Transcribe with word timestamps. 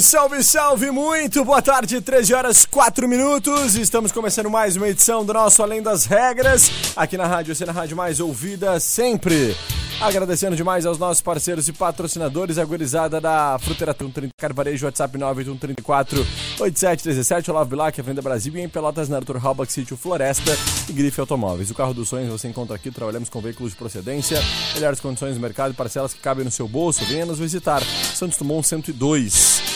Salve, 0.00 0.42
salve, 0.44 0.90
muito 0.90 1.44
boa 1.44 1.60
tarde, 1.60 2.00
13 2.00 2.34
horas 2.34 2.64
4 2.66 3.08
minutos. 3.08 3.74
Estamos 3.74 4.12
começando 4.12 4.48
mais 4.48 4.76
uma 4.76 4.88
edição 4.88 5.24
do 5.24 5.32
nosso 5.32 5.62
Além 5.62 5.82
das 5.82 6.04
Regras, 6.04 6.70
aqui 6.94 7.16
na 7.16 7.26
Rádio 7.26 7.54
Cena 7.54 7.72
Rádio 7.72 7.96
Mais 7.96 8.20
Ouvida 8.20 8.78
sempre. 8.78 9.56
Agradecendo 10.00 10.54
demais 10.54 10.86
aos 10.86 10.98
nossos 10.98 11.20
parceiros 11.20 11.66
e 11.66 11.72
patrocinadores, 11.72 12.58
a 12.58 12.64
gurizada 12.64 13.20
da 13.20 13.58
Fruteira 13.58 13.92
30 13.92 14.28
Carvarejo, 14.36 14.86
WhatsApp 14.86 15.18
98134 15.18 16.20
8737, 16.60 17.50
Olavo 17.50 17.70
Bilac, 17.70 18.00
Venda 18.00 18.22
Brasil 18.22 18.56
e 18.56 18.60
em 18.60 18.68
Pelotas, 18.68 19.08
na 19.08 19.16
Arthur 19.16 19.44
Halbach, 19.44 19.72
Sítio 19.72 19.96
Floresta 19.96 20.56
e 20.88 20.92
Grife 20.92 21.20
Automóveis. 21.20 21.70
O 21.70 21.74
carro 21.74 21.92
dos 21.92 22.08
sonhos 22.08 22.30
você 22.30 22.46
encontra 22.46 22.76
aqui, 22.76 22.92
trabalhamos 22.92 23.28
com 23.28 23.40
veículos 23.40 23.72
de 23.72 23.78
procedência, 23.78 24.38
melhores 24.74 25.00
condições 25.00 25.34
no 25.34 25.40
mercado 25.40 25.72
e 25.72 25.74
parcelas 25.74 26.14
que 26.14 26.20
cabem 26.20 26.44
no 26.44 26.50
seu 26.50 26.68
bolso. 26.68 27.04
Venha 27.06 27.26
nos 27.26 27.40
visitar. 27.40 27.82
Santos 28.14 28.38
Dumont 28.38 28.66
102. 28.66 29.67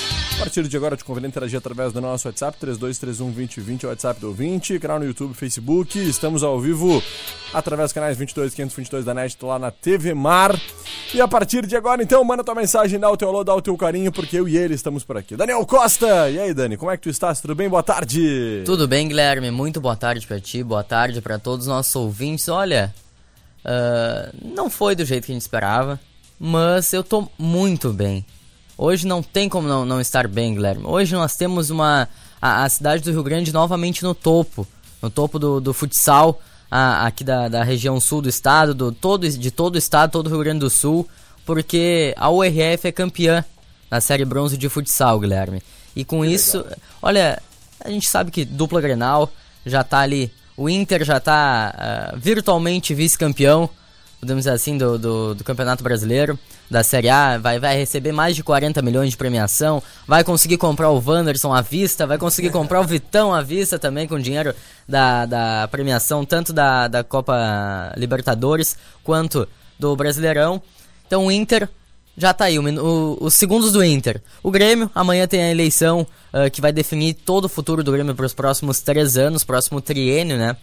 Partir 0.43 0.67
de 0.67 0.77
agora, 0.77 0.97
te 0.97 1.05
convido 1.05 1.25
a 1.25 1.29
interagir 1.29 1.57
através 1.57 1.93
do 1.93 2.01
nosso 2.01 2.27
WhatsApp, 2.27 2.59
32312020, 2.59 3.85
o 3.85 3.87
WhatsApp 3.87 4.21
do 4.21 4.27
ouvinte, 4.27 4.77
canal 4.81 4.99
no 4.99 5.05
YouTube, 5.05 5.35
Facebook. 5.35 5.97
Estamos 6.01 6.43
ao 6.43 6.59
vivo 6.59 7.01
através 7.55 7.91
dos 7.91 7.93
canais 7.93 8.17
22 8.17 8.53
522 8.53 9.05
da 9.05 9.15
NET, 9.15 9.37
lá 9.41 9.57
na 9.57 9.71
TV 9.71 10.13
Mar. 10.15 10.61
E 11.15 11.21
a 11.21 11.29
partir 11.29 11.65
de 11.65 11.77
agora, 11.77 12.03
então, 12.03 12.25
manda 12.25 12.43
tua 12.43 12.57
mensagem, 12.57 12.99
dá 12.99 13.09
o 13.09 13.17
teu 13.17 13.29
alô, 13.29 13.45
dá 13.45 13.55
o 13.55 13.63
teu 13.63 13.77
carinho, 13.77 14.11
porque 14.11 14.37
eu 14.37 14.49
e 14.49 14.59
ele 14.59 14.75
estamos 14.75 15.05
por 15.05 15.17
aqui. 15.17 15.37
Daniel 15.37 15.65
Costa! 15.65 16.29
E 16.29 16.41
aí, 16.41 16.53
Dani, 16.53 16.77
como 16.77 16.91
é 16.91 16.97
que 16.97 17.05
tu 17.05 17.09
estás? 17.09 17.41
Tudo 17.41 17.55
bem? 17.55 17.69
Boa 17.69 17.85
tarde! 17.85 18.65
Tudo 18.67 18.89
bem, 18.89 19.07
Guilherme? 19.07 19.49
Muito 19.53 19.81
boa 19.81 19.95
tarde 19.95 20.27
pra 20.27 20.41
ti, 20.41 20.65
boa 20.65 20.83
tarde 20.83 21.21
pra 21.21 21.39
todos 21.39 21.67
os 21.67 21.73
nossos 21.73 21.95
ouvintes. 21.95 22.49
Olha, 22.49 22.93
uh, 23.65 24.37
não 24.57 24.69
foi 24.69 24.97
do 24.97 25.05
jeito 25.05 25.25
que 25.25 25.31
a 25.31 25.37
gente 25.37 25.43
esperava, 25.43 26.01
mas 26.37 26.93
eu 26.93 27.05
tô 27.05 27.29
muito 27.39 27.93
bem. 27.93 28.27
Hoje 28.77 29.07
não 29.07 29.23
tem 29.23 29.49
como 29.49 29.69
não, 29.69 29.85
não 29.85 30.01
estar 30.01 30.27
bem, 30.27 30.55
Guilherme. 30.55 30.85
Hoje 30.85 31.15
nós 31.15 31.37
temos 31.37 31.71
uma 31.71 32.09
a, 32.41 32.65
a, 32.65 32.69
cidade 32.69 33.03
do 33.03 33.11
Rio 33.11 33.23
Grande 33.23 33.53
novamente 33.53 34.03
no 34.03 34.15
topo, 34.15 34.67
no 35.01 35.11
topo 35.11 35.39
do, 35.39 35.61
do 35.61 35.73
futsal 35.73 36.41
a, 36.71 37.07
aqui 37.07 37.23
da, 37.23 37.49
da 37.49 37.63
região 37.63 38.01
sul 38.01 38.23
do 38.23 38.29
estado, 38.29 38.75
do, 38.75 38.91
todo, 38.91 39.29
de 39.29 39.51
todo 39.51 39.75
o 39.75 39.79
estado, 39.79 40.11
todo 40.11 40.27
o 40.27 40.31
Rio 40.31 40.41
Grande 40.41 40.61
do 40.61 40.71
Sul, 40.71 41.09
porque 41.45 42.15
a 42.17 42.31
URF 42.31 42.89
é 42.89 42.93
campeã 42.93 43.45
na 43.91 44.01
série 44.01 44.25
bronze 44.25 44.57
de 44.57 44.69
futsal, 44.69 45.21
Guilherme. 45.21 45.63
E 45.95 46.05
com 46.05 46.23
que 46.23 46.29
isso, 46.29 46.59
legal. 46.59 46.77
olha, 47.03 47.43
a 47.79 47.91
gente 47.91 48.09
sabe 48.09 48.31
que 48.31 48.45
dupla 48.45 48.81
Grenal 48.81 49.31
já 49.67 49.85
tá 49.85 49.99
ali, 49.99 50.33
o 50.57 50.69
Inter 50.69 51.05
já 51.05 51.21
tá 51.21 52.13
uh, 52.15 52.19
virtualmente 52.19 52.95
vice-campeão, 52.95 53.69
podemos 54.23 54.45
dizer 54.45 54.55
assim, 54.55 54.79
do, 54.79 54.97
do, 54.97 55.35
do, 55.35 55.43
Campeonato 55.43 55.83
Brasileiro, 55.83 56.39
da 56.71 56.85
Série 56.85 57.09
A, 57.09 57.39
vai, 57.39 57.59
vai 57.59 57.77
receber 57.77 58.13
mais 58.13 58.37
de 58.37 58.45
40 58.45 58.81
milhões 58.81 59.11
de 59.11 59.17
premiação, 59.17 59.83
vai 60.07 60.23
conseguir 60.23 60.59
comprar 60.59 60.91
o 60.91 61.03
Wanderson 61.05 61.53
à 61.53 61.61
vista, 61.61 62.07
vai 62.07 62.17
conseguir 62.17 62.51
comprar 62.51 62.81
o 62.81 62.85
Vitão 62.85 63.35
à 63.35 63.43
vista 63.43 63.81
também 63.81 64.07
com 64.07 64.21
dinheiro 64.21 64.55
da, 64.89 65.27
da 65.27 65.69
premiação, 65.73 66.25
tanto 66.25 66.53
da, 66.53 66.87
da 66.87 67.03
Copa 67.03 67.93
Libertadores 67.97 68.77
quanto 69.03 69.49
do 69.77 69.97
Brasileirão. 69.97 70.63
Então 71.05 71.27
o 71.27 71.33
Inter 71.33 71.69
já 72.17 72.33
tá 72.33 72.45
aí, 72.45 72.61
o, 72.61 72.63
o, 72.63 73.25
os 73.25 73.35
segundos 73.35 73.73
do 73.73 73.83
Inter. 73.83 74.23
O 74.41 74.53
Grêmio, 74.53 74.89
amanhã 74.95 75.27
tem 75.27 75.43
a 75.43 75.51
eleição 75.51 76.07
uh, 76.33 76.49
que 76.49 76.61
vai 76.61 76.71
definir 76.73 77.15
todo 77.15 77.47
o 77.47 77.49
futuro 77.49 77.83
do 77.83 77.91
Grêmio 77.91 78.15
para 78.15 78.27
os 78.27 78.35
próximos 78.35 78.81
três 78.83 79.17
anos, 79.17 79.43
próximo 79.43 79.81
triênio, 79.81 80.39
né? 80.39 80.57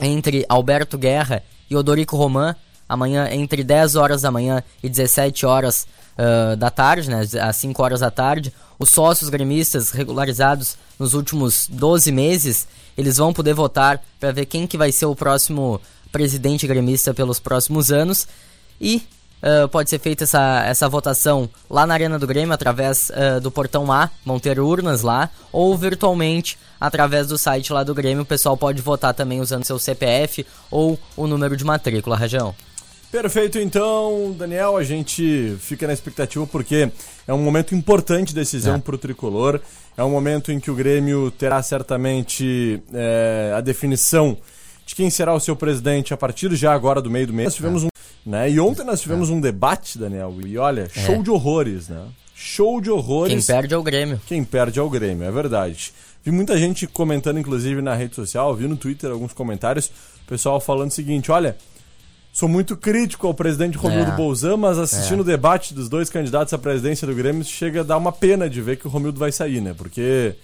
Entre 0.00 0.46
Alberto 0.48 0.96
Guerra 0.96 1.42
e 1.68 1.74
Odorico 1.74 2.16
Roman 2.16 2.54
amanhã 2.92 3.28
entre 3.30 3.64
10 3.64 3.96
horas 3.96 4.22
da 4.22 4.30
manhã 4.30 4.62
e 4.82 4.88
17 4.88 5.46
horas 5.46 5.86
uh, 6.18 6.56
da 6.56 6.70
tarde, 6.70 7.08
né, 7.08 7.26
às 7.40 7.56
5 7.56 7.82
horas 7.82 8.00
da 8.00 8.10
tarde. 8.10 8.52
Os 8.78 8.90
sócios 8.90 9.30
gremistas 9.30 9.90
regularizados 9.90 10.76
nos 10.98 11.14
últimos 11.14 11.66
12 11.70 12.12
meses, 12.12 12.68
eles 12.96 13.16
vão 13.16 13.32
poder 13.32 13.54
votar 13.54 14.02
para 14.20 14.32
ver 14.32 14.44
quem 14.44 14.66
que 14.66 14.76
vai 14.76 14.92
ser 14.92 15.06
o 15.06 15.16
próximo 15.16 15.80
presidente 16.10 16.66
gremista 16.66 17.14
pelos 17.14 17.40
próximos 17.40 17.90
anos. 17.90 18.28
E 18.80 19.02
Uh, 19.42 19.66
pode 19.68 19.90
ser 19.90 19.98
feita 19.98 20.22
essa, 20.22 20.62
essa 20.64 20.88
votação 20.88 21.50
lá 21.68 21.84
na 21.84 21.94
Arena 21.94 22.16
do 22.16 22.28
Grêmio, 22.28 22.54
através 22.54 23.10
uh, 23.10 23.40
do 23.40 23.50
portão 23.50 23.90
A, 23.90 24.08
vão 24.24 24.38
ter 24.38 24.60
urnas 24.60 25.02
lá, 25.02 25.28
ou 25.50 25.76
virtualmente 25.76 26.56
através 26.80 27.26
do 27.26 27.36
site 27.36 27.72
lá 27.72 27.82
do 27.82 27.92
Grêmio. 27.92 28.22
O 28.22 28.26
pessoal 28.26 28.56
pode 28.56 28.80
votar 28.80 29.12
também 29.12 29.40
usando 29.40 29.64
seu 29.64 29.80
CPF 29.80 30.46
ou 30.70 30.96
o 31.16 31.26
número 31.26 31.56
de 31.56 31.64
matrícula, 31.64 32.16
Rajão. 32.16 32.54
Perfeito, 33.12 33.58
então, 33.58 34.34
Daniel, 34.38 34.74
a 34.74 34.82
gente 34.82 35.54
fica 35.60 35.86
na 35.86 35.92
expectativa 35.92 36.46
porque 36.46 36.90
é 37.28 37.34
um 37.34 37.42
momento 37.42 37.74
importante 37.74 38.28
de 38.28 38.34
decisão 38.34 38.76
é. 38.76 38.78
para 38.78 38.94
o 38.94 38.98
tricolor. 38.98 39.60
É 39.94 40.02
um 40.02 40.08
momento 40.08 40.50
em 40.50 40.58
que 40.58 40.70
o 40.70 40.74
Grêmio 40.74 41.30
terá 41.30 41.62
certamente 41.62 42.82
é, 42.90 43.52
a 43.54 43.60
definição 43.60 44.38
de 44.86 44.94
quem 44.94 45.10
será 45.10 45.34
o 45.34 45.38
seu 45.38 45.54
presidente 45.54 46.14
a 46.14 46.16
partir 46.16 46.54
já 46.56 46.72
agora 46.72 47.02
do 47.02 47.10
meio 47.10 47.26
do 47.26 47.34
mês. 47.34 47.48
Nós 47.48 47.54
tivemos 47.54 47.82
é. 47.82 47.86
um, 47.86 48.30
né? 48.30 48.50
E 48.50 48.58
ontem 48.58 48.82
nós 48.82 49.02
tivemos 49.02 49.28
é. 49.28 49.32
um 49.34 49.40
debate, 49.42 49.98
Daniel, 49.98 50.34
e 50.46 50.56
olha, 50.56 50.90
é. 50.96 51.00
show 51.06 51.22
de 51.22 51.30
horrores, 51.30 51.90
né? 51.90 52.06
Show 52.34 52.80
de 52.80 52.90
horrores. 52.90 53.46
Quem 53.46 53.54
perde 53.54 53.74
é 53.74 53.76
o 53.76 53.82
Grêmio. 53.82 54.20
Quem 54.26 54.42
perde 54.42 54.78
é 54.78 54.82
o 54.82 54.88
Grêmio, 54.88 55.24
é 55.24 55.30
verdade. 55.30 55.92
Vi 56.24 56.30
muita 56.30 56.56
gente 56.56 56.86
comentando, 56.86 57.38
inclusive 57.38 57.82
na 57.82 57.94
rede 57.94 58.14
social, 58.14 58.54
vi 58.54 58.66
no 58.66 58.76
Twitter 58.76 59.10
alguns 59.10 59.34
comentários, 59.34 59.92
o 60.24 60.28
pessoal 60.28 60.58
falando 60.60 60.90
o 60.90 60.94
seguinte: 60.94 61.30
olha, 61.30 61.58
sou 62.32 62.48
muito 62.48 62.76
crítico 62.76 63.26
ao 63.26 63.34
presidente 63.34 63.76
Romildo 63.76 64.12
é. 64.12 64.16
Bolzan, 64.16 64.56
mas 64.56 64.78
assistindo 64.78 65.18
é. 65.18 65.20
o 65.20 65.24
debate 65.24 65.74
dos 65.74 65.88
dois 65.88 66.08
candidatos 66.08 66.54
à 66.54 66.58
presidência 66.58 67.06
do 67.06 67.14
Grêmio, 67.14 67.44
chega 67.44 67.80
a 67.80 67.84
dar 67.84 67.98
uma 67.98 68.10
pena 68.10 68.48
de 68.48 68.62
ver 68.62 68.78
que 68.78 68.86
o 68.86 68.90
Romildo 68.90 69.20
vai 69.20 69.30
sair, 69.30 69.60
né? 69.60 69.74
Porque 69.76 70.34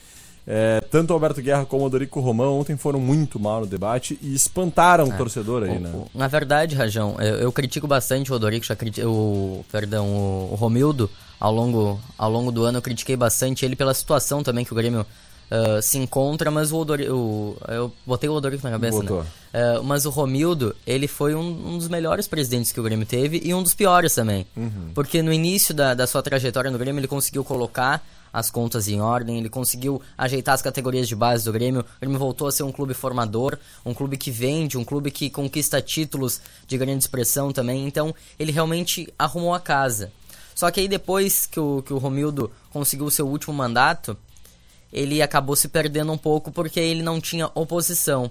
é, 0.46 0.80
tanto 0.90 1.10
o 1.10 1.14
Alberto 1.14 1.40
Guerra 1.40 1.64
como 1.64 1.86
o 1.86 1.90
Dorico 1.90 2.20
Romão 2.20 2.60
ontem 2.60 2.76
foram 2.76 3.00
muito 3.00 3.40
mal 3.40 3.60
no 3.60 3.66
debate 3.66 4.18
e 4.22 4.34
espantaram 4.34 5.08
o 5.08 5.12
é. 5.12 5.16
torcedor 5.16 5.62
aí, 5.62 5.78
né? 5.78 5.90
Na 6.14 6.28
verdade, 6.28 6.74
Rajão, 6.74 7.16
eu, 7.20 7.36
eu 7.36 7.52
critico 7.52 7.86
bastante 7.86 8.30
o 8.30 8.34
Odorico, 8.34 8.66
já 8.66 8.76
o, 9.06 9.64
perdão, 9.72 10.06
o, 10.06 10.52
o 10.52 10.54
Romildo 10.56 11.10
ao 11.40 11.52
longo, 11.52 12.00
ao 12.16 12.30
longo 12.30 12.52
do 12.52 12.64
ano, 12.64 12.78
eu 12.78 12.82
critiquei 12.82 13.16
bastante 13.16 13.64
ele 13.64 13.76
pela 13.76 13.94
situação 13.94 14.42
também 14.42 14.64
que 14.64 14.72
o 14.72 14.76
Grêmio 14.76 15.06
uh, 15.50 15.82
se 15.82 15.98
encontra, 15.98 16.50
mas 16.50 16.72
o 16.72 16.76
Odorico. 16.76 17.56
Eu 17.68 17.92
botei 18.06 18.28
o 18.28 18.32
Odorico 18.32 18.64
na 18.64 18.70
cabeça, 18.70 18.98
Botou. 18.98 19.22
né? 19.22 19.28
Uh, 19.78 19.82
mas 19.82 20.04
o 20.04 20.10
Romildo, 20.10 20.74
ele 20.86 21.08
foi 21.08 21.34
um, 21.34 21.40
um, 21.40 21.78
dos 21.78 21.88
melhores 21.88 22.28
presidentes 22.28 22.70
que 22.70 22.80
o 22.80 22.82
Grêmio 22.82 23.06
teve 23.06 23.40
e 23.44 23.54
um 23.54 23.62
dos 23.62 23.74
piores 23.74 24.14
também. 24.14 24.46
Uhum. 24.56 24.90
Porque 24.94 25.22
no 25.22 25.32
início 25.32 25.74
da, 25.74 25.94
da 25.94 26.06
sua 26.06 26.22
trajetória 26.22 26.70
no 26.70 26.78
Grêmio, 26.78 27.00
ele 27.00 27.08
conseguiu 27.08 27.44
colocar 27.44 28.04
as 28.32 28.50
contas 28.50 28.88
em 28.88 29.00
ordem, 29.00 29.38
ele 29.38 29.48
conseguiu 29.48 30.02
ajeitar 30.16 30.54
as 30.54 30.62
categorias 30.62 31.08
de 31.08 31.16
base 31.16 31.44
do 31.44 31.52
Grêmio. 31.52 31.80
O 31.80 32.00
Grêmio 32.00 32.18
voltou 32.18 32.46
a 32.46 32.52
ser 32.52 32.62
um 32.62 32.70
clube 32.70 32.92
formador, 32.92 33.58
um 33.84 33.94
clube 33.94 34.16
que 34.16 34.30
vende, 34.30 34.76
um 34.76 34.84
clube 34.84 35.10
que 35.10 35.30
conquista 35.30 35.80
títulos 35.80 36.40
de 36.66 36.76
grande 36.76 37.02
expressão 37.02 37.52
também. 37.52 37.86
Então, 37.86 38.14
ele 38.38 38.52
realmente 38.52 39.12
arrumou 39.18 39.54
a 39.54 39.60
casa. 39.60 40.12
Só 40.54 40.70
que 40.70 40.80
aí 40.80 40.88
depois 40.88 41.46
que 41.46 41.60
o, 41.60 41.82
que 41.82 41.92
o 41.92 41.98
Romildo 41.98 42.50
conseguiu 42.70 43.06
o 43.06 43.10
seu 43.10 43.28
último 43.28 43.54
mandato, 43.54 44.16
ele 44.92 45.20
acabou 45.22 45.54
se 45.54 45.68
perdendo 45.68 46.12
um 46.12 46.18
pouco 46.18 46.50
porque 46.50 46.80
ele 46.80 47.02
não 47.02 47.20
tinha 47.20 47.50
oposição. 47.54 48.30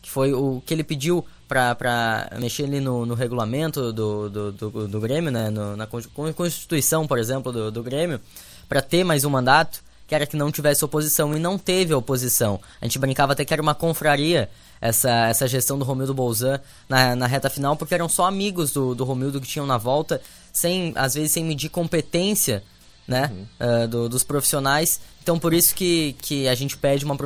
Que 0.00 0.08
foi 0.08 0.32
o 0.32 0.62
que 0.64 0.72
ele 0.72 0.84
pediu 0.84 1.24
para 1.48 2.30
mexer 2.38 2.64
ali 2.64 2.80
no, 2.80 3.04
no 3.04 3.14
regulamento 3.14 3.92
do, 3.92 4.30
do, 4.30 4.52
do, 4.52 4.88
do 4.88 5.00
Grêmio, 5.00 5.30
né? 5.30 5.50
No, 5.50 5.76
na 5.76 5.86
Constituição, 5.86 7.06
por 7.06 7.18
exemplo, 7.18 7.50
do, 7.50 7.70
do 7.70 7.82
Grêmio, 7.82 8.20
para 8.68 8.80
ter 8.80 9.02
mais 9.02 9.24
um 9.24 9.30
mandato, 9.30 9.82
que 10.06 10.14
era 10.14 10.26
que 10.26 10.36
não 10.36 10.52
tivesse 10.52 10.84
oposição. 10.84 11.34
E 11.34 11.40
não 11.40 11.58
teve 11.58 11.92
oposição. 11.94 12.60
A 12.80 12.84
gente 12.84 12.98
brincava 12.98 13.32
até 13.32 13.44
que 13.44 13.52
era 13.52 13.62
uma 13.62 13.74
confraria 13.74 14.48
essa, 14.80 15.26
essa 15.26 15.48
gestão 15.48 15.78
do 15.78 15.84
Romildo 15.84 16.14
Bolzan 16.14 16.60
na, 16.88 17.16
na 17.16 17.26
reta 17.26 17.50
final, 17.50 17.76
porque 17.76 17.94
eram 17.94 18.08
só 18.08 18.26
amigos 18.26 18.72
do, 18.72 18.94
do 18.94 19.04
Romildo 19.04 19.40
que 19.40 19.48
tinham 19.48 19.66
na 19.66 19.78
volta 19.78 20.20
sem 20.52 20.92
às 20.96 21.14
vezes 21.14 21.32
sem 21.32 21.44
medir 21.44 21.68
competência 21.68 22.62
né, 23.08 23.32
uhum. 23.32 23.84
uh, 23.84 23.88
do, 23.88 24.08
dos 24.08 24.22
profissionais. 24.22 25.00
Então 25.22 25.38
por 25.38 25.54
isso 25.54 25.74
que, 25.74 26.14
que 26.20 26.46
a 26.46 26.54
gente 26.54 26.76
pede 26.76 27.04
uma 27.04 27.16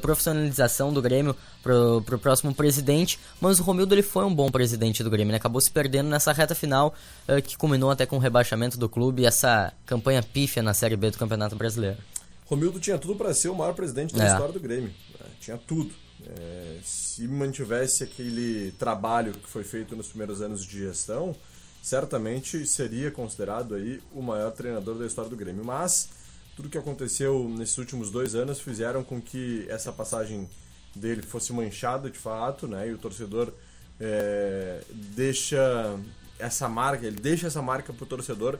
profissionalização 0.00 0.92
do 0.92 1.02
Grêmio 1.02 1.36
pro, 1.62 2.00
pro 2.02 2.18
próximo 2.18 2.54
presidente, 2.54 3.18
mas 3.40 3.58
o 3.58 3.62
Romildo 3.62 3.94
ele 3.94 4.02
foi 4.02 4.24
um 4.24 4.34
bom 4.34 4.50
presidente 4.50 5.02
do 5.02 5.10
Grêmio, 5.10 5.32
né? 5.32 5.36
acabou 5.36 5.60
se 5.60 5.70
perdendo 5.70 6.08
nessa 6.08 6.32
reta 6.32 6.54
final 6.54 6.94
uh, 7.28 7.42
que 7.42 7.56
culminou 7.56 7.90
até 7.90 8.06
com 8.06 8.16
o 8.16 8.20
rebaixamento 8.20 8.78
do 8.78 8.88
clube 8.88 9.22
e 9.22 9.26
essa 9.26 9.72
campanha 9.84 10.22
pífia 10.22 10.62
na 10.62 10.72
Série 10.72 10.96
B 10.96 11.10
do 11.10 11.18
Campeonato 11.18 11.56
Brasileiro. 11.56 11.98
Romildo 12.46 12.78
tinha 12.78 12.98
tudo 12.98 13.16
para 13.16 13.34
ser 13.34 13.48
o 13.48 13.54
maior 13.54 13.74
presidente 13.74 14.14
da 14.14 14.24
é. 14.24 14.28
história 14.28 14.52
do 14.52 14.60
Grêmio, 14.60 14.92
né? 15.18 15.26
tinha 15.40 15.58
tudo. 15.58 15.92
É, 16.24 16.78
se 16.84 17.26
mantivesse 17.26 18.04
aquele 18.04 18.70
trabalho 18.78 19.32
que 19.32 19.48
foi 19.48 19.64
feito 19.64 19.96
nos 19.96 20.08
primeiros 20.08 20.40
anos 20.40 20.64
de 20.64 20.78
gestão, 20.78 21.34
certamente 21.82 22.64
seria 22.64 23.10
considerado 23.10 23.74
aí 23.74 24.00
o 24.14 24.22
maior 24.22 24.52
treinador 24.52 24.94
da 24.94 25.04
história 25.04 25.28
do 25.28 25.36
Grêmio. 25.36 25.64
Mas 25.64 26.10
tudo 26.54 26.68
que 26.68 26.78
aconteceu 26.78 27.48
nesses 27.48 27.76
últimos 27.76 28.10
dois 28.10 28.36
anos 28.36 28.60
fizeram 28.60 29.02
com 29.02 29.20
que 29.20 29.66
essa 29.68 29.92
passagem 29.92 30.48
dele 30.94 31.22
fosse 31.22 31.52
manchada 31.52 32.08
de 32.08 32.18
fato, 32.18 32.68
né? 32.68 32.88
E 32.88 32.92
o 32.92 32.98
torcedor 32.98 33.52
é, 33.98 34.82
deixa 34.92 35.98
essa 36.38 36.68
marca, 36.68 37.04
ele 37.04 37.18
deixa 37.20 37.48
essa 37.48 37.60
marca 37.60 37.92
para 37.92 38.04
o 38.04 38.06
torcedor 38.06 38.58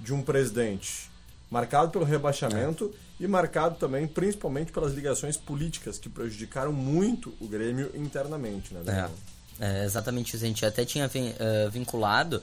de 0.00 0.12
um 0.12 0.22
presidente 0.22 1.10
marcado 1.50 1.92
pelo 1.92 2.04
rebaixamento 2.04 2.92
é. 3.20 3.24
e 3.24 3.28
marcado 3.28 3.76
também 3.76 4.08
principalmente 4.08 4.72
pelas 4.72 4.92
ligações 4.92 5.36
políticas 5.36 5.98
que 5.98 6.08
prejudicaram 6.08 6.72
muito 6.72 7.32
o 7.40 7.46
Grêmio 7.46 7.92
internamente, 7.94 8.74
né? 8.74 9.10
É, 9.60 9.82
é 9.82 9.84
exatamente 9.84 10.34
isso. 10.34 10.44
A 10.44 10.48
gente 10.48 10.66
até 10.66 10.84
tinha 10.84 11.06
uh, 11.06 11.70
vinculado 11.70 12.42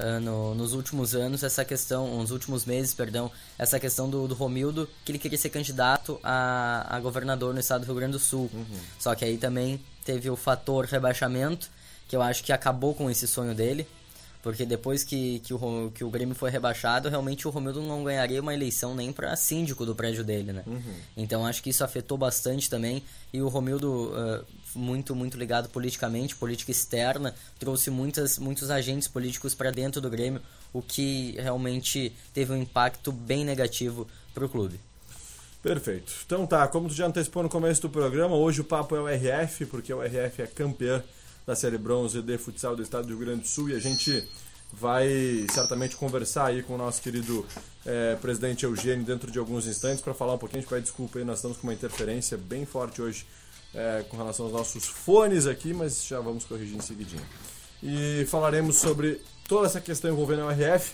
uh, 0.00 0.20
no, 0.20 0.54
nos 0.54 0.72
últimos 0.72 1.14
anos 1.14 1.42
essa 1.42 1.64
questão, 1.64 2.18
nos 2.18 2.30
últimos 2.30 2.64
meses, 2.64 2.94
perdão, 2.94 3.30
essa 3.58 3.78
questão 3.78 4.08
do, 4.08 4.26
do 4.26 4.34
Romildo, 4.34 4.88
que 5.04 5.12
ele 5.12 5.18
queria 5.18 5.38
ser 5.38 5.50
candidato 5.50 6.18
a, 6.22 6.96
a 6.96 7.00
governador 7.00 7.52
no 7.54 7.60
estado 7.60 7.82
do 7.82 7.86
Rio 7.86 7.94
Grande 7.96 8.12
do 8.12 8.18
Sul. 8.18 8.50
Uhum. 8.52 8.80
Só 8.98 9.14
que 9.14 9.24
aí 9.24 9.38
também 9.38 9.80
teve 10.04 10.30
o 10.30 10.36
fator 10.36 10.86
rebaixamento, 10.86 11.70
que 12.08 12.16
eu 12.16 12.22
acho 12.22 12.42
que 12.42 12.52
acabou 12.52 12.94
com 12.94 13.10
esse 13.10 13.28
sonho 13.28 13.54
dele. 13.54 13.86
Porque 14.42 14.64
depois 14.64 15.04
que, 15.04 15.40
que, 15.40 15.52
o, 15.52 15.92
que 15.94 16.02
o 16.02 16.10
Grêmio 16.10 16.34
foi 16.34 16.50
rebaixado, 16.50 17.08
realmente 17.08 17.46
o 17.46 17.50
Romildo 17.50 17.82
não 17.82 18.02
ganharia 18.02 18.40
uma 18.40 18.54
eleição 18.54 18.94
nem 18.94 19.12
para 19.12 19.36
síndico 19.36 19.84
do 19.84 19.94
prédio 19.94 20.24
dele, 20.24 20.52
né? 20.52 20.62
Uhum. 20.66 20.94
Então 21.16 21.44
acho 21.44 21.62
que 21.62 21.68
isso 21.68 21.84
afetou 21.84 22.16
bastante 22.16 22.70
também. 22.70 23.02
E 23.32 23.42
o 23.42 23.48
Romildo, 23.48 24.12
uh, 24.12 24.44
muito, 24.74 25.14
muito 25.14 25.36
ligado 25.36 25.68
politicamente, 25.68 26.34
política 26.34 26.70
externa, 26.70 27.34
trouxe 27.58 27.90
muitas, 27.90 28.38
muitos 28.38 28.70
agentes 28.70 29.08
políticos 29.08 29.54
para 29.54 29.70
dentro 29.70 30.00
do 30.00 30.08
Grêmio, 30.08 30.40
o 30.72 30.80
que 30.80 31.34
realmente 31.38 32.12
teve 32.32 32.52
um 32.52 32.56
impacto 32.56 33.12
bem 33.12 33.44
negativo 33.44 34.08
para 34.32 34.44
o 34.44 34.48
clube. 34.48 34.80
Perfeito. 35.62 36.12
Então 36.24 36.46
tá, 36.46 36.66
como 36.66 36.88
tu 36.88 36.94
já 36.94 37.06
antecipou 37.06 37.42
no 37.42 37.48
começo 37.48 37.82
do 37.82 37.90
programa, 37.90 38.34
hoje 38.34 38.62
o 38.62 38.64
papo 38.64 38.96
é 38.96 39.00
o 39.00 39.06
RF, 39.06 39.66
porque 39.66 39.92
o 39.92 40.00
RF 40.00 40.42
é 40.42 40.46
campeão 40.46 41.02
da 41.46 41.54
Série 41.56 41.78
Bronze 41.78 42.22
de 42.22 42.38
Futsal 42.38 42.76
do 42.76 42.82
Estado 42.82 43.06
do 43.06 43.08
Rio 43.08 43.18
Grande 43.18 43.42
do 43.42 43.48
Sul 43.48 43.70
e 43.70 43.74
a 43.74 43.80
gente 43.80 44.28
vai 44.72 45.46
certamente 45.52 45.96
conversar 45.96 46.46
aí 46.46 46.62
com 46.62 46.74
o 46.74 46.78
nosso 46.78 47.02
querido 47.02 47.44
é, 47.84 48.16
presidente 48.16 48.64
Eugênio 48.64 49.04
dentro 49.04 49.30
de 49.30 49.38
alguns 49.38 49.66
instantes 49.66 50.00
para 50.00 50.14
falar 50.14 50.34
um 50.34 50.38
pouquinho. 50.38 50.58
A 50.58 50.60
gente 50.62 50.70
pede 50.70 50.82
desculpa 50.82 51.18
aí, 51.18 51.24
nós 51.24 51.38
estamos 51.38 51.56
com 51.56 51.66
uma 51.66 51.74
interferência 51.74 52.38
bem 52.38 52.64
forte 52.64 53.02
hoje 53.02 53.26
é, 53.74 54.04
com 54.08 54.16
relação 54.16 54.46
aos 54.46 54.54
nossos 54.54 54.86
fones 54.86 55.46
aqui, 55.46 55.72
mas 55.72 56.04
já 56.04 56.20
vamos 56.20 56.44
corrigir 56.44 56.76
em 56.76 56.80
seguidinho. 56.80 57.22
E 57.82 58.24
falaremos 58.28 58.76
sobre 58.76 59.20
toda 59.48 59.66
essa 59.66 59.80
questão 59.80 60.12
envolvendo 60.12 60.44
o 60.44 60.50
RF, 60.50 60.92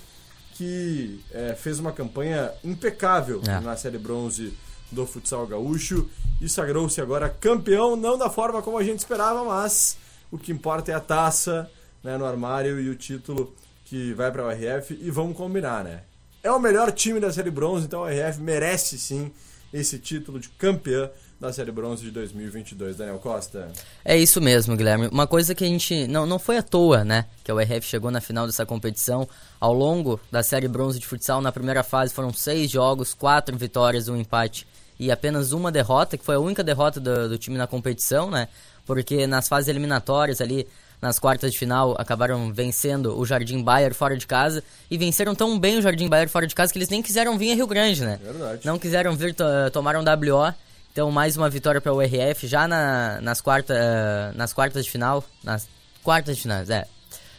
que 0.54 1.20
é, 1.30 1.54
fez 1.54 1.78
uma 1.78 1.92
campanha 1.92 2.52
impecável 2.64 3.42
é. 3.46 3.60
na 3.60 3.76
Série 3.76 3.98
Bronze 3.98 4.54
do 4.90 5.04
futsal 5.04 5.46
gaúcho 5.46 6.08
e 6.40 6.48
sagrou-se 6.48 7.00
agora 7.00 7.28
campeão, 7.28 7.96
não 7.96 8.16
da 8.16 8.30
forma 8.30 8.62
como 8.62 8.78
a 8.78 8.84
gente 8.84 9.00
esperava, 9.00 9.44
mas 9.44 9.98
o 10.30 10.38
que 10.38 10.52
importa 10.52 10.92
é 10.92 10.94
a 10.94 11.00
taça 11.00 11.70
né, 12.02 12.16
no 12.16 12.24
armário 12.24 12.80
e 12.80 12.88
o 12.88 12.94
título 12.94 13.54
que 13.84 14.12
vai 14.14 14.30
para 14.30 14.44
o 14.44 14.50
RF. 14.50 14.98
E 15.00 15.10
vamos 15.10 15.36
combinar, 15.36 15.84
né? 15.84 16.02
É 16.42 16.50
o 16.50 16.58
melhor 16.58 16.92
time 16.92 17.18
da 17.18 17.32
Série 17.32 17.50
Bronze, 17.50 17.86
então 17.86 18.02
o 18.02 18.06
RF 18.06 18.40
merece 18.40 18.98
sim 18.98 19.32
esse 19.72 19.98
título 19.98 20.38
de 20.38 20.48
campeão 20.50 21.10
da 21.40 21.52
Série 21.52 21.70
Bronze 21.70 22.02
de 22.02 22.10
2022. 22.10 22.96
Daniel 22.96 23.18
Costa. 23.18 23.70
É 24.04 24.16
isso 24.16 24.40
mesmo, 24.40 24.76
Guilherme. 24.76 25.08
Uma 25.08 25.26
coisa 25.26 25.54
que 25.54 25.64
a 25.64 25.66
gente. 25.66 26.06
Não, 26.06 26.24
não 26.24 26.38
foi 26.38 26.56
à 26.56 26.62
toa, 26.62 27.04
né? 27.04 27.26
Que 27.44 27.52
o 27.52 27.58
RF 27.58 27.82
chegou 27.86 28.10
na 28.10 28.20
final 28.20 28.46
dessa 28.46 28.64
competição. 28.64 29.28
Ao 29.60 29.72
longo 29.72 30.20
da 30.30 30.42
Série 30.42 30.68
Bronze 30.68 30.98
de 30.98 31.06
futsal, 31.06 31.40
na 31.40 31.52
primeira 31.52 31.82
fase 31.82 32.14
foram 32.14 32.32
seis 32.32 32.70
jogos, 32.70 33.12
quatro 33.12 33.56
vitórias, 33.56 34.08
um 34.08 34.16
empate 34.16 34.66
e 34.98 35.10
apenas 35.10 35.52
uma 35.52 35.70
derrota, 35.70 36.16
que 36.16 36.24
foi 36.24 36.36
a 36.36 36.40
única 36.40 36.64
derrota 36.64 36.98
do, 36.98 37.28
do 37.28 37.38
time 37.38 37.58
na 37.58 37.66
competição, 37.66 38.30
né? 38.30 38.48
porque 38.86 39.26
nas 39.26 39.48
fases 39.48 39.68
eliminatórias 39.68 40.40
ali, 40.40 40.66
nas 41.02 41.18
quartas 41.18 41.52
de 41.52 41.58
final, 41.58 41.94
acabaram 41.98 42.52
vencendo 42.52 43.18
o 43.18 43.26
Jardim 43.26 43.62
Bayer 43.62 43.92
fora 43.92 44.16
de 44.16 44.26
casa 44.26 44.62
e 44.90 44.96
venceram 44.96 45.34
tão 45.34 45.58
bem 45.58 45.76
o 45.76 45.82
Jardim 45.82 46.08
Bayer 46.08 46.28
fora 46.28 46.46
de 46.46 46.54
casa 46.54 46.72
que 46.72 46.78
eles 46.78 46.88
nem 46.88 47.02
quiseram 47.02 47.36
vir 47.36 47.52
a 47.52 47.54
Rio 47.54 47.66
Grande, 47.66 48.02
né? 48.02 48.18
Verdade. 48.22 48.64
Não 48.64 48.78
quiseram 48.78 49.14
vir, 49.14 49.34
tomaram 49.72 50.00
WO. 50.00 50.54
Então, 50.92 51.10
mais 51.10 51.36
uma 51.36 51.50
vitória 51.50 51.80
para 51.80 51.92
o 51.92 52.00
RF 52.00 52.46
já 52.46 52.66
na, 52.66 53.20
nas, 53.20 53.42
quarta, 53.42 53.74
uh, 53.74 54.38
nas 54.38 54.54
quartas 54.54 54.86
de 54.86 54.90
final. 54.90 55.22
Nas 55.44 55.68
quartas 56.02 56.36
de 56.36 56.42
final, 56.42 56.62
é. 56.70 56.86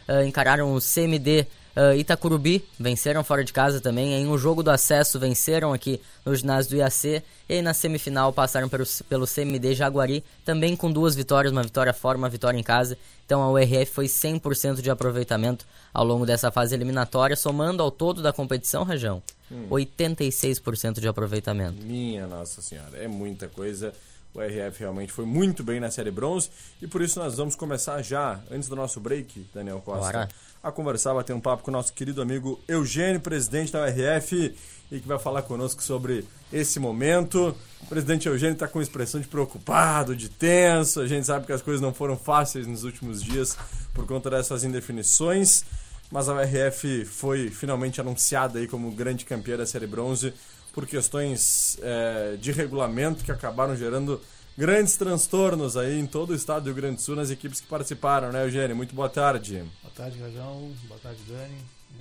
Uh, 0.08 0.24
encararam 0.24 0.72
o 0.72 0.80
CMD 0.80 1.44
Uh, 1.78 1.94
Itacurubi 1.94 2.64
venceram 2.76 3.22
fora 3.22 3.44
de 3.44 3.52
casa 3.52 3.80
também. 3.80 4.12
Em 4.12 4.26
um 4.26 4.36
jogo 4.36 4.64
do 4.64 4.70
acesso 4.70 5.16
venceram 5.16 5.72
aqui 5.72 6.00
no 6.26 6.34
ginásio 6.34 6.72
do 6.72 6.76
IAC. 6.76 7.22
E 7.48 7.54
aí 7.54 7.62
na 7.62 7.72
semifinal 7.72 8.32
passaram 8.32 8.68
pelo, 8.68 8.84
pelo 9.08 9.28
CMD 9.28 9.76
Jaguari, 9.76 10.24
também 10.44 10.74
com 10.74 10.90
duas 10.90 11.14
vitórias, 11.14 11.52
uma 11.52 11.62
vitória 11.62 11.92
fora, 11.92 12.18
uma 12.18 12.28
vitória 12.28 12.58
em 12.58 12.64
casa. 12.64 12.98
Então 13.24 13.40
a 13.42 13.48
URF 13.52 13.92
foi 13.92 14.06
100% 14.06 14.82
de 14.82 14.90
aproveitamento 14.90 15.64
ao 15.94 16.04
longo 16.04 16.26
dessa 16.26 16.50
fase 16.50 16.74
eliminatória, 16.74 17.36
somando 17.36 17.80
ao 17.80 17.92
todo 17.92 18.22
da 18.22 18.32
competição, 18.32 18.82
Rajão, 18.82 19.22
hum. 19.48 19.68
86% 19.70 20.98
de 20.98 21.06
aproveitamento. 21.06 21.80
Minha 21.80 22.26
Nossa 22.26 22.60
Senhora, 22.60 22.98
é 22.98 23.06
muita 23.06 23.46
coisa. 23.46 23.92
O 24.34 24.40
RF 24.40 24.80
realmente 24.80 25.12
foi 25.12 25.24
muito 25.24 25.62
bem 25.62 25.80
na 25.80 25.90
Série 25.90 26.10
Bronze 26.10 26.50
e 26.82 26.86
por 26.86 27.02
isso 27.02 27.18
nós 27.18 27.36
vamos 27.36 27.54
começar 27.54 28.02
já, 28.02 28.40
antes 28.50 28.68
do 28.68 28.76
nosso 28.76 29.00
break, 29.00 29.48
Daniel 29.54 29.80
Costa. 29.80 30.12
Bora 30.12 30.28
a 30.62 30.72
conversar, 30.72 31.14
bater 31.14 31.34
um 31.34 31.40
papo 31.40 31.62
com 31.62 31.70
o 31.70 31.72
nosso 31.72 31.92
querido 31.92 32.20
amigo 32.20 32.60
Eugênio, 32.66 33.20
presidente 33.20 33.72
da 33.72 33.82
URF, 33.84 34.54
e 34.90 35.00
que 35.00 35.06
vai 35.06 35.18
falar 35.18 35.42
conosco 35.42 35.82
sobre 35.82 36.24
esse 36.52 36.80
momento. 36.80 37.54
O 37.82 37.86
presidente 37.86 38.26
Eugênio 38.26 38.54
está 38.54 38.66
com 38.66 38.80
expressão 38.80 39.20
de 39.20 39.28
preocupado, 39.28 40.16
de 40.16 40.28
tenso. 40.28 41.00
A 41.00 41.06
gente 41.06 41.26
sabe 41.26 41.46
que 41.46 41.52
as 41.52 41.62
coisas 41.62 41.80
não 41.80 41.94
foram 41.94 42.16
fáceis 42.16 42.66
nos 42.66 42.84
últimos 42.84 43.22
dias 43.22 43.56
por 43.94 44.06
conta 44.06 44.30
dessas 44.30 44.64
indefinições, 44.64 45.64
mas 46.10 46.28
a 46.28 46.34
URF 46.34 47.04
foi 47.04 47.50
finalmente 47.50 48.00
anunciada 48.00 48.58
aí 48.58 48.66
como 48.66 48.90
grande 48.90 49.24
campeã 49.24 49.56
da 49.56 49.66
Série 49.66 49.86
Bronze 49.86 50.32
por 50.72 50.86
questões 50.86 51.78
é, 51.82 52.36
de 52.40 52.52
regulamento 52.52 53.24
que 53.24 53.32
acabaram 53.32 53.76
gerando 53.76 54.20
grandes 54.58 54.96
transtornos 54.96 55.76
aí 55.76 56.00
em 56.00 56.06
todo 56.06 56.30
o 56.30 56.34
estado 56.34 56.64
do 56.64 56.66
Rio 56.66 56.74
Grande 56.74 56.96
do 56.96 57.02
Sul 57.02 57.14
nas 57.14 57.30
equipes 57.30 57.60
que 57.60 57.68
participaram, 57.68 58.32
né, 58.32 58.44
Eugênio? 58.44 58.74
Muito 58.74 58.92
boa 58.92 59.08
tarde. 59.08 59.64
Boa 59.80 59.94
tarde, 59.94 60.18
Rajão. 60.18 60.72
Boa 60.88 60.98
tarde, 60.98 61.20
Dani. 61.28 61.58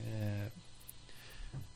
É... 0.07 0.47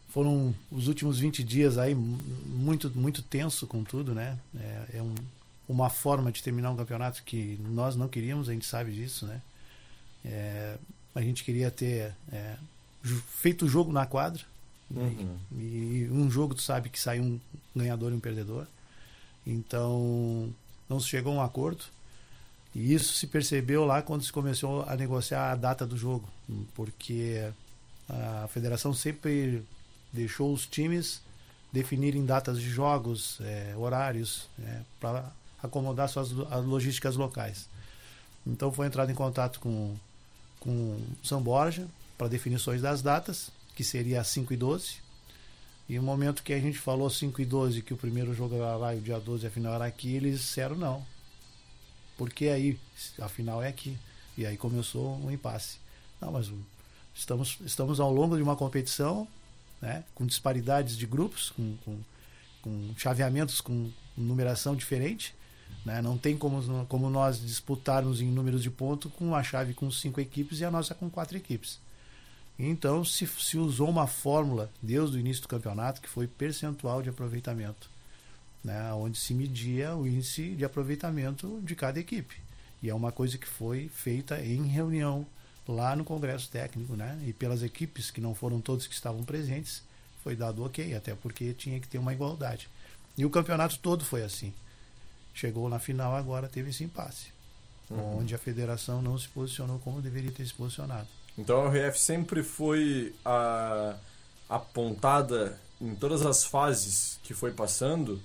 Foram 0.10 0.56
os 0.72 0.88
últimos 0.88 1.20
20 1.20 1.44
dias 1.44 1.78
aí 1.78 1.94
muito, 1.94 2.92
muito 2.96 3.22
tenso 3.22 3.68
com 3.68 3.84
tudo, 3.84 4.16
né? 4.16 4.40
É, 4.60 4.98
é 4.98 5.02
um, 5.04 5.14
uma 5.70 5.88
forma 5.88 6.32
de 6.32 6.42
terminar 6.42 6.72
um 6.72 6.76
campeonato 6.76 7.22
que 7.24 7.60
nós 7.70 7.96
não 7.96 8.08
queríamos, 8.08 8.50
a 8.50 8.52
gente 8.52 8.66
sabe 8.66 8.92
disso, 8.92 9.28
né? 9.28 9.40
É, 10.26 10.78
a 11.14 11.22
gente 11.22 11.44
queria 11.44 11.70
ter 11.70 12.12
é, 12.34 12.56
feito 13.30 13.66
o 13.66 13.70
jogo 13.70 13.94
na 13.94 14.08
quadra. 14.08 14.42
Uhum. 14.90 15.38
E, 15.56 15.62
e 15.62 16.10
um 16.12 16.30
jogo 16.30 16.56
tu 16.56 16.64
sabe 16.64 16.90
que 16.90 17.00
sai 17.00 17.20
um 17.20 17.40
ganhador 17.76 18.12
e 18.12 18.16
um 18.16 18.20
perdedor. 18.20 18.66
Então 19.46 20.54
não 20.92 21.00
se 21.00 21.08
chegou 21.08 21.34
a 21.34 21.36
um 21.38 21.42
acordo. 21.42 21.84
E 22.76 22.94
isso 22.94 23.14
se 23.14 23.28
percebeu 23.28 23.86
lá 23.86 24.02
quando 24.02 24.24
se 24.24 24.32
começou 24.32 24.84
a 24.88 24.96
negociar 24.96 25.52
a 25.52 25.56
data 25.56 25.86
do 25.86 25.98
jogo, 25.98 26.28
porque 26.74 27.52
a 28.10 28.48
federação 28.48 28.94
sempre 28.94 29.64
deixou 30.14 30.54
os 30.54 30.66
times 30.66 31.22
definirem 31.72 32.26
datas 32.26 32.60
de 32.60 32.70
jogos, 32.70 33.38
é, 33.42 33.74
horários, 33.78 34.48
é, 34.62 34.82
para 35.00 35.32
acomodar 35.64 36.10
suas 36.10 36.32
as 36.52 36.66
logísticas 36.66 37.16
locais. 37.16 37.68
Então 38.46 38.72
foi 38.72 38.88
entrado 38.88 39.12
em 39.12 39.16
contato 39.16 39.60
com, 39.60 39.96
com 40.60 41.00
São 41.24 41.42
Borja 41.42 41.88
para 42.18 42.28
definições 42.28 42.82
das 42.82 43.02
datas, 43.02 43.52
que 43.76 43.84
seria 43.84 44.24
5 44.24 44.54
e 44.54 44.58
12. 44.58 44.96
E 45.92 45.98
no 45.98 46.04
momento 46.04 46.42
que 46.42 46.54
a 46.54 46.60
gente 46.60 46.78
falou 46.78 47.10
5 47.10 47.42
e 47.42 47.46
12, 47.46 47.82
que 47.82 47.94
o 47.94 47.98
primeiro 47.98 48.34
jogo 48.34 48.56
era 48.56 48.78
lá 48.78 48.96
e 48.96 49.00
o 49.00 49.02
dia 49.02 49.20
12 49.20 49.46
a 49.46 49.52
final 49.52 49.74
era 49.74 49.86
aqui, 49.86 50.16
eles 50.16 50.40
disseram 50.40 50.78
não. 50.78 51.06
Porque 52.18 52.48
aí, 52.48 52.80
a 53.20 53.28
final 53.28 53.62
é 53.62 53.68
aqui. 53.68 53.98
E 54.38 54.46
aí 54.46 54.56
começou 54.56 55.18
um 55.18 55.30
impasse. 55.30 55.80
Não, 56.22 56.32
mas 56.32 56.50
Estamos, 57.14 57.58
estamos 57.66 58.00
ao 58.00 58.10
longo 58.10 58.38
de 58.38 58.42
uma 58.42 58.56
competição 58.56 59.28
né, 59.82 60.06
com 60.16 60.26
disparidades 60.26 60.96
de 60.96 61.06
grupos, 61.06 61.50
com, 61.50 61.76
com, 61.84 62.00
com 62.62 62.94
chaveamentos 62.96 63.60
com 63.60 63.92
numeração 64.16 64.78
diferente. 64.78 65.36
Né? 65.86 66.02
Não 66.02 66.18
tem 66.18 66.38
como, 66.38 66.86
como 66.86 67.10
nós 67.10 67.42
disputarmos 67.42 68.22
em 68.22 68.32
números 68.32 68.64
de 68.64 68.72
ponto 68.72 69.10
com 69.10 69.26
uma 69.26 69.44
chave 69.44 69.74
com 69.74 69.92
cinco 69.92 70.22
equipes 70.22 70.62
e 70.62 70.64
a 70.64 70.72
nossa 70.72 70.96
com 70.96 71.10
quatro 71.10 71.36
equipes. 71.36 71.82
Então 72.64 73.04
se, 73.04 73.26
se 73.26 73.58
usou 73.58 73.90
uma 73.90 74.06
fórmula 74.06 74.70
desde 74.80 75.18
o 75.18 75.20
início 75.20 75.42
do 75.42 75.48
campeonato 75.48 76.00
que 76.00 76.08
foi 76.08 76.28
percentual 76.28 77.02
de 77.02 77.10
aproveitamento, 77.10 77.90
né? 78.64 78.94
onde 78.94 79.18
se 79.18 79.34
media 79.34 79.96
o 79.96 80.08
índice 80.08 80.52
de 80.52 80.64
aproveitamento 80.64 81.60
de 81.64 81.76
cada 81.76 82.00
equipe. 82.00 82.36
E 82.84 82.90
é 82.90 82.94
uma 82.94 83.12
coisa 83.12 83.36
que 83.36 83.48
foi 83.48 83.90
feita 83.90 84.40
em 84.40 84.68
reunião 84.68 85.26
lá 85.68 85.96
no 85.96 86.04
Congresso 86.04 86.50
Técnico, 86.50 86.96
né? 86.96 87.20
E 87.26 87.34
pelas 87.34 87.64
equipes 87.64 88.12
que 88.12 88.22
não 88.22 88.36
foram 88.36 88.60
todos 88.60 88.88
que 88.88 88.94
estavam 88.94 89.24
presentes, 89.24 89.84
foi 90.24 90.36
dado 90.36 90.64
ok, 90.64 90.96
até 90.96 91.16
porque 91.16 91.54
tinha 91.54 91.80
que 91.80 91.88
ter 91.88 91.98
uma 91.98 92.14
igualdade. 92.14 92.68
E 93.18 93.26
o 93.26 93.30
campeonato 93.30 93.78
todo 93.80 94.04
foi 94.04 94.24
assim. 94.24 94.54
Chegou 95.34 95.70
na 95.70 95.80
final 95.80 96.16
agora 96.16 96.48
teve 96.48 96.72
esse 96.72 96.84
impasse, 96.84 97.28
uhum. 97.90 98.20
onde 98.20 98.36
a 98.36 98.40
federação 98.40 99.02
não 99.02 99.18
se 99.18 99.28
posicionou 99.30 99.80
como 99.80 100.02
deveria 100.02 100.32
ter 100.32 100.46
se 100.46 100.54
posicionado. 100.54 101.08
Então 101.38 101.66
a 101.66 101.70
RF 101.70 102.00
sempre 102.00 102.44
foi 102.44 103.14
a, 103.24 103.96
apontada 104.50 105.60
em 105.80 105.96
todas 105.96 106.26
as 106.26 106.44
fases 106.44 107.20
que 107.24 107.34
foi 107.34 107.52
passando 107.52 108.22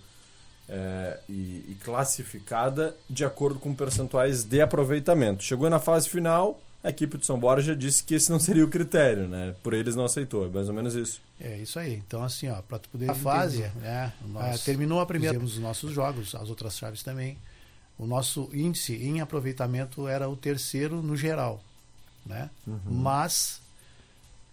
é, 0.68 1.20
e, 1.28 1.64
e, 1.68 1.78
classificada 1.82 2.96
de 3.08 3.24
acordo 3.24 3.58
com 3.58 3.74
percentuais 3.74 4.44
de 4.44 4.60
aproveitamento. 4.60 5.42
Chegou 5.42 5.70
na 5.70 5.78
fase 5.78 6.08
final, 6.08 6.60
a 6.82 6.90
equipe 6.90 7.16
de 7.16 7.24
São 7.24 7.38
Borja 7.38 7.74
disse 7.74 8.02
que 8.02 8.14
esse 8.14 8.30
não 8.30 8.38
seria 8.38 8.64
o 8.64 8.68
critério, 8.68 9.28
né? 9.28 9.54
Por 9.62 9.74
eles 9.74 9.94
não 9.94 10.04
aceitou, 10.04 10.46
é 10.46 10.48
mais 10.48 10.68
ou 10.68 10.74
menos 10.74 10.94
isso. 10.94 11.20
É 11.40 11.56
isso 11.58 11.78
aí. 11.78 11.94
Então, 11.94 12.22
assim, 12.22 12.48
ó, 12.48 12.60
para 12.62 12.78
tu 12.78 12.88
poder. 12.88 13.10
A 13.10 13.14
fase, 13.14 13.62
né? 13.76 14.12
Nós 14.26 14.60
é, 14.60 14.64
terminou 14.64 15.00
a 15.00 15.06
primeira. 15.06 15.34
Fizemos 15.34 15.54
os 15.54 15.62
nossos 15.62 15.92
jogos, 15.92 16.34
as 16.34 16.48
outras 16.48 16.76
chaves 16.76 17.02
também. 17.02 17.38
O 17.98 18.06
nosso 18.06 18.50
índice 18.52 18.94
em 18.94 19.20
aproveitamento 19.20 20.06
era 20.06 20.28
o 20.28 20.36
terceiro 20.36 21.02
no 21.02 21.16
geral, 21.16 21.62
né? 22.26 22.50
Uhum. 22.66 22.80
Mas 22.86 23.60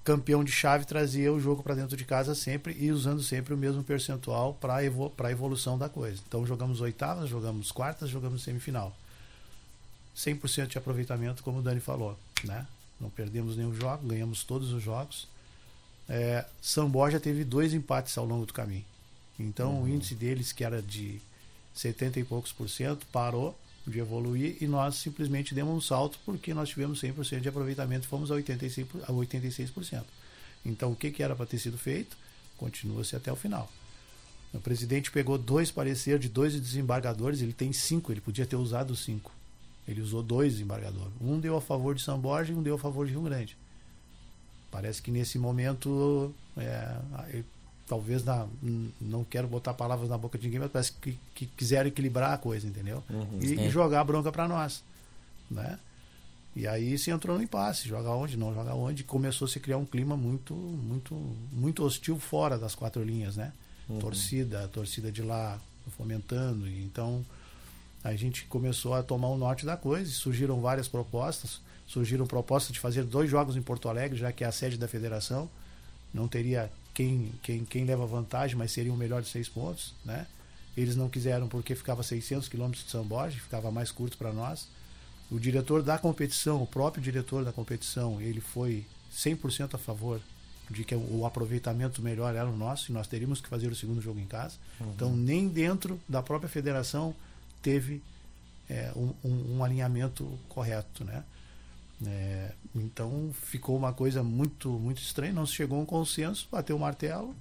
campeão 0.03 0.44
de 0.44 0.51
chave 0.51 0.86
trazia 0.86 1.32
o 1.32 1.39
jogo 1.39 1.63
para 1.63 1.75
dentro 1.75 1.96
de 1.96 2.03
casa 2.03 2.36
sempre 2.36 2.75
e 2.77 2.92
usando 2.92 3.24
sempre 3.24 3.53
o 3.53 3.58
mesmo 3.58 3.84
percentual 3.84 4.53
para 4.53 4.84
evo 4.84 5.12
a 5.18 5.32
evolução 5.32 5.77
da 5.77 5.88
coisa. 5.88 6.22
Então 6.27 6.46
jogamos 6.46 6.82
oitavas, 6.82 7.30
jogamos 7.30 7.72
quartas, 7.72 8.10
jogamos 8.10 8.44
semifinal. 8.44 8.96
100% 10.15 10.68
de 10.68 10.77
aproveitamento, 10.77 11.42
como 11.42 11.60
o 11.60 11.62
Dani 11.62 11.80
falou. 11.80 12.18
Né? 12.44 12.68
Não 13.00 13.10
perdemos 13.10 13.58
nenhum 13.58 13.74
jogo, 13.74 14.08
ganhamos 14.08 14.44
todos 14.44 14.72
os 14.72 14.84
jogos. 14.84 15.27
É, 16.08 16.46
São 16.62 16.89
Borja 16.89 17.20
teve 17.20 17.44
dois 17.44 17.74
empates 17.74 18.18
ao 18.18 18.25
longo 18.25 18.46
do 18.46 18.53
caminho. 18.53 18.86
Então 19.39 19.75
uhum. 19.75 19.84
o 19.84 19.89
índice 19.89 20.13
deles, 20.13 20.51
que 20.51 20.63
era 20.63 20.82
de 20.82 21.20
70 21.74 22.20
e 22.20 22.24
poucos 22.24 22.51
por 22.51 22.70
cento, 22.70 23.06
parou 23.12 23.58
de 23.86 24.00
evoluir 24.00 24.58
e 24.62 24.68
nós 24.68 24.96
simplesmente 24.96 25.54
demos 25.54 25.75
um 25.75 25.82
salto 25.82 26.18
porque 26.25 26.54
nós 26.54 26.70
tivemos 26.70 27.02
100% 27.02 27.42
de 27.42 27.50
aproveitamento 27.50 28.06
e 28.06 28.08
fomos 28.08 28.32
a 28.32 28.36
86%. 28.36 28.88
A 29.04 29.12
86%. 29.12 30.04
Então 30.66 30.92
o 30.92 30.96
que, 30.96 31.12
que 31.12 31.22
era 31.22 31.36
para 31.36 31.46
ter 31.46 31.58
sido 31.58 31.78
feito? 31.78 32.16
Continua-se 32.58 33.16
até 33.16 33.32
o 33.32 33.36
final. 33.36 33.70
O 34.54 34.60
presidente 34.60 35.12
pegou 35.12 35.38
dois 35.38 35.72
pareceres 35.72 36.22
de 36.22 36.30
dois 36.30 36.54
desembargadores, 36.54 37.42
ele 37.42 37.54
tem 37.54 37.74
cinco, 37.74 38.12
ele 38.12 38.22
podia 38.22 38.46
ter 38.46 38.56
usado 38.56 38.96
cinco. 38.96 39.32
Ele 39.88 40.00
usou 40.00 40.24
dois 40.24 40.54
desembargadores. 40.54 41.12
Um 41.20 41.40
deu 41.40 41.58
a 41.58 41.62
favor 41.62 41.96
de 41.96 42.02
São 42.02 42.20
Borja 42.20 42.54
e 42.54 42.56
um 42.56 42.63
deu 42.63 42.75
a 42.75 42.80
favor 42.80 43.06
de 43.06 43.12
Rio 43.12 43.24
Grande. 43.24 43.58
Parece 44.72 45.02
que 45.02 45.12
nesse 45.12 45.38
momento 45.38 46.34
é, 46.56 46.96
talvez 47.94 48.24
na, 48.24 48.48
não 49.00 49.24
quero 49.24 49.48
botar 49.48 49.72
palavras 49.76 50.10
na 50.10 50.18
boca 50.18 50.36
de 50.36 50.46
ninguém, 50.46 50.60
mas 50.60 50.72
parece 50.72 50.94
que, 50.94 51.16
que 51.36 51.46
quiseram 51.46 51.88
equilibrar 51.88 52.34
a 52.34 52.38
coisa, 52.40 52.68
entendeu? 52.68 53.04
Uhum, 53.08 53.38
e, 53.40 53.54
e, 53.54 53.70
jogar 53.70 54.02
a 54.02 54.04
bronca 54.04 54.32
para 54.32 54.48
nós, 54.48 54.84
né? 55.50 55.78
E 56.56 56.68
aí 56.68 56.98
se 56.98 57.12
entrou 57.12 57.38
no 57.38 57.44
impasse, 57.44 57.88
joga 57.88 58.10
onde, 58.10 58.36
não 58.36 58.52
joga 58.52 58.74
onde, 58.74 59.04
começou 59.04 59.46
a 59.46 59.48
se 59.50 59.60
criar 59.60 59.78
um 59.78 59.86
clima 59.86 60.18
muito, 60.18 60.56
muito, 60.56 61.14
muito 61.52 61.84
hostil 61.84 62.20
fora 62.20 62.58
das 62.58 62.74
quatro 62.74 63.04
linhas, 63.04 63.38
né? 63.38 63.54
Uhum. 63.88 64.00
Torcida, 64.00 64.68
torcida 64.70 65.12
de 65.12 65.22
lá 65.22 65.60
fomentando, 65.96 66.68
e 66.68 66.84
então 66.84 67.24
a 68.04 68.16
gente 68.16 68.46
começou 68.46 68.96
a 68.96 69.04
tomar 69.04 69.28
o 69.28 69.38
norte 69.38 69.68
da 69.68 69.78
coisa, 69.78 70.10
e 70.10 70.14
surgiram 70.14 70.60
várias 70.60 70.88
propostas, 70.88 71.62
surgiram 71.86 72.26
propostas 72.26 72.74
de 72.74 72.80
fazer 72.80 73.04
dois 73.04 73.30
jogos 73.30 73.56
em 73.56 73.62
Porto 73.62 73.88
Alegre, 73.88 74.18
já 74.18 74.32
que 74.32 74.44
é 74.44 74.48
a 74.48 74.52
sede 74.52 74.78
da 74.78 74.88
federação, 74.88 75.48
não 76.12 76.28
teria 76.28 76.72
quem, 76.94 77.34
quem, 77.42 77.66
quem 77.66 77.86
leva 77.86 78.06
vantagem, 78.06 78.56
mas 78.56 78.72
seria 78.72 78.94
o 78.94 78.98
melhor 78.98 79.22
de 79.22 79.30
seis 79.30 79.50
pontos, 79.50 79.94
né? 80.06 80.28
Eles 80.76 80.96
não 80.96 81.10
quiseram 81.10 81.48
porque 81.48 81.76
ficava 81.76 82.02
600 82.02 82.48
quilômetros 82.48 82.86
de 82.86 82.92
São 82.92 83.04
Borja, 83.06 83.40
ficava 83.40 83.70
mais 83.70 83.92
curto 83.92 84.18
para 84.18 84.34
nós. 84.34 84.68
O 85.30 85.40
diretor 85.40 85.84
da 85.84 85.98
competição, 85.98 86.62
o 86.62 86.68
próprio 86.68 87.02
diretor 87.02 87.44
da 87.46 87.52
competição, 87.52 88.20
ele 88.20 88.42
foi 88.42 88.86
100% 89.14 89.76
a 89.76 89.78
favor 89.78 90.20
de 90.70 90.84
que 90.84 90.96
o 90.96 91.26
aproveitamento 91.26 92.02
melhor 92.02 92.36
era 92.36 92.50
o 92.50 92.56
nosso 92.56 92.92
e 92.92 92.94
nós 92.94 93.08
teríamos 93.08 93.42
que 93.42 93.48
fazer 93.48 93.72
o 93.72 93.76
segundo 93.76 94.02
jogo 94.02 94.20
em 94.20 94.26
casa. 94.26 94.56
Uhum. 94.80 94.92
Então, 94.96 95.16
nem 95.16 95.48
dentro 95.48 96.00
da 96.08 96.24
própria 96.24 96.50
federação 96.50 97.14
teve 97.62 98.02
é, 98.70 98.92
um, 98.96 99.14
um, 99.24 99.58
um, 99.58 99.64
alinhamento 99.64 100.40
correto, 100.50 101.04
né? 101.04 101.24
É, 102.07 102.51
então 102.75 103.31
ficou 103.43 103.77
uma 103.77 103.93
coisa 103.93 104.24
muito 104.24 104.69
muito 104.69 105.01
estranha, 105.01 105.33
não 105.33 105.45
se 105.45 105.53
chegou 105.53 105.79
a 105.79 105.81
um 105.81 105.86
consenso, 105.86 106.48
bateu 106.51 106.75
o 106.75 106.79
martelo, 106.79 107.36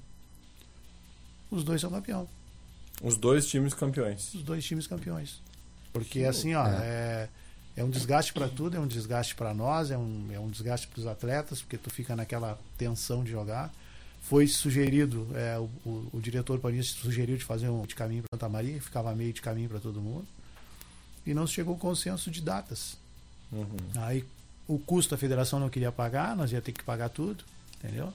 os 1.50 1.64
dois 1.64 1.80
são 1.80 1.90
campeão. 1.90 2.28
Os 3.02 3.16
dois 3.16 3.46
times 3.46 3.74
campeões. 3.74 4.32
Os 4.34 4.42
dois 4.42 4.64
times 4.64 4.86
campeões. 4.86 5.40
Porque 5.92 6.20
Sim, 6.20 6.24
assim, 6.24 6.54
ó, 6.54 6.66
é, 6.66 6.72
é, 6.72 7.28
é 7.76 7.84
um 7.84 7.90
desgaste 7.90 8.32
para 8.32 8.48
tudo, 8.48 8.76
é 8.76 8.80
um 8.80 8.86
desgaste 8.86 9.34
para 9.34 9.52
nós, 9.52 9.90
é 9.90 9.98
um, 9.98 10.28
é 10.32 10.38
um 10.38 10.48
desgaste 10.48 10.86
para 10.86 11.00
os 11.00 11.06
atletas, 11.06 11.60
porque 11.60 11.76
tu 11.76 11.90
fica 11.90 12.16
naquela 12.16 12.58
tensão 12.78 13.22
de 13.22 13.30
jogar. 13.30 13.72
Foi 14.22 14.46
sugerido, 14.46 15.28
é, 15.34 15.58
o, 15.58 15.68
o, 15.84 16.08
o, 16.14 16.20
diretor 16.20 16.58
Paulista 16.60 17.02
sugeriu 17.02 17.36
de 17.36 17.44
fazer 17.44 17.68
um 17.68 17.84
de 17.84 17.94
caminho 17.94 18.22
para 18.22 18.38
Santa 18.38 18.48
Maria, 18.48 18.80
ficava 18.80 19.14
meio 19.14 19.32
de 19.32 19.42
caminho 19.42 19.68
para 19.68 19.80
todo 19.80 20.00
mundo. 20.00 20.26
E 21.26 21.34
não 21.34 21.46
se 21.46 21.54
chegou 21.54 21.74
ao 21.74 21.78
consenso 21.78 22.30
de 22.30 22.40
datas. 22.40 22.96
Uhum. 23.50 23.66
Aí 23.96 24.24
o 24.66 24.78
custo 24.78 25.14
a 25.14 25.18
federação 25.18 25.58
não 25.58 25.68
queria 25.68 25.92
pagar, 25.92 26.36
nós 26.36 26.52
ia 26.52 26.60
ter 26.60 26.72
que 26.72 26.82
pagar 26.82 27.08
tudo, 27.08 27.44
entendeu? 27.78 28.12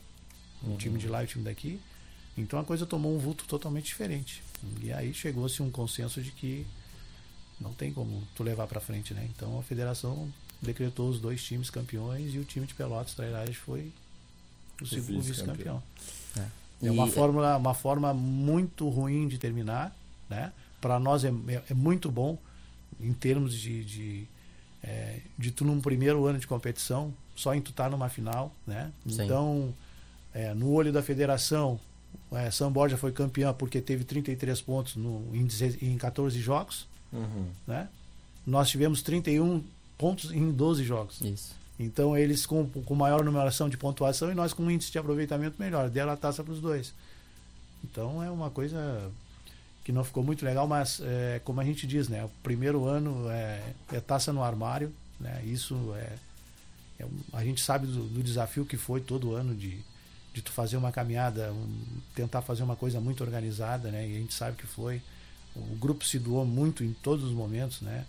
O 0.63 0.71
uhum. 0.71 0.77
time 0.77 0.97
de 0.97 1.07
lá 1.07 1.21
e 1.21 1.25
o 1.25 1.27
time 1.27 1.43
daqui. 1.43 1.79
Então 2.37 2.59
a 2.59 2.63
coisa 2.63 2.85
tomou 2.85 3.15
um 3.15 3.19
vulto 3.19 3.45
totalmente 3.45 3.85
diferente. 3.85 4.43
E 4.81 4.91
aí 4.91 5.13
chegou-se 5.13 5.61
um 5.61 5.71
consenso 5.71 6.21
de 6.21 6.31
que 6.31 6.65
não 7.59 7.73
tem 7.73 7.91
como 7.91 8.23
tu 8.35 8.43
levar 8.43 8.67
para 8.67 8.79
frente, 8.79 9.13
né? 9.13 9.27
Então 9.35 9.59
a 9.59 9.63
federação 9.63 10.31
decretou 10.61 11.09
os 11.09 11.19
dois 11.19 11.43
times 11.43 11.69
campeões 11.69 12.33
e 12.33 12.39
o 12.39 12.43
time 12.43 12.65
de 12.65 12.73
Pelotas 12.73 13.13
Trailers 13.13 13.55
foi 13.57 13.91
o, 14.79 14.83
o 14.83 14.87
segundo 14.87 15.21
vice-campeão. 15.21 15.81
Vice 16.35 16.49
é. 16.83 16.87
é 16.87 16.91
uma 16.91 17.07
fórmula, 17.07 17.57
uma 17.57 17.73
forma 17.73 18.13
muito 18.13 18.87
ruim 18.89 19.27
de 19.27 19.37
terminar, 19.37 19.95
né? 20.29 20.53
Para 20.79 20.99
nós 20.99 21.23
é, 21.23 21.29
é, 21.29 21.63
é, 21.71 21.73
muito 21.73 22.11
bom 22.11 22.37
em 22.99 23.13
termos 23.13 23.53
de, 23.53 23.83
de 23.83 24.27
é, 24.83 25.19
de 25.37 25.51
tu 25.51 25.65
num 25.65 25.81
primeiro 25.81 26.25
ano 26.25 26.39
de 26.39 26.47
competição, 26.47 27.13
só 27.35 27.53
em 27.53 27.61
tu 27.61 27.71
estar 27.71 27.85
tá 27.85 27.89
numa 27.89 28.09
final, 28.09 28.53
né? 28.65 28.91
Sim. 29.07 29.23
Então, 29.23 29.73
é, 30.33 30.53
no 30.53 30.71
olho 30.71 30.91
da 30.91 31.01
federação, 31.01 31.79
é, 32.31 32.49
São 32.51 32.71
Borja 32.71 32.97
foi 32.97 33.11
campeão 33.11 33.53
porque 33.53 33.81
teve 33.81 34.03
33 34.03 34.61
pontos 34.61 34.95
no, 34.95 35.35
em, 35.35 35.47
em 35.81 35.97
14 35.97 36.39
jogos, 36.39 36.87
uhum. 37.11 37.47
né? 37.65 37.87
Nós 38.45 38.69
tivemos 38.69 39.01
31 39.01 39.63
pontos 39.97 40.31
em 40.31 40.51
12 40.51 40.83
jogos. 40.83 41.21
Isso. 41.21 41.55
Então, 41.79 42.17
eles 42.17 42.45
com, 42.45 42.67
com 42.67 42.95
maior 42.95 43.23
numeração 43.23 43.69
de 43.69 43.77
pontuação 43.77 44.31
e 44.31 44.35
nós 44.35 44.53
com 44.53 44.63
um 44.63 44.71
índice 44.71 44.91
de 44.91 44.97
aproveitamento 44.97 45.57
melhor. 45.59 45.89
Deram 45.89 46.11
a 46.11 46.17
taça 46.17 46.43
para 46.43 46.53
os 46.53 46.61
dois. 46.61 46.93
Então, 47.83 48.23
é 48.23 48.31
uma 48.31 48.49
coisa 48.49 49.11
que 49.87 49.93
não 49.93 50.03
ficou 50.03 50.21
muito 50.21 50.43
legal, 50.43 50.67
mas 50.67 50.99
é, 51.01 51.39
como 51.45 51.61
a 51.61 51.63
gente 51.63 51.87
diz, 51.87 52.09
né, 52.09 52.25
o 52.25 52.29
primeiro 52.43 52.83
ano 52.83 53.29
é, 53.29 53.73
é 53.93 54.01
taça 54.01 54.33
no 54.33 54.43
armário, 54.43 54.93
né, 55.17 55.41
isso 55.45 55.93
é, 55.95 56.17
é 56.99 57.05
a 57.31 57.41
gente 57.41 57.61
sabe 57.61 57.87
do, 57.87 58.03
do, 58.03 58.21
desafio 58.21 58.65
que 58.65 58.75
foi 58.75 58.99
todo 58.99 59.33
ano 59.33 59.55
de, 59.55 59.79
de 60.33 60.41
tu 60.41 60.51
fazer 60.51 60.75
uma 60.75 60.91
caminhada, 60.91 61.53
um, 61.53 62.01
tentar 62.13 62.41
fazer 62.41 62.63
uma 62.63 62.75
coisa 62.75 62.99
muito 62.99 63.23
organizada, 63.23 63.89
né, 63.89 64.05
e 64.05 64.17
a 64.17 64.19
gente 64.19 64.33
sabe 64.33 64.57
que 64.57 64.67
foi. 64.67 65.01
O 65.55 65.77
grupo 65.77 66.03
se 66.03 66.19
doou 66.19 66.45
muito 66.45 66.83
em 66.83 66.91
todos 66.91 67.23
os 67.23 67.31
momentos, 67.31 67.79
né, 67.79 68.05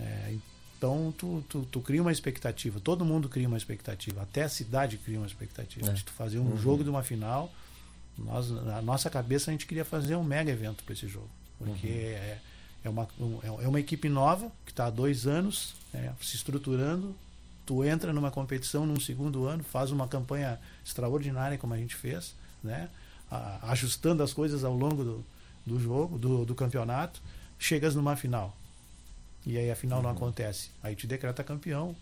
é, 0.00 0.34
então 0.76 1.14
tu, 1.16 1.44
tu, 1.48 1.62
tu, 1.70 1.80
cria 1.80 2.02
uma 2.02 2.10
expectativa, 2.10 2.80
todo 2.80 3.04
mundo 3.04 3.28
cria 3.28 3.46
uma 3.46 3.56
expectativa, 3.56 4.22
até 4.22 4.42
a 4.42 4.48
cidade 4.48 4.98
cria 4.98 5.18
uma 5.18 5.26
expectativa 5.28 5.88
é. 5.88 5.92
de 5.92 6.02
tu 6.02 6.10
fazer 6.10 6.40
um 6.40 6.50
uhum. 6.50 6.56
jogo 6.56 6.82
de 6.82 6.90
uma 6.90 7.04
final 7.04 7.48
nós, 8.18 8.50
na 8.50 8.80
nossa 8.82 9.10
cabeça 9.10 9.50
a 9.50 9.52
gente 9.52 9.66
queria 9.66 9.84
fazer 9.84 10.16
um 10.16 10.24
mega 10.24 10.50
evento 10.50 10.82
para 10.84 10.92
esse 10.92 11.06
jogo. 11.06 11.30
Porque 11.58 11.86
uhum. 11.86 11.92
é, 11.94 12.38
é, 12.84 12.88
uma, 12.88 13.08
um, 13.18 13.40
é 13.62 13.68
uma 13.68 13.80
equipe 13.80 14.08
nova 14.08 14.50
que 14.64 14.72
está 14.72 14.86
há 14.86 14.90
dois 14.90 15.26
anos 15.26 15.74
é, 15.92 16.12
se 16.20 16.36
estruturando 16.36 17.14
tu 17.66 17.84
entra 17.84 18.12
numa 18.12 18.30
competição 18.30 18.86
num 18.86 19.00
segundo 19.00 19.44
ano, 19.46 19.64
faz 19.64 19.90
uma 19.90 20.06
campanha 20.06 20.58
extraordinária 20.84 21.58
como 21.58 21.74
a 21.74 21.76
gente 21.76 21.96
fez, 21.96 22.34
né? 22.62 22.88
A, 23.28 23.72
ajustando 23.72 24.22
as 24.22 24.32
coisas 24.32 24.62
ao 24.62 24.72
longo 24.72 25.02
do, 25.02 25.26
do 25.66 25.80
jogo, 25.80 26.16
do, 26.16 26.46
do 26.46 26.54
campeonato, 26.54 27.20
chegas 27.58 27.96
numa 27.96 28.14
final. 28.14 28.56
E 29.44 29.58
aí 29.58 29.68
a 29.68 29.74
final 29.74 29.98
uhum. 29.98 30.04
não 30.04 30.10
acontece. 30.10 30.70
Aí 30.80 30.94
te 30.94 31.08
decreta 31.08 31.42
campeão 31.42 31.94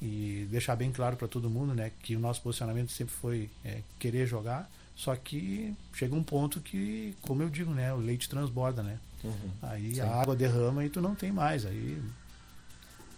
e 0.00 0.46
deixar 0.50 0.76
bem 0.76 0.92
claro 0.92 1.16
para 1.16 1.26
todo 1.26 1.48
mundo, 1.48 1.74
né, 1.74 1.90
que 2.02 2.14
o 2.14 2.20
nosso 2.20 2.42
posicionamento 2.42 2.92
sempre 2.92 3.14
foi 3.14 3.50
é, 3.64 3.80
querer 3.98 4.26
jogar, 4.26 4.70
só 4.96 5.14
que 5.14 5.74
chega 5.92 6.14
um 6.14 6.22
ponto 6.22 6.60
que, 6.60 7.14
como 7.20 7.42
eu 7.42 7.50
digo, 7.50 7.70
né, 7.72 7.92
o 7.92 7.98
leite 7.98 8.28
transborda, 8.28 8.82
né? 8.82 8.98
Uhum. 9.22 9.50
Aí 9.62 9.96
Sim. 9.96 10.00
a 10.00 10.08
água 10.08 10.34
derrama 10.34 10.84
e 10.84 10.88
tu 10.88 11.02
não 11.02 11.14
tem 11.14 11.30
mais. 11.30 11.66
Aí 11.66 12.02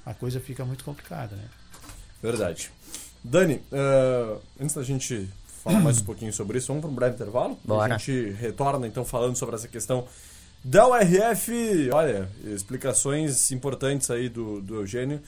a 0.05 0.13
coisa 0.13 0.41
fica 0.41 0.65
muito 0.65 0.85
complicada, 0.85 1.37
né? 1.37 1.45
Verdade. 2.21 2.71
Dani, 3.23 3.63
uh, 3.73 4.41
antes 4.61 4.75
da 4.75 4.83
gente 4.83 5.29
falar 5.63 5.81
mais 5.81 6.01
um 6.01 6.05
pouquinho 6.05 6.33
sobre 6.33 6.59
isso, 6.59 6.69
vamos 6.69 6.83
para 6.83 6.91
um 6.91 6.95
breve 6.95 7.15
intervalo? 7.15 7.59
Bora. 7.65 7.95
A 7.95 7.99
gente 7.99 8.31
retorna 8.31 8.87
então 8.87 9.05
falando 9.05 9.37
sobre 9.37 9.55
essa 9.55 9.69
questão 9.69 10.07
da 10.65 10.89
URF. 10.89 11.91
Olha, 11.93 12.29
explicações 12.45 13.53
importantes 13.53 14.11
aí 14.11 14.29
do, 14.29 14.61
do 14.61 14.77
Eugênio, 14.77 15.21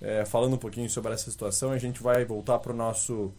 é, 0.00 0.24
falando 0.24 0.54
um 0.54 0.58
pouquinho 0.58 0.88
sobre 0.88 1.12
essa 1.12 1.30
situação. 1.30 1.72
A 1.72 1.78
gente 1.78 2.02
vai 2.02 2.24
voltar 2.24 2.58
para 2.58 2.72
o 2.72 2.76
nosso. 2.76 3.32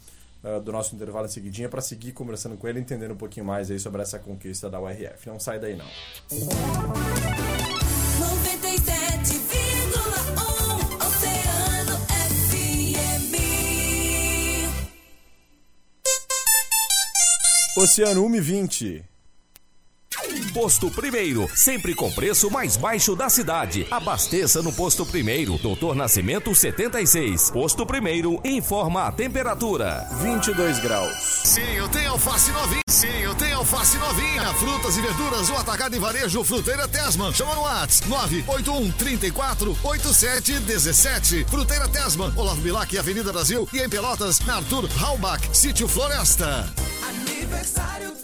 Uh, 0.47 0.61
do 0.61 0.71
nosso 0.71 0.95
intervalo 0.95 1.25
em 1.25 1.29
seguidinha 1.29 1.67
para 1.67 1.81
seguir 1.81 2.13
conversando 2.13 2.55
com 2.55 2.69
ele, 2.69 2.79
entendendo 2.79 3.11
um 3.11 3.17
pouquinho 3.17 3.45
mais 3.45 3.69
aí 3.69 3.77
sobre 3.77 4.01
essa 4.01 4.17
conquista 4.17 4.69
da 4.69 4.79
URF. 4.79 5.27
Não 5.27 5.39
sai 5.39 5.59
daí 5.59 5.75
não. 5.75 5.85
97, 8.19 9.37
Oceano 17.75 18.21
120. 18.21 19.03
Posto 20.57 20.89
Primeiro, 20.89 21.47
sempre 21.55 21.93
com 21.93 22.11
preço 22.11 22.49
mais 22.49 22.75
baixo 22.75 23.15
da 23.15 23.29
cidade. 23.29 23.85
Abasteça 23.91 24.59
no 24.63 24.73
Posto 24.73 25.05
Primeiro, 25.05 25.55
Doutor 25.59 25.95
Nascimento 25.95 26.55
76. 26.55 27.51
Posto 27.51 27.85
Primeiro, 27.85 28.41
informa 28.43 29.03
a 29.03 29.11
temperatura. 29.11 30.07
22 30.19 30.79
graus. 30.79 31.15
Sim, 31.43 31.61
eu 31.75 31.87
tenho 31.89 32.09
alface 32.09 32.51
novinha. 32.51 32.81
Sim, 32.89 33.19
eu 33.21 33.35
tenho 33.35 33.57
alface 33.57 33.99
novinha. 33.99 34.51
Frutas 34.55 34.97
e 34.97 35.01
verduras, 35.01 35.47
o 35.51 35.55
atacado 35.57 35.95
e 35.95 35.99
varejo 35.99 36.43
Fruteira 36.43 36.87
Tesman. 36.87 37.31
Chama 37.31 37.53
no 37.53 37.61
WhatsApp 37.61 38.09
981 38.09 38.91
34 38.93 39.77
87 39.83 40.59
17. 40.61 41.45
Fruteira 41.51 41.87
Tesman, 41.87 42.33
Olavo 42.35 42.61
Bilac, 42.61 42.97
Avenida 42.97 43.31
Brasil 43.31 43.69
e 43.71 43.77
em 43.77 43.87
Pelotas, 43.87 44.39
na 44.39 44.55
Arthur 44.55 44.89
Halbach, 44.99 45.47
Sítio 45.53 45.87
Floresta. 45.87 46.67
Aniversário 47.07 48.16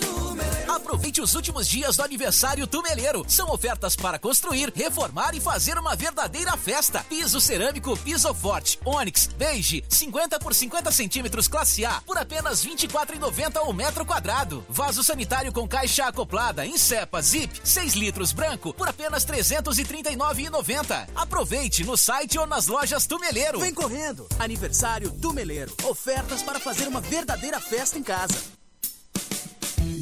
Aproveite 0.74 1.22
os 1.22 1.36
últimos 1.36 1.68
dias 1.68 1.98
do 1.98 2.04
aniversário 2.04 2.66
Tumeleiro. 2.66 3.24
São 3.28 3.50
ofertas 3.52 3.96
para 3.96 4.18
construir, 4.18 4.74
reformar 4.76 5.36
e 5.36 5.40
fazer 5.40 5.78
uma 5.78 5.96
verdadeira 5.96 6.58
festa. 6.58 7.04
Piso 7.04 7.40
cerâmico, 7.40 7.96
piso 7.98 8.34
forte, 8.34 8.80
Onix, 8.84 9.28
beige, 9.38 9.84
50 9.88 10.40
por 10.40 10.56
50 10.56 10.92
centímetros 10.92 11.48
classe 11.48 11.86
A, 11.86 12.02
por 12.02 12.18
apenas 12.18 12.64
R$ 12.64 12.72
24,90 12.72 13.62
o 13.68 13.74
metro 13.74 14.04
quadrado. 14.04 14.66
Vaso 14.68 15.04
sanitário 15.04 15.54
com 15.54 15.68
caixa 15.68 16.06
acoplada, 16.06 16.66
em 16.66 16.76
cepa, 16.76 17.22
zip, 17.22 17.62
6 17.64 17.94
litros 17.94 18.32
branco, 18.32 18.74
por 18.74 18.88
apenas 18.88 19.24
R$ 19.26 19.38
339,90. 19.38 21.08
Aproveite 21.16 21.84
no 21.84 21.96
site 21.96 22.40
ou 22.40 22.48
nas 22.48 22.66
lojas 22.66 23.06
Tumeleiro. 23.06 23.60
Vem 23.60 23.74
correndo! 23.74 24.28
Aniversário 24.40 25.12
Tumeleiro. 25.12 25.74
Ofertas 25.84 26.42
para 26.42 26.60
fazer 26.60 26.88
uma 26.88 27.00
verdadeira 27.00 27.60
festa 27.60 28.00
em 28.00 28.04
casa. 28.04 28.63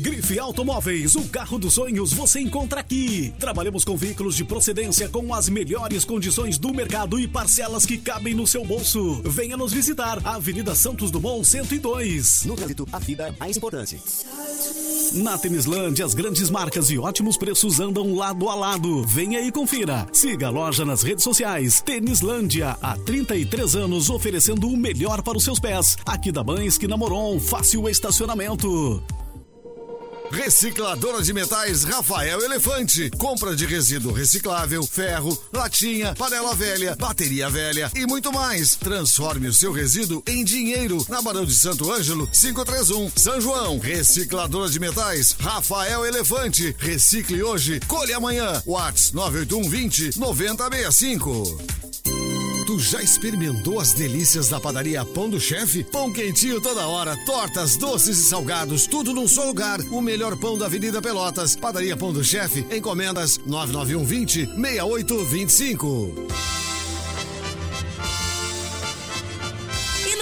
Grife 0.01 0.39
Automóveis, 0.39 1.15
o 1.15 1.27
carro 1.27 1.59
dos 1.59 1.75
sonhos 1.75 2.11
você 2.11 2.39
encontra 2.39 2.79
aqui. 2.79 3.31
Trabalhamos 3.37 3.85
com 3.85 3.95
veículos 3.95 4.35
de 4.35 4.43
procedência 4.43 5.07
com 5.07 5.31
as 5.31 5.47
melhores 5.47 6.03
condições 6.03 6.57
do 6.57 6.73
mercado 6.73 7.19
e 7.19 7.27
parcelas 7.27 7.85
que 7.85 7.99
cabem 7.99 8.33
no 8.33 8.47
seu 8.47 8.65
bolso. 8.65 9.21
Venha 9.23 9.55
nos 9.55 9.71
visitar, 9.71 10.19
Avenida 10.25 10.73
Santos 10.73 11.11
Dumont 11.11 11.47
102. 11.47 12.45
No 12.45 12.55
trânsito, 12.55 12.87
a 12.91 12.97
vida 12.97 13.27
é 13.27 13.35
mais 13.39 13.57
importante. 13.57 14.01
Na 15.13 15.37
Tenislândia, 15.37 16.03
as 16.03 16.15
grandes 16.15 16.49
marcas 16.49 16.89
e 16.89 16.97
ótimos 16.97 17.37
preços 17.37 17.79
andam 17.79 18.15
lado 18.15 18.49
a 18.49 18.55
lado. 18.55 19.05
Venha 19.05 19.39
e 19.39 19.51
confira. 19.51 20.07
Siga 20.11 20.47
a 20.47 20.49
loja 20.49 20.83
nas 20.83 21.03
redes 21.03 21.23
sociais. 21.23 21.79
Tenislândia, 21.79 22.75
há 22.81 22.97
33 22.97 23.75
anos 23.75 24.09
oferecendo 24.09 24.67
o 24.67 24.75
melhor 24.75 25.21
para 25.21 25.37
os 25.37 25.43
seus 25.43 25.59
pés. 25.59 25.95
Aqui 26.07 26.31
da 26.31 26.43
Mães 26.43 26.75
que 26.75 26.87
namoram, 26.87 27.39
fácil 27.39 27.87
estacionamento. 27.87 29.03
Recicladora 30.31 31.21
de 31.21 31.33
metais 31.33 31.83
Rafael 31.83 32.41
Elefante. 32.41 33.09
Compra 33.11 33.53
de 33.53 33.65
resíduo 33.65 34.13
reciclável, 34.13 34.81
ferro, 34.87 35.37
latinha, 35.51 36.15
panela 36.15 36.55
velha, 36.55 36.95
bateria 36.95 37.49
velha 37.49 37.91
e 37.93 38.07
muito 38.07 38.31
mais. 38.31 38.75
Transforme 38.75 39.49
o 39.49 39.53
seu 39.53 39.73
resíduo 39.73 40.23
em 40.25 40.43
dinheiro 40.43 41.05
na 41.09 41.21
Barão 41.21 41.45
de 41.45 41.53
Santo 41.53 41.91
Ângelo 41.91 42.27
531, 42.27 43.11
São 43.15 43.41
João. 43.41 43.77
Recicladora 43.77 44.69
de 44.69 44.79
metais 44.79 45.35
Rafael 45.37 46.05
Elefante. 46.05 46.75
Recicle 46.79 47.43
hoje, 47.43 47.81
colhe 47.87 48.13
amanhã. 48.13 48.63
Whats 48.65 49.11
981 49.11 49.69
20 49.69 50.17
9065. 50.19 51.90
Tu 52.65 52.79
já 52.79 53.01
experimentou 53.01 53.79
as 53.79 53.93
delícias 53.93 54.49
da 54.49 54.59
padaria 54.59 55.03
Pão 55.03 55.29
do 55.29 55.39
Chefe? 55.39 55.83
Pão 55.83 56.11
quentinho 56.11 56.61
toda 56.61 56.87
hora, 56.87 57.17
tortas, 57.25 57.75
doces 57.75 58.19
e 58.19 58.23
salgados, 58.23 58.85
tudo 58.85 59.13
num 59.13 59.27
só 59.27 59.45
lugar. 59.45 59.79
O 59.91 60.01
melhor 60.01 60.37
pão 60.37 60.57
da 60.57 60.67
Avenida 60.67 61.01
Pelotas. 61.01 61.55
Padaria 61.55 61.97
Pão 61.97 62.13
do 62.13 62.23
Chefe, 62.23 62.65
encomendas 62.71 63.39
991 63.45 64.05
20 64.05 64.45
6825. 64.45 66.70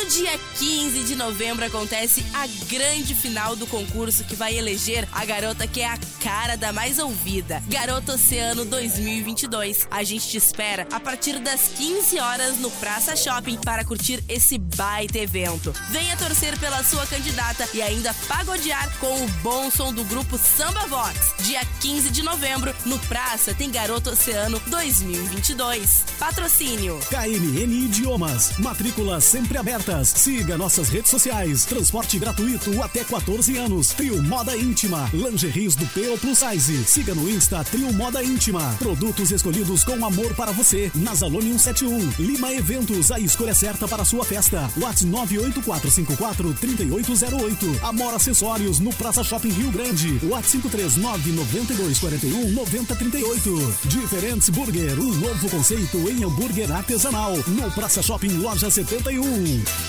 Dia 0.09 0.39
15 0.57 1.03
de 1.03 1.15
novembro 1.15 1.63
acontece 1.63 2.25
a 2.33 2.47
grande 2.67 3.13
final 3.13 3.55
do 3.55 3.67
concurso 3.67 4.23
que 4.23 4.35
vai 4.35 4.57
eleger 4.57 5.07
a 5.11 5.23
garota 5.23 5.67
que 5.67 5.81
é 5.81 5.87
a 5.87 5.99
cara 6.19 6.57
da 6.57 6.73
mais 6.73 6.97
ouvida, 6.97 7.61
Garota 7.67 8.13
Oceano 8.13 8.65
2022. 8.65 9.87
A 9.91 10.03
gente 10.03 10.27
te 10.27 10.37
espera 10.37 10.87
a 10.91 10.99
partir 10.99 11.37
das 11.39 11.67
15 11.75 12.19
horas 12.19 12.57
no 12.57 12.71
Praça 12.71 13.15
Shopping 13.15 13.57
para 13.57 13.85
curtir 13.85 14.23
esse 14.27 14.57
baita 14.57 15.19
evento. 15.19 15.71
Venha 15.91 16.17
torcer 16.17 16.57
pela 16.59 16.83
sua 16.83 17.05
candidata 17.05 17.69
e 17.71 17.81
ainda 17.81 18.11
pagodear 18.27 18.91
com 18.97 19.23
o 19.23 19.27
bom 19.43 19.69
som 19.69 19.93
do 19.93 20.03
grupo 20.05 20.39
Samba 20.39 20.87
Vox. 20.87 21.33
Dia 21.45 21.61
15 21.81 22.09
de 22.09 22.23
novembro, 22.23 22.73
no 22.83 22.97
Praça 22.99 23.53
tem 23.53 23.69
Garota 23.69 24.11
Oceano 24.11 24.59
2022. 24.67 26.03
Patrocínio. 26.17 26.99
KNN 27.09 27.85
Idiomas. 27.85 28.57
Matrícula 28.57 29.21
sempre 29.21 29.57
aberta 29.57 29.98
Siga 30.07 30.57
nossas 30.57 30.89
redes 30.89 31.09
sociais. 31.09 31.65
Transporte 31.65 32.17
gratuito 32.19 32.81
até 32.81 33.03
14 33.03 33.57
anos. 33.57 33.89
Trio 33.89 34.21
Moda 34.23 34.55
Íntima. 34.55 35.09
Lingeries 35.13 35.75
do 35.75 35.85
PO 35.87 36.17
Plus 36.19 36.39
Size. 36.39 36.83
Siga 36.85 37.15
no 37.15 37.29
Insta 37.29 37.63
Trio 37.63 37.93
Moda 37.93 38.23
Íntima. 38.23 38.75
Produtos 38.79 39.31
escolhidos 39.31 39.83
com 39.83 40.05
amor 40.05 40.33
para 40.35 40.51
você. 40.51 40.91
Nazalone 40.95 41.57
171. 41.57 42.13
Lima 42.19 42.51
Eventos. 42.53 43.11
A 43.11 43.19
escolha 43.19 43.53
certa 43.53 43.87
para 43.87 44.05
sua 44.05 44.25
festa. 44.25 44.69
WhatsApp 44.77 45.05
98454 45.05 46.53
3808. 46.53 47.85
Amor 47.85 48.13
Acessórios 48.13 48.79
no 48.79 48.93
Praça 48.93 49.23
Shopping 49.23 49.49
Rio 49.51 49.71
Grande. 49.71 50.19
WhatsApp 50.25 50.49
539 50.49 51.31
9241 51.31 52.51
9038. 52.51 53.77
Diferentes 53.85 54.49
Burger. 54.49 54.99
Um 54.99 55.13
novo 55.15 55.49
conceito 55.49 55.97
em 56.09 56.23
hambúrguer 56.23 56.71
artesanal. 56.71 57.33
No 57.47 57.71
Praça 57.71 58.01
Shopping 58.01 58.37
Loja 58.39 58.69
71. 58.69 59.88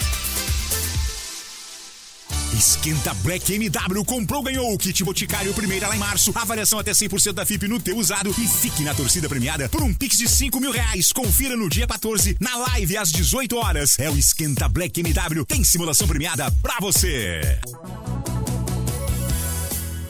Esquenta 2.60 3.14
Black 3.14 3.54
MW 3.54 4.04
comprou, 4.04 4.42
ganhou 4.42 4.74
o 4.74 4.76
kit 4.76 5.02
Boticário 5.02 5.54
primeira 5.54 5.88
lá 5.88 5.96
em 5.96 5.98
março. 5.98 6.30
Avaliação 6.34 6.78
até 6.78 6.92
100% 6.92 7.32
da 7.32 7.46
FIP 7.46 7.66
no 7.66 7.80
teu 7.80 7.96
usado 7.96 8.28
e 8.36 8.46
fique 8.46 8.82
na 8.82 8.92
torcida 8.94 9.30
premiada 9.30 9.66
por 9.70 9.82
um 9.82 9.94
Pix 9.94 10.18
de 10.18 10.28
5 10.28 10.60
mil 10.60 10.70
reais. 10.70 11.10
Confira 11.10 11.56
no 11.56 11.70
dia 11.70 11.86
14, 11.86 12.36
na 12.38 12.54
live 12.58 12.98
às 12.98 13.10
18 13.10 13.56
horas. 13.56 13.98
É 13.98 14.10
o 14.10 14.16
Esquenta 14.18 14.68
Black 14.68 15.00
MW. 15.00 15.46
Tem 15.46 15.64
simulação 15.64 16.06
premiada 16.06 16.50
pra 16.60 16.76
você. 16.80 17.40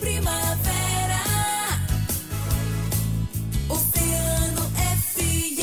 Primavera. 0.01 1.21
Oceano 3.69 4.73
FM. 5.07 5.61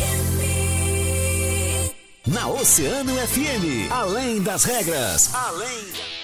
Na 2.27 2.47
Oceano 2.47 3.13
FM. 3.27 3.91
Além 3.91 4.41
das 4.41 4.63
regras. 4.63 5.35
Além. 5.35 6.16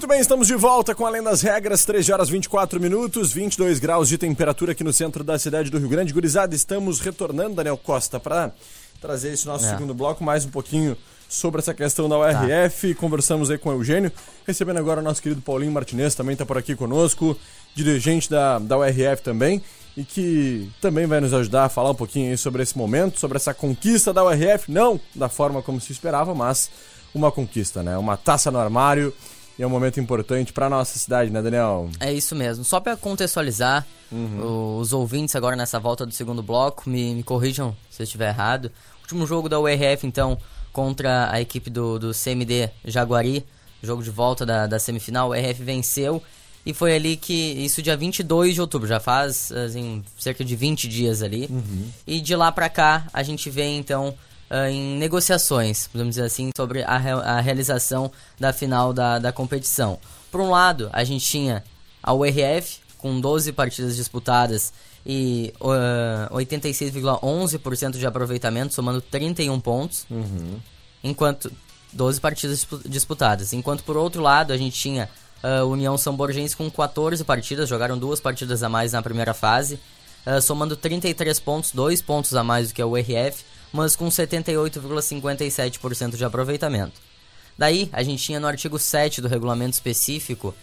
Muito 0.00 0.08
bem, 0.08 0.20
estamos 0.22 0.46
de 0.46 0.54
volta 0.54 0.94
com 0.94 1.04
Além 1.04 1.22
das 1.22 1.42
Regras, 1.42 1.84
13 1.84 2.10
horas 2.10 2.30
24 2.30 2.80
minutos, 2.80 3.34
22 3.34 3.78
graus 3.78 4.08
de 4.08 4.16
temperatura 4.16 4.72
aqui 4.72 4.82
no 4.82 4.94
centro 4.94 5.22
da 5.22 5.38
cidade 5.38 5.68
do 5.68 5.76
Rio 5.76 5.90
Grande. 5.90 6.10
Gurizada, 6.10 6.54
estamos 6.54 7.00
retornando, 7.00 7.56
Daniel 7.56 7.76
Costa, 7.76 8.18
para 8.18 8.50
trazer 8.98 9.34
esse 9.34 9.46
nosso 9.46 9.66
É. 9.66 9.68
segundo 9.68 9.92
bloco, 9.92 10.24
mais 10.24 10.46
um 10.46 10.48
pouquinho 10.48 10.96
sobre 11.28 11.60
essa 11.60 11.74
questão 11.74 12.08
da 12.08 12.16
URF. 12.18 12.94
Conversamos 12.94 13.50
aí 13.50 13.58
com 13.58 13.68
o 13.68 13.72
Eugênio, 13.72 14.10
recebendo 14.46 14.78
agora 14.78 15.02
o 15.02 15.04
nosso 15.04 15.20
querido 15.20 15.42
Paulinho 15.42 15.70
Martinez, 15.70 16.14
também 16.14 16.32
está 16.32 16.46
por 16.46 16.56
aqui 16.56 16.74
conosco, 16.74 17.36
dirigente 17.74 18.30
da, 18.30 18.58
da 18.58 18.78
URF 18.78 19.20
também, 19.22 19.62
e 19.94 20.02
que 20.02 20.70
também 20.80 21.04
vai 21.04 21.20
nos 21.20 21.34
ajudar 21.34 21.66
a 21.66 21.68
falar 21.68 21.90
um 21.90 21.94
pouquinho 21.94 22.30
aí 22.30 22.38
sobre 22.38 22.62
esse 22.62 22.76
momento, 22.76 23.20
sobre 23.20 23.36
essa 23.36 23.52
conquista 23.52 24.14
da 24.14 24.24
URF, 24.24 24.72
não 24.72 24.98
da 25.14 25.28
forma 25.28 25.60
como 25.60 25.78
se 25.78 25.92
esperava, 25.92 26.34
mas 26.34 26.70
uma 27.14 27.30
conquista, 27.30 27.82
né? 27.82 27.98
Uma 27.98 28.16
taça 28.16 28.50
no 28.50 28.58
armário. 28.58 29.12
E 29.60 29.62
é 29.62 29.66
um 29.66 29.70
momento 29.70 30.00
importante 30.00 30.54
para 30.54 30.70
nossa 30.70 30.98
cidade, 30.98 31.30
né, 31.30 31.42
Daniel? 31.42 31.90
É 32.00 32.10
isso 32.10 32.34
mesmo. 32.34 32.64
Só 32.64 32.80
para 32.80 32.96
contextualizar 32.96 33.86
Uhum. 34.10 34.78
os 34.78 34.94
ouvintes 34.94 35.36
agora 35.36 35.54
nessa 35.54 35.78
volta 35.78 36.06
do 36.06 36.14
segundo 36.14 36.42
bloco, 36.42 36.88
me, 36.88 37.14
me 37.14 37.22
corrijam 37.22 37.76
se 37.90 38.00
eu 38.00 38.04
estiver 38.04 38.30
errado. 38.30 38.72
Último 39.02 39.26
jogo 39.26 39.50
da 39.50 39.60
URF, 39.60 40.06
então, 40.06 40.38
contra 40.72 41.30
a 41.30 41.42
equipe 41.42 41.68
do, 41.68 41.98
do 41.98 42.12
CMD 42.14 42.70
Jaguari, 42.86 43.44
jogo 43.82 44.02
de 44.02 44.08
volta 44.08 44.46
da, 44.46 44.66
da 44.66 44.78
semifinal, 44.78 45.28
o 45.28 45.32
URF 45.32 45.62
venceu. 45.62 46.22
E 46.64 46.72
foi 46.72 46.96
ali 46.96 47.18
que, 47.18 47.34
isso 47.62 47.82
dia 47.82 47.98
22 47.98 48.54
de 48.54 48.62
outubro, 48.62 48.88
já 48.88 48.98
faz 48.98 49.52
assim, 49.52 50.02
cerca 50.18 50.42
de 50.42 50.56
20 50.56 50.88
dias 50.88 51.22
ali. 51.22 51.46
Uhum. 51.50 51.86
E 52.06 52.18
de 52.18 52.34
lá 52.34 52.50
pra 52.50 52.70
cá, 52.70 53.08
a 53.12 53.22
gente 53.22 53.50
vem 53.50 53.76
então 53.76 54.14
ah, 54.50 54.68
em 54.70 54.98
negociações, 54.98 55.86
podemos 55.86 56.16
dizer 56.16 56.26
assim, 56.26 56.50
sobre 56.56 56.82
a, 56.82 56.98
re- 56.98 57.10
a 57.12 57.40
realização 57.40 58.10
da 58.38 58.52
final 58.52 58.92
da, 58.92 59.18
da 59.18 59.32
competição. 59.32 59.98
Por 60.30 60.40
um 60.40 60.50
lado, 60.50 60.90
a 60.92 61.02
gente 61.04 61.24
tinha 61.24 61.64
a 62.02 62.12
URF, 62.12 62.80
com 62.98 63.18
12 63.20 63.52
partidas 63.52 63.96
disputadas 63.96 64.72
e 65.06 65.52
ah, 65.62 66.28
86,11% 66.32 67.92
de 67.98 68.06
aproveitamento, 68.06 68.74
somando 68.74 69.00
31 69.00 69.58
pontos. 69.60 70.06
Enquanto 71.02 71.50
12 71.92 72.20
partidas 72.20 72.58
dispu- 72.58 72.80
disputadas. 72.88 73.52
Enquanto 73.52 73.82
por 73.84 73.96
outro 73.96 74.22
lado, 74.22 74.52
a 74.52 74.56
gente 74.56 74.78
tinha 74.78 75.08
a 75.42 75.64
União 75.64 75.96
São 75.96 76.14
Borgense 76.14 76.54
com 76.56 76.70
14 76.70 77.24
partidas, 77.24 77.68
jogaram 77.68 77.98
duas 77.98 78.20
partidas 78.20 78.62
a 78.62 78.68
mais 78.68 78.92
na 78.92 79.02
primeira 79.02 79.32
fase, 79.34 79.80
ah, 80.26 80.40
somando 80.40 80.76
33 80.76 81.40
pontos, 81.40 81.72
dois 81.72 82.02
pontos 82.02 82.34
a 82.34 82.44
mais 82.44 82.68
do 82.68 82.74
que 82.74 82.82
a 82.82 82.86
URF, 82.86 83.44
mas 83.72 83.96
com 83.96 84.08
78,57% 84.08 86.16
de 86.16 86.24
aproveitamento. 86.24 87.00
Daí, 87.56 87.88
a 87.92 88.02
gente 88.02 88.22
tinha 88.22 88.40
no 88.40 88.46
artigo 88.46 88.78
7 88.78 89.20
do 89.20 89.28
regulamento 89.28 89.74
específico 89.74 90.54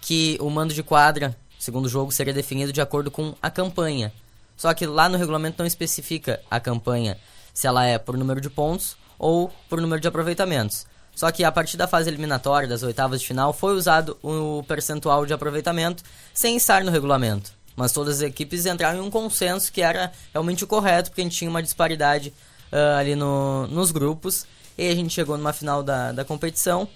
que 0.00 0.38
o 0.40 0.48
mando 0.48 0.72
de 0.72 0.82
quadra, 0.82 1.36
segundo 1.58 1.88
jogo, 1.88 2.12
seria 2.12 2.32
definido 2.32 2.72
de 2.72 2.80
acordo 2.80 3.10
com 3.10 3.34
a 3.42 3.50
campanha. 3.50 4.12
Só 4.56 4.72
que 4.72 4.86
lá 4.86 5.08
no 5.08 5.18
regulamento 5.18 5.56
não 5.58 5.66
especifica 5.66 6.40
a 6.50 6.58
campanha 6.58 7.18
se 7.52 7.66
ela 7.66 7.84
é 7.84 7.98
por 7.98 8.16
número 8.16 8.40
de 8.40 8.48
pontos 8.48 8.96
ou 9.18 9.52
por 9.68 9.80
número 9.80 10.00
de 10.00 10.08
aproveitamentos. 10.08 10.86
Só 11.14 11.30
que 11.30 11.44
a 11.44 11.50
partir 11.50 11.78
da 11.78 11.88
fase 11.88 12.10
eliminatória, 12.10 12.68
das 12.68 12.82
oitavas 12.82 13.20
de 13.20 13.26
final, 13.26 13.52
foi 13.52 13.74
usado 13.74 14.18
o 14.22 14.62
percentual 14.64 15.24
de 15.24 15.32
aproveitamento 15.32 16.02
sem 16.34 16.56
estar 16.56 16.84
no 16.84 16.90
regulamento. 16.90 17.52
Mas 17.74 17.92
todas 17.92 18.16
as 18.16 18.22
equipes 18.22 18.66
entraram 18.66 18.98
em 18.98 19.06
um 19.06 19.10
consenso 19.10 19.72
que 19.72 19.82
era 19.82 20.12
realmente 20.32 20.64
o 20.64 20.66
correto, 20.66 21.10
porque 21.10 21.22
a 21.22 21.24
gente 21.24 21.36
tinha 21.36 21.50
uma 21.50 21.62
disparidade 21.62 22.32
ah, 22.72 22.98
ali 22.98 23.14
no, 23.14 23.66
nos 23.68 23.90
grupos. 23.90 24.46
E 24.78 24.88
a 24.88 24.94
gente 24.94 25.12
chegou 25.12 25.36
numa 25.38 25.52
final 25.52 25.82
da, 25.82 26.12
da 26.12 26.24
competição 26.24 26.86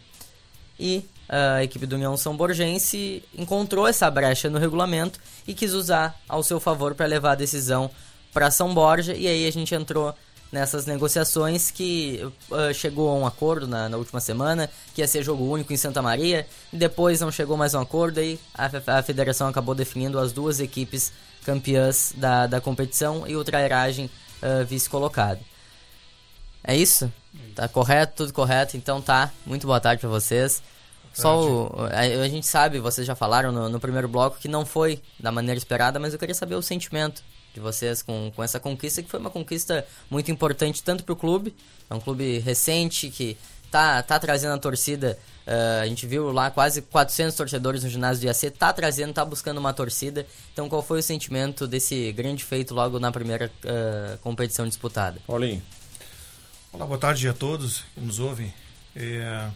e 0.78 1.04
a 1.28 1.62
equipe 1.62 1.86
do 1.86 1.94
União 1.94 2.16
São 2.16 2.36
Borgense 2.36 3.22
encontrou 3.38 3.86
essa 3.86 4.10
brecha 4.10 4.50
no 4.50 4.58
regulamento 4.58 5.20
e 5.46 5.54
quis 5.54 5.72
usar 5.72 6.18
ao 6.28 6.42
seu 6.42 6.58
favor 6.58 6.94
para 6.94 7.06
levar 7.06 7.32
a 7.32 7.36
decisão 7.36 7.90
para 8.32 8.50
São 8.50 8.74
Borja 8.74 9.14
e 9.14 9.26
aí 9.26 9.46
a 9.46 9.52
gente 9.52 9.74
entrou 9.74 10.14
nessas 10.50 10.86
negociações 10.86 11.70
que 11.70 12.20
ah, 12.50 12.72
chegou 12.72 13.08
a 13.08 13.14
um 13.14 13.26
acordo 13.26 13.68
na, 13.68 13.88
na 13.88 13.96
última 13.96 14.20
semana 14.20 14.68
que 14.92 15.00
ia 15.00 15.06
ser 15.06 15.22
jogo 15.22 15.44
único 15.44 15.72
em 15.72 15.76
Santa 15.76 16.02
Maria 16.02 16.46
depois 16.72 17.20
não 17.20 17.30
chegou 17.30 17.56
mais 17.56 17.74
um 17.74 17.80
acordo 17.80 18.20
e 18.20 18.38
a, 18.52 18.98
a 18.98 19.02
federação 19.02 19.46
acabou 19.46 19.74
definindo 19.74 20.18
as 20.18 20.32
duas 20.32 20.58
equipes 20.58 21.12
campeãs 21.44 22.12
da, 22.16 22.46
da 22.46 22.60
competição 22.60 23.24
e 23.26 23.36
o 23.36 23.44
Trairagem 23.44 24.10
ah, 24.42 24.64
vice-colocado. 24.64 25.49
É 26.62 26.76
isso? 26.76 27.12
Tá 27.54 27.68
correto, 27.68 28.14
tudo 28.16 28.32
correto. 28.32 28.76
Então 28.76 29.00
tá. 29.00 29.30
Muito 29.46 29.66
boa 29.66 29.80
tarde 29.80 30.00
pra 30.00 30.10
vocês. 30.10 30.62
Só 31.12 31.40
o, 31.42 31.86
a, 31.92 32.00
a 32.00 32.28
gente 32.28 32.46
sabe, 32.46 32.78
vocês 32.78 33.06
já 33.06 33.14
falaram 33.14 33.50
no, 33.50 33.68
no 33.68 33.80
primeiro 33.80 34.08
bloco 34.08 34.38
que 34.38 34.46
não 34.46 34.64
foi 34.64 35.02
da 35.18 35.32
maneira 35.32 35.58
esperada, 35.58 35.98
mas 35.98 36.12
eu 36.12 36.18
queria 36.18 36.34
saber 36.34 36.54
o 36.54 36.62
sentimento 36.62 37.22
de 37.52 37.58
vocês 37.58 38.00
com, 38.00 38.30
com 38.34 38.42
essa 38.42 38.60
conquista, 38.60 39.02
que 39.02 39.10
foi 39.10 39.18
uma 39.18 39.30
conquista 39.30 39.84
muito 40.08 40.30
importante 40.30 40.82
tanto 40.84 41.02
pro 41.02 41.16
clube, 41.16 41.54
é 41.88 41.94
um 41.94 41.98
clube 41.98 42.38
recente 42.38 43.10
que 43.10 43.36
tá, 43.70 44.02
tá 44.02 44.18
trazendo 44.18 44.54
a 44.54 44.58
torcida. 44.58 45.18
eh, 45.46 45.80
a 45.82 45.86
gente 45.86 46.06
viu 46.06 46.30
lá 46.30 46.50
quase 46.50 46.80
400 46.82 47.34
torcedores 47.34 47.82
no 47.82 47.90
ginásio 47.90 48.22
do 48.22 48.26
IAC, 48.26 48.50
tá 48.50 48.72
trazendo, 48.72 49.12
tá 49.12 49.24
buscando 49.24 49.58
uma 49.58 49.72
torcida. 49.72 50.26
Então, 50.52 50.68
qual 50.68 50.82
foi 50.82 51.00
o 51.00 51.02
sentimento 51.02 51.66
desse 51.66 52.12
grande 52.12 52.44
feito 52.44 52.72
logo 52.72 52.98
na 53.00 53.10
primeira 53.10 53.50
eh, 53.64 54.18
competição 54.22 54.66
disputada? 54.66 55.20
Paulinho. 55.26 55.62
Olá, 56.72 56.86
boa 56.86 57.00
tarde 57.00 57.28
a 57.28 57.32
todos 57.32 57.84
que 57.94 58.00
nos 58.00 58.20
ouvem. 58.20 58.54
É, 58.94 59.50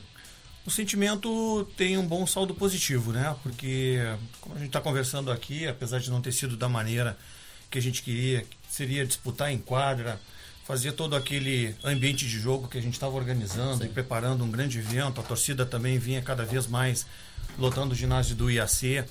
o 0.67 0.71
sentimento 0.71 1.65
tem 1.77 1.97
um 1.97 2.05
bom 2.05 2.27
saldo 2.27 2.57
positivo, 2.57 3.13
né? 3.13 3.37
Porque, 3.41 4.01
como 4.41 4.57
a 4.57 4.59
gente 4.59 4.67
está 4.67 4.81
conversando 4.81 5.31
aqui, 5.31 5.65
apesar 5.69 6.01
de 6.01 6.11
não 6.11 6.21
ter 6.21 6.33
sido 6.33 6.57
da 6.57 6.69
maneira 6.69 7.17
que 7.71 7.79
a 7.79 7.81
gente 7.81 8.03
queria, 8.03 8.41
que 8.43 8.57
seria 8.69 9.07
disputar 9.07 9.53
em 9.53 9.59
quadra, 9.59 10.21
fazer 10.65 10.91
todo 10.91 11.15
aquele 11.15 11.77
ambiente 11.85 12.27
de 12.27 12.37
jogo 12.37 12.67
que 12.67 12.79
a 12.79 12.83
gente 12.83 12.95
estava 12.95 13.15
organizando 13.15 13.87
e 13.87 13.89
preparando 13.89 14.43
um 14.43 14.51
grande 14.51 14.81
evento, 14.81 15.21
a 15.21 15.25
torcida 15.25 15.65
também 15.65 15.99
vinha 15.99 16.21
cada 16.21 16.45
vez 16.45 16.67
mais 16.67 17.07
lotando 17.57 17.93
o 17.93 17.97
ginásio 17.97 18.35
do 18.35 18.51
IAC. 18.51 19.05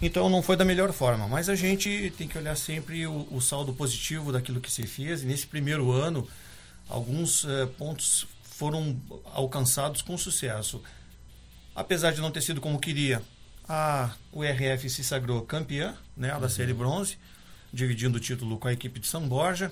Então 0.00 0.30
não 0.30 0.42
foi 0.42 0.56
da 0.56 0.64
melhor 0.64 0.90
forma, 0.90 1.28
mas 1.28 1.50
a 1.50 1.54
gente 1.54 2.14
tem 2.16 2.26
que 2.26 2.38
olhar 2.38 2.56
sempre 2.56 3.06
o, 3.06 3.28
o 3.30 3.42
saldo 3.42 3.74
positivo 3.74 4.32
daquilo 4.32 4.58
que 4.58 4.72
se 4.72 4.86
fez. 4.86 5.22
E 5.22 5.26
nesse 5.26 5.46
primeiro 5.46 5.92
ano, 5.92 6.26
alguns 6.88 7.44
eh, 7.44 7.66
pontos 7.78 8.26
foram 8.42 9.00
alcançados 9.32 10.02
com 10.02 10.16
sucesso. 10.16 10.82
Apesar 11.74 12.12
de 12.12 12.20
não 12.20 12.30
ter 12.30 12.40
sido 12.40 12.60
como 12.60 12.80
queria, 12.80 13.22
a 13.68 14.14
URF 14.32 14.88
se 14.88 15.04
sagrou 15.04 15.42
campeã 15.42 15.94
né, 16.16 16.28
da 16.38 16.48
Série 16.48 16.72
Bronze, 16.72 17.18
dividindo 17.72 18.16
o 18.16 18.20
título 18.20 18.58
com 18.58 18.68
a 18.68 18.72
equipe 18.72 19.00
de 19.00 19.06
São 19.06 19.28
Borja. 19.28 19.70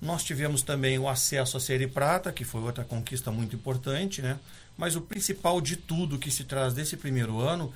Nós 0.00 0.22
tivemos 0.22 0.62
também 0.62 0.98
o 0.98 1.08
acesso 1.08 1.56
à 1.56 1.60
Série 1.60 1.86
Prata, 1.86 2.30
que 2.32 2.44
foi 2.44 2.60
outra 2.60 2.84
conquista 2.84 3.30
muito 3.30 3.56
importante, 3.56 4.20
né? 4.20 4.38
Mas 4.76 4.94
o 4.94 5.00
principal 5.00 5.60
de 5.60 5.74
tudo 5.74 6.18
que 6.18 6.30
se 6.30 6.44
traz 6.44 6.74
desse 6.74 6.96
primeiro 6.96 7.40
ano 7.40 7.72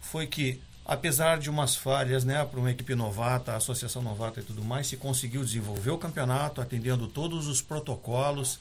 foi 0.00 0.26
que, 0.26 0.60
apesar 0.88 1.38
de 1.38 1.50
umas 1.50 1.76
falhas, 1.76 2.24
né, 2.24 2.42
para 2.46 2.58
uma 2.58 2.70
equipe 2.70 2.94
novata, 2.94 3.52
a 3.52 3.56
associação 3.56 4.00
novata 4.00 4.40
e 4.40 4.42
tudo 4.42 4.64
mais, 4.64 4.86
se 4.86 4.96
conseguiu 4.96 5.44
desenvolver 5.44 5.90
o 5.90 5.98
campeonato, 5.98 6.62
atendendo 6.62 7.06
todos 7.06 7.46
os 7.46 7.60
protocolos, 7.60 8.58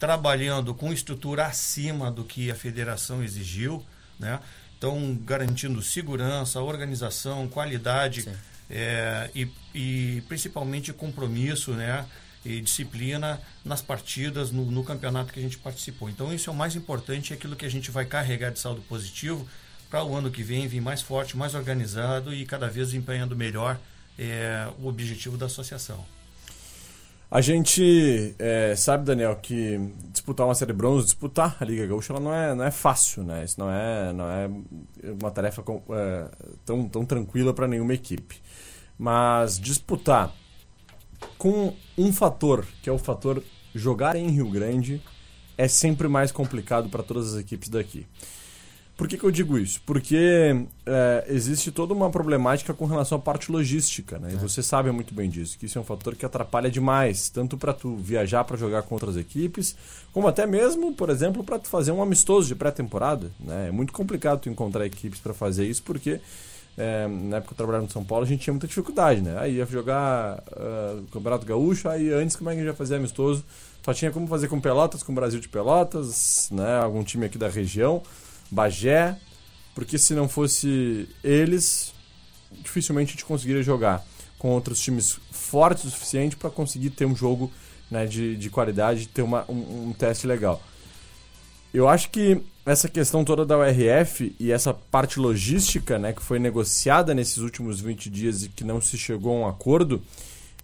trabalhando 0.00 0.74
com 0.74 0.90
estrutura 0.90 1.44
acima 1.44 2.10
do 2.10 2.24
que 2.24 2.50
a 2.50 2.54
federação 2.54 3.22
exigiu, 3.22 3.84
né? 4.18 4.40
Então, 4.78 5.14
garantindo 5.24 5.82
segurança, 5.82 6.60
organização, 6.62 7.46
qualidade 7.48 8.26
é, 8.70 9.28
e, 9.34 9.50
e 9.74 10.22
principalmente 10.26 10.92
compromisso, 10.92 11.72
né? 11.72 12.06
E 12.46 12.62
disciplina 12.62 13.42
nas 13.62 13.82
partidas, 13.82 14.50
no, 14.52 14.64
no 14.70 14.82
campeonato 14.82 15.32
que 15.32 15.40
a 15.40 15.42
gente 15.42 15.58
participou. 15.58 16.08
Então, 16.08 16.32
isso 16.32 16.48
é 16.48 16.52
o 16.52 16.56
mais 16.56 16.76
importante, 16.76 17.32
é 17.32 17.36
aquilo 17.36 17.56
que 17.56 17.66
a 17.66 17.70
gente 17.70 17.90
vai 17.90 18.06
carregar 18.06 18.50
de 18.50 18.58
saldo 18.58 18.80
positivo 18.82 19.46
para 19.90 20.04
o 20.04 20.14
ano 20.14 20.30
que 20.30 20.42
vem 20.42 20.66
vir 20.68 20.80
mais 20.80 21.00
forte, 21.00 21.36
mais 21.36 21.54
organizado 21.54 22.32
e 22.34 22.44
cada 22.44 22.68
vez 22.68 22.88
desempenhando 22.88 23.34
melhor 23.34 23.78
é, 24.18 24.68
o 24.80 24.86
objetivo 24.86 25.36
da 25.36 25.46
associação. 25.46 26.04
A 27.30 27.42
gente 27.42 28.34
é, 28.38 28.74
sabe, 28.74 29.04
Daniel, 29.04 29.36
que 29.36 29.78
disputar 30.10 30.46
uma 30.46 30.54
série 30.54 30.72
bronze, 30.72 31.04
disputar 31.04 31.58
a 31.60 31.64
Liga 31.64 31.86
Gaúcha, 31.86 32.12
ela 32.12 32.20
não 32.20 32.34
é, 32.34 32.54
não 32.54 32.64
é 32.64 32.70
fácil, 32.70 33.22
né? 33.22 33.44
Isso 33.44 33.60
não 33.60 33.70
é, 33.70 34.12
não 34.14 34.30
é 34.30 34.50
uma 35.20 35.30
tarefa 35.30 35.62
com- 35.62 35.82
é, 35.90 36.26
tão, 36.64 36.88
tão 36.88 37.04
tranquila 37.04 37.52
para 37.52 37.68
nenhuma 37.68 37.92
equipe. 37.92 38.40
Mas 38.98 39.60
disputar 39.60 40.34
com 41.36 41.74
um 41.98 42.12
fator, 42.14 42.66
que 42.82 42.88
é 42.88 42.92
o 42.92 42.98
fator 42.98 43.42
jogar 43.74 44.16
em 44.16 44.30
Rio 44.30 44.50
Grande, 44.50 45.02
é 45.58 45.68
sempre 45.68 46.08
mais 46.08 46.32
complicado 46.32 46.88
para 46.88 47.02
todas 47.02 47.34
as 47.34 47.40
equipes 47.40 47.68
daqui. 47.68 48.06
Por 48.98 49.06
que, 49.06 49.16
que 49.16 49.22
eu 49.22 49.30
digo 49.30 49.56
isso? 49.56 49.80
Porque 49.86 50.66
é, 50.84 51.24
existe 51.28 51.70
toda 51.70 51.94
uma 51.94 52.10
problemática 52.10 52.74
com 52.74 52.84
relação 52.84 53.16
à 53.16 53.20
parte 53.20 53.50
logística, 53.52 54.18
né? 54.18 54.30
E 54.32 54.34
você 54.34 54.60
sabe 54.60 54.90
muito 54.90 55.14
bem 55.14 55.30
disso, 55.30 55.56
que 55.56 55.66
isso 55.66 55.78
é 55.78 55.80
um 55.80 55.84
fator 55.84 56.16
que 56.16 56.26
atrapalha 56.26 56.68
demais, 56.68 57.28
tanto 57.28 57.56
para 57.56 57.72
tu 57.72 57.94
viajar 57.94 58.42
para 58.42 58.56
jogar 58.56 58.82
com 58.82 58.96
outras 58.96 59.16
equipes, 59.16 59.76
como 60.12 60.26
até 60.26 60.48
mesmo, 60.48 60.92
por 60.92 61.10
exemplo, 61.10 61.44
para 61.44 61.60
tu 61.60 61.68
fazer 61.68 61.92
um 61.92 62.02
amistoso 62.02 62.48
de 62.48 62.56
pré-temporada, 62.56 63.30
né? 63.38 63.68
É 63.68 63.70
muito 63.70 63.92
complicado 63.92 64.40
tu 64.40 64.48
encontrar 64.48 64.84
equipes 64.84 65.20
para 65.20 65.32
fazer 65.32 65.64
isso, 65.64 65.84
porque 65.84 66.20
é, 66.76 67.06
na 67.06 67.36
época 67.36 67.50
que 67.50 67.52
eu 67.52 67.56
trabalhava 67.56 67.84
no 67.84 67.92
São 67.92 68.04
Paulo, 68.04 68.24
a 68.24 68.26
gente 68.26 68.42
tinha 68.42 68.52
muita 68.52 68.66
dificuldade, 68.66 69.20
né? 69.20 69.38
Aí 69.38 69.58
ia 69.58 69.66
jogar 69.66 70.42
uh, 70.50 71.04
Campeonato 71.12 71.46
Gaúcho, 71.46 71.88
aí 71.88 72.12
antes 72.12 72.34
como 72.34 72.50
é 72.50 72.52
que 72.52 72.58
a 72.58 72.64
gente 72.64 72.72
ia 72.72 72.76
fazer 72.76 72.96
amistoso? 72.96 73.44
Só 73.84 73.94
tinha 73.94 74.10
como 74.10 74.26
fazer 74.26 74.48
com 74.48 74.60
Pelotas, 74.60 75.04
com 75.04 75.12
o 75.12 75.14
Brasil 75.14 75.38
de 75.38 75.48
Pelotas, 75.48 76.48
né? 76.50 76.80
Algum 76.80 77.04
time 77.04 77.26
aqui 77.26 77.38
da 77.38 77.48
região. 77.48 78.02
Bagé, 78.50 79.16
porque 79.74 79.98
se 79.98 80.14
não 80.14 80.28
fosse 80.28 81.08
eles, 81.22 81.92
dificilmente 82.50 83.10
a 83.10 83.12
gente 83.12 83.24
conseguiria 83.24 83.62
jogar 83.62 84.04
com 84.38 84.50
outros 84.50 84.80
times 84.80 85.18
fortes 85.30 85.84
o 85.84 85.90
suficiente 85.90 86.36
para 86.36 86.50
conseguir 86.50 86.90
ter 86.90 87.06
um 87.06 87.14
jogo 87.14 87.50
né, 87.90 88.06
de, 88.06 88.36
de 88.36 88.50
qualidade, 88.50 89.08
ter 89.08 89.22
uma, 89.22 89.44
um, 89.48 89.88
um 89.88 89.92
teste 89.92 90.26
legal. 90.26 90.62
Eu 91.72 91.88
acho 91.88 92.10
que 92.10 92.40
essa 92.64 92.88
questão 92.88 93.24
toda 93.24 93.44
da 93.44 93.58
URF 93.58 94.34
e 94.38 94.52
essa 94.52 94.72
parte 94.72 95.18
logística 95.18 95.98
né, 95.98 96.12
que 96.12 96.22
foi 96.22 96.38
negociada 96.38 97.14
nesses 97.14 97.38
últimos 97.38 97.80
20 97.80 98.10
dias 98.10 98.44
e 98.44 98.48
que 98.48 98.64
não 98.64 98.80
se 98.80 98.96
chegou 98.96 99.36
a 99.36 99.40
um 99.40 99.48
acordo, 99.48 100.02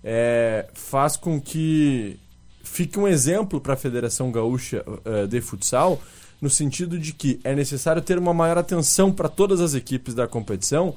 é, 0.03 0.67
faz 0.75 1.17
com 1.17 1.41
que 1.41 2.19
fique 2.63 2.99
um 2.99 3.07
exemplo 3.07 3.61
para 3.61 3.75
a 3.75 3.77
Federação 3.77 4.31
Gaúcha 4.31 4.85
uh, 4.87 5.27
de 5.27 5.41
Futsal 5.41 6.01
no 6.45 6.51
sentido 6.51 6.99
de 6.99 7.15
que 7.15 7.41
é 7.43 7.55
necessário 7.55 8.03
ter 8.03 8.19
uma 8.19 8.35
maior 8.35 8.59
atenção 8.59 9.11
para 9.11 9.31
todas 9.31 9.63
as 9.63 9.73
equipes 9.73 10.13
da 10.13 10.29
competição, 10.29 10.95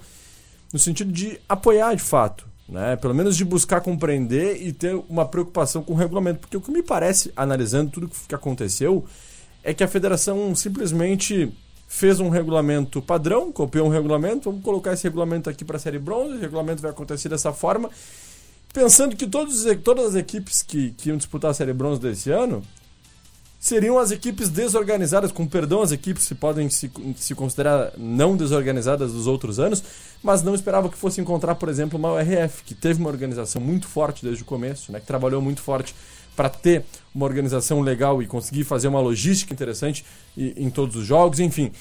no 0.73 0.77
sentido 0.77 1.10
de 1.10 1.39
apoiar 1.47 1.95
de 1.95 2.03
fato, 2.03 2.45
né? 2.67 2.97
pelo 2.97 3.15
menos 3.15 3.38
de 3.38 3.45
buscar 3.45 3.79
compreender 3.79 4.62
e 4.62 4.73
ter 4.73 4.93
uma 5.07 5.25
preocupação 5.25 5.81
com 5.81 5.93
o 5.93 5.95
regulamento. 5.95 6.41
Porque 6.41 6.57
o 6.57 6.60
que 6.60 6.69
me 6.69 6.83
parece, 6.83 7.31
analisando 7.33 7.91
tudo 7.91 8.12
que 8.27 8.36
aconteceu, 8.36 9.05
é 9.63 9.73
que 9.73 9.86
a 9.86 9.88
federação 9.88 10.53
simplesmente 10.53 11.49
fez 11.88 12.19
um 12.19 12.27
regulamento 12.27 13.01
padrão, 13.01 13.49
copiou 13.49 13.88
um 13.88 13.89
regulamento, 13.89 14.49
vamos 14.49 14.65
colocar 14.65 14.91
esse 14.91 15.05
regulamento 15.05 15.49
aqui 15.49 15.63
para 15.63 15.77
a 15.77 15.79
Série 15.79 15.97
Bronze, 15.97 16.33
o 16.33 16.41
regulamento 16.41 16.81
vai 16.81 16.91
acontecer 16.91 17.29
dessa 17.29 17.53
forma, 17.53 17.89
pensando 18.73 19.15
que 19.15 19.25
todos, 19.25 19.63
todas 19.81 20.07
as 20.07 20.15
equipes 20.15 20.62
que, 20.62 20.91
que 20.91 21.07
iam 21.07 21.17
disputar 21.17 21.51
a 21.51 21.53
Série 21.53 21.71
Bronze 21.71 22.01
desse 22.01 22.31
ano 22.31 22.62
seriam 23.60 23.98
as 23.98 24.12
equipes 24.12 24.50
desorganizadas, 24.50 25.32
com 25.32 25.46
perdão 25.48 25.82
as 25.82 25.91
equipes 25.91 26.28
que 26.28 26.36
podem 26.36 26.70
se, 26.70 26.91
se 27.15 27.34
considerar 27.34 27.91
não 27.98 28.38
desorganizadas 28.38 29.13
dos 29.13 29.28
outros 29.28 29.60
anos, 29.60 29.84
mas 30.22 30.43
não 30.43 30.54
esperava 30.54 30.89
que 30.89 30.98
fosse 30.98 31.20
encontrar, 31.20 31.56
por 31.56 31.70
exemplo, 31.70 31.98
uma 31.98 32.13
URF, 32.13 32.63
que 32.63 32.76
teve 32.76 33.00
uma 33.00 33.10
organização 33.10 33.62
muito 33.62 33.88
forte 33.88 34.24
desde 34.24 34.43
o 34.43 34.46
começo, 34.46 34.91
né, 34.91 35.00
que 35.00 35.08
trabalhou 35.08 35.41
muito 35.41 35.62
forte 35.62 35.96
para 36.36 36.50
ter 36.50 36.86
uma 37.15 37.26
organização 37.26 37.82
legal 37.82 38.22
e 38.22 38.28
conseguir 38.28 38.63
fazer 38.63 38.88
uma 38.88 39.00
logística 39.00 39.52
interessante 39.52 40.06
em 40.38 40.70
todos 40.70 40.96
os 40.96 41.06
jogos, 41.06 41.39
enfim. 41.39 41.72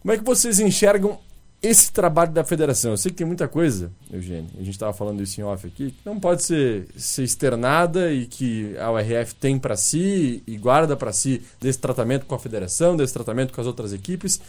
Como 0.00 0.12
é 0.12 0.18
que 0.18 0.24
vocês 0.24 0.58
enxergam 0.58 1.20
esse 1.62 1.92
trabalho 1.92 2.32
da 2.32 2.42
federação, 2.42 2.90
eu 2.90 2.96
sei 2.96 3.12
que 3.12 3.18
tem 3.18 3.26
muita 3.26 3.46
coisa, 3.46 3.92
Eugênio, 4.12 4.50
a 4.54 4.58
gente 4.58 4.70
estava 4.70 4.92
falando 4.92 5.22
isso 5.22 5.40
em 5.40 5.44
off 5.44 5.64
aqui, 5.64 5.92
que 5.92 6.04
não 6.04 6.18
pode 6.18 6.42
ser, 6.42 6.88
ser 6.96 7.22
externada 7.22 8.12
e 8.12 8.26
que 8.26 8.76
a 8.78 8.90
URF 8.90 9.36
tem 9.36 9.58
para 9.58 9.76
si 9.76 10.42
e 10.44 10.56
guarda 10.56 10.96
para 10.96 11.12
si 11.12 11.40
desse 11.60 11.78
tratamento 11.78 12.26
com 12.26 12.34
a 12.34 12.38
federação, 12.38 12.96
desse 12.96 13.12
tratamento 13.12 13.52
com 13.52 13.60
as 13.60 13.66
outras 13.66 13.92
equipes. 13.92 14.40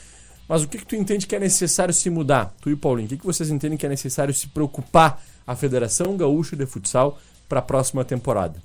Mas 0.50 0.64
o 0.64 0.68
que, 0.68 0.80
que 0.80 0.86
tu 0.86 0.96
entende 0.96 1.28
que 1.28 1.36
é 1.36 1.40
necessário 1.40 1.94
se 1.94 2.10
mudar? 2.10 2.54
Tu 2.60 2.72
e 2.72 2.76
Paulinho, 2.76 3.06
o 3.06 3.10
que, 3.10 3.18
que 3.18 3.26
vocês 3.26 3.50
entendem 3.50 3.78
que 3.78 3.86
é 3.86 3.90
necessário 3.90 4.34
se 4.34 4.48
preocupar 4.48 5.24
a 5.46 5.56
Federação 5.56 6.18
Gaúcha 6.18 6.56
de 6.56 6.66
Futsal 6.66 7.20
para 7.48 7.60
a 7.60 7.62
próxima 7.62 8.04
temporada? 8.04 8.62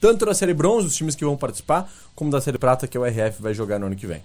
Tanto 0.00 0.26
da 0.26 0.34
Série 0.34 0.54
Bronze, 0.54 0.88
os 0.88 0.96
times 0.96 1.14
que 1.14 1.24
vão 1.24 1.36
participar, 1.36 1.90
como 2.16 2.30
da 2.30 2.40
Série 2.40 2.58
Prata, 2.58 2.88
que 2.88 2.98
a 2.98 3.00
URF 3.00 3.40
vai 3.40 3.54
jogar 3.54 3.78
no 3.78 3.86
ano 3.86 3.96
que 3.96 4.06
vem. 4.06 4.22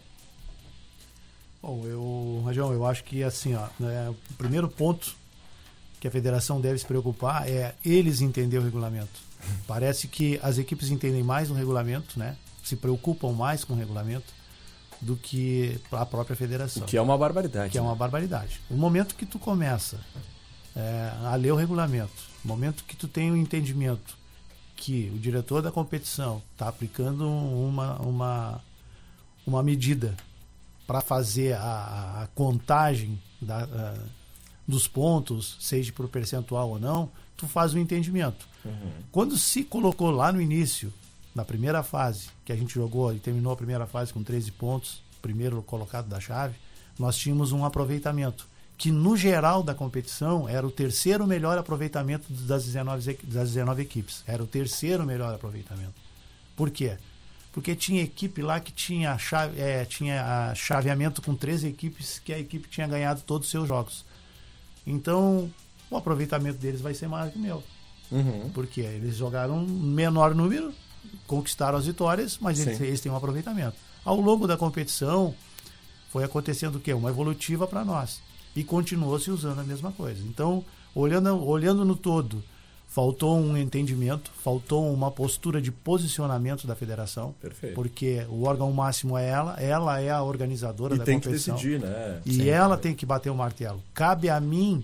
Bom, 1.65 1.83
eu, 1.83 2.43
Rajão, 2.45 2.71
eu 2.71 2.85
acho 2.85 3.03
que 3.03 3.23
assim, 3.23 3.55
ó, 3.55 3.67
né, 3.79 4.07
o 4.11 4.33
primeiro 4.35 4.69
ponto 4.69 5.15
que 5.99 6.07
a 6.07 6.11
federação 6.11 6.61
deve 6.61 6.77
se 6.77 6.85
preocupar 6.85 7.49
é 7.49 7.73
eles 7.83 8.21
entender 8.21 8.59
o 8.59 8.61
regulamento. 8.61 9.19
Parece 9.67 10.07
que 10.07 10.39
as 10.43 10.59
equipes 10.59 10.91
entendem 10.91 11.23
mais 11.23 11.49
o 11.49 11.55
regulamento, 11.55 12.19
né? 12.19 12.37
Se 12.63 12.75
preocupam 12.75 13.31
mais 13.31 13.63
com 13.63 13.73
o 13.73 13.75
regulamento 13.75 14.31
do 15.01 15.15
que 15.15 15.79
a 15.91 16.05
própria 16.05 16.35
federação. 16.35 16.83
O 16.83 16.85
que 16.85 16.97
é 16.97 17.01
uma 17.01 17.17
barbaridade. 17.17 17.71
Que 17.71 17.79
é 17.79 17.81
né? 17.81 17.87
uma 17.87 17.95
barbaridade. 17.95 18.61
O 18.69 18.75
momento 18.75 19.15
que 19.15 19.25
tu 19.25 19.39
começa 19.39 19.99
é, 20.75 21.11
a 21.23 21.35
ler 21.35 21.51
o 21.51 21.55
regulamento, 21.55 22.13
o 22.43 22.47
momento 22.47 22.83
que 22.83 22.95
tu 22.95 23.07
tem 23.07 23.31
o 23.31 23.35
entendimento 23.35 24.15
que 24.75 25.11
o 25.15 25.17
diretor 25.17 25.63
da 25.63 25.71
competição 25.71 26.43
está 26.51 26.67
aplicando 26.67 27.27
uma, 27.27 27.99
uma, 28.01 28.61
uma 29.47 29.63
medida 29.63 30.15
para 30.85 31.01
fazer 31.01 31.53
a, 31.53 32.23
a 32.23 32.27
contagem 32.35 33.21
da, 33.41 33.63
a, 33.63 33.93
dos 34.67 34.87
pontos, 34.87 35.57
seja 35.59 35.91
por 35.91 36.07
percentual 36.07 36.69
ou 36.69 36.79
não, 36.79 37.09
tu 37.35 37.47
faz 37.47 37.73
o 37.73 37.79
entendimento. 37.79 38.47
Uhum. 38.63 38.91
Quando 39.11 39.37
se 39.37 39.63
colocou 39.63 40.11
lá 40.11 40.31
no 40.31 40.41
início, 40.41 40.93
na 41.33 41.43
primeira 41.43 41.83
fase, 41.83 42.29
que 42.43 42.51
a 42.51 42.55
gente 42.55 42.73
jogou 42.73 43.13
e 43.13 43.19
terminou 43.19 43.51
a 43.51 43.57
primeira 43.57 43.85
fase 43.85 44.13
com 44.13 44.23
13 44.23 44.51
pontos, 44.53 45.03
primeiro 45.21 45.61
colocado 45.61 46.07
da 46.07 46.19
chave, 46.19 46.55
nós 46.97 47.17
tínhamos 47.17 47.51
um 47.51 47.65
aproveitamento 47.65 48.47
que 48.77 48.91
no 48.91 49.15
geral 49.15 49.63
da 49.63 49.73
competição 49.73 50.47
era 50.49 50.65
o 50.65 50.71
terceiro 50.71 51.25
melhor 51.25 51.57
aproveitamento 51.57 52.31
das 52.31 52.65
19, 52.65 53.17
das 53.23 53.49
19 53.49 53.81
equipes. 53.81 54.23
Era 54.27 54.43
o 54.43 54.47
terceiro 54.47 55.05
melhor 55.05 55.33
aproveitamento. 55.33 55.93
Por 56.55 56.69
quê? 56.69 56.97
Porque 57.55 57.73
tinha 57.73 58.03
equipe 58.03 58.41
lá 58.41 58.59
que 58.59 58.69
tinha, 58.69 59.17
chave, 59.17 59.61
é, 59.61 59.85
tinha 59.85 60.53
chaveamento 60.53 61.21
com 61.21 61.33
13 61.33 61.69
equipes 61.69 62.19
que 62.19 62.33
a 62.33 62.37
equipe 62.37 62.67
tinha 62.67 62.85
ganhado 62.85 63.21
todos 63.21 63.47
os 63.47 63.51
seus 63.51 63.65
jogos. 63.65 64.03
Então, 64.85 65.49
o 65.89 65.95
aproveitamento 65.95 66.57
deles 66.57 66.81
vai 66.81 66.93
ser 66.93 67.07
maior 67.07 67.31
que 67.31 67.37
o 67.37 67.41
meu. 67.41 67.63
Uhum. 68.11 68.51
Porque 68.53 68.81
eles 68.81 69.15
jogaram 69.15 69.55
um 69.59 69.65
menor 69.65 70.35
número, 70.35 70.73
conquistaram 71.25 71.77
as 71.77 71.85
vitórias, 71.85 72.37
mas 72.41 72.59
eles, 72.59 72.81
eles, 72.81 72.99
têm 72.99 73.09
um 73.09 73.15
aproveitamento. 73.15 73.77
Ao 74.03 74.19
longo 74.19 74.45
da 74.45 74.57
competição, 74.57 75.33
foi 76.11 76.25
acontecendo 76.25 76.75
o 76.75 76.81
quê? 76.81 76.93
Uma 76.93 77.09
evolutiva 77.09 77.65
para 77.65 77.85
nós. 77.85 78.19
E 78.53 78.65
continuou 78.65 79.17
se 79.17 79.31
usando 79.31 79.59
a 79.59 79.63
mesma 79.63 79.93
coisa. 79.93 80.21
Então, 80.27 80.61
olhando, 80.93 81.41
olhando 81.41 81.85
no 81.85 81.95
todo, 81.95 82.43
faltou 82.95 83.37
um 83.37 83.57
entendimento, 83.57 84.31
faltou 84.41 84.89
uma 84.93 85.11
postura 85.11 85.61
de 85.61 85.69
posicionamento 85.69 86.65
da 86.65 86.77
federação. 86.77 87.35
Perfeito. 87.41 87.75
Porque 87.75 88.25
o 88.29 88.43
órgão 88.43 88.71
máximo 88.71 89.17
é 89.17 89.27
ela, 89.27 89.61
ela 89.61 89.99
é 89.99 90.09
a 90.09 90.23
organizadora 90.23 90.95
e 90.95 90.99
da 90.99 91.03
tem 91.03 91.19
competição. 91.19 91.57
Que 91.57 91.77
decidir, 91.77 91.85
né? 91.85 92.21
E 92.25 92.35
Sim, 92.35 92.47
ela 92.47 92.77
tem 92.77 92.95
que 92.95 93.05
bater 93.05 93.29
o 93.29 93.35
martelo. 93.35 93.83
Cabe 93.93 94.29
a 94.29 94.39
mim, 94.39 94.81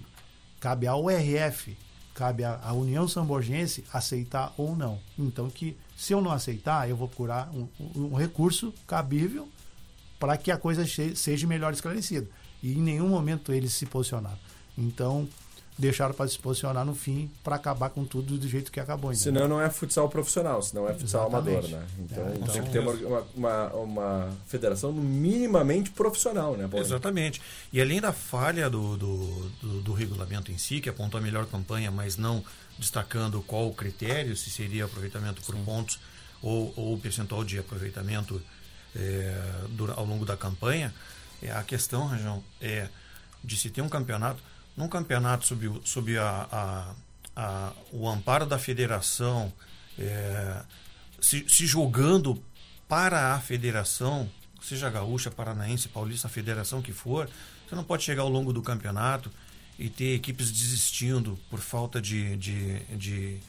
cabe 0.60 0.88
ao 0.88 1.06
URF, 1.06 1.78
cabe 2.13 2.43
à 2.43 2.74
União 2.74 3.08
Samborgense 3.08 3.86
aceitar 3.93 4.54
ou 4.58 4.76
não. 4.76 5.00
Então 5.17 5.50
que 5.50 5.78
se 5.95 6.12
eu 6.12 6.19
não 6.19 6.32
aceitar, 6.32 6.89
eu 6.89 6.97
vou 6.97 7.08
procurar 7.08 7.50
um, 7.56 7.65
um 7.95 8.13
recurso 8.13 8.74
cabível 8.86 9.47
para 10.19 10.36
que 10.36 10.52
a 10.52 10.58
coisa 10.58 10.84
seja 11.15 11.47
melhor 11.47 11.71
esclarecida. 11.71 12.28
E 12.62 12.74
em 12.74 12.82
nenhum 12.82 13.08
momento 13.08 13.54
eles 13.54 13.71
se 13.71 13.86
posicionaram. 13.86 14.38
Então, 14.78 15.30
deixaram 15.77 16.13
para 16.13 16.27
se 16.27 16.38
posicionar 16.38 16.86
no 16.86 16.93
fim 16.93 17.31
para 17.43 17.55
acabar 17.55 17.89
com 17.89 18.05
tudo 18.05 18.38
do 18.38 18.47
jeito 18.47 18.71
que 18.71 18.79
acabou. 18.79 19.12
Entendeu? 19.12 19.34
Senão 19.34 19.47
não 19.47 19.62
é 19.62 19.69
futsal 19.69 20.07
profissional, 20.10 20.62
senão 20.62 20.88
é 20.88 20.93
futsal 20.93 21.27
Exatamente. 21.27 21.73
amador, 21.73 21.79
né? 21.79 21.88
Então, 21.99 22.27
é, 22.27 22.36
então 22.36 22.47
tem 22.47 22.63
que 22.63 22.69
ter 22.69 22.79
uma, 22.79 23.25
uma, 23.36 23.67
uma, 23.73 24.29
federação 24.47 24.91
minimamente 24.91 25.89
profissional, 25.91 26.55
né? 26.55 26.67
Paulo? 26.67 26.86
Exatamente. 26.86 27.41
E 27.71 27.81
além 27.81 27.99
da 27.99 28.12
falha 28.12 28.69
do, 28.69 28.97
do, 28.97 29.49
do, 29.62 29.81
do, 29.81 29.93
regulamento 29.93 30.51
em 30.51 30.57
si, 30.57 30.81
que 30.81 30.89
apontou 30.89 31.19
a 31.19 31.21
melhor 31.21 31.45
campanha, 31.47 31.89
mas 31.89 32.17
não 32.17 32.43
destacando 32.77 33.41
qual 33.41 33.67
o 33.67 33.73
critério, 33.73 34.36
se 34.36 34.49
seria 34.49 34.86
aproveitamento 34.86 35.41
por 35.41 35.55
Sim. 35.55 35.63
pontos 35.63 35.99
ou, 36.41 36.73
ou 36.75 36.97
percentual 36.97 37.43
de 37.43 37.57
aproveitamento 37.60 38.41
é, 38.95 39.34
ao 39.95 40.05
longo 40.05 40.25
da 40.25 40.36
campanha, 40.36 40.93
é, 41.41 41.51
a 41.51 41.63
questão, 41.63 42.05
Rajão, 42.07 42.43
é 42.60 42.88
de 43.43 43.57
se 43.57 43.69
ter 43.69 43.81
um 43.81 43.89
campeonato, 43.89 44.41
num 44.82 44.88
campeonato 44.88 45.46
sob, 45.46 45.80
sob 45.84 46.17
a, 46.17 46.48
a, 46.52 46.96
a, 47.36 47.74
o 47.91 48.10
amparo 48.10 48.48
da 48.48 48.58
federação, 48.58 49.54
é, 49.98 50.63
se, 51.22 51.46
se 51.48 51.67
jogando 51.67 52.44
para 52.88 53.36
a 53.36 53.39
federação, 53.39 54.28
seja 54.60 54.89
gaúcha, 54.89 55.30
paranaense, 55.30 55.88
paulista, 55.88 56.26
a 56.26 56.32
federação 56.32 56.82
que 56.82 56.91
for, 56.91 57.30
você 57.70 57.76
não 57.76 57.84
pode 57.84 58.02
chegar 58.04 58.24
ao 58.24 58.30
longo 58.30 58.52
do 58.52 58.63
campeonato 58.63 59.32
e 59.78 59.88
ter 59.88 60.15
equipes 60.15 60.52
desistindo 60.52 61.38
por 61.48 61.60
falta 61.60 62.02
de, 62.02 62.36
de, 62.38 62.80
de, 62.86 63.39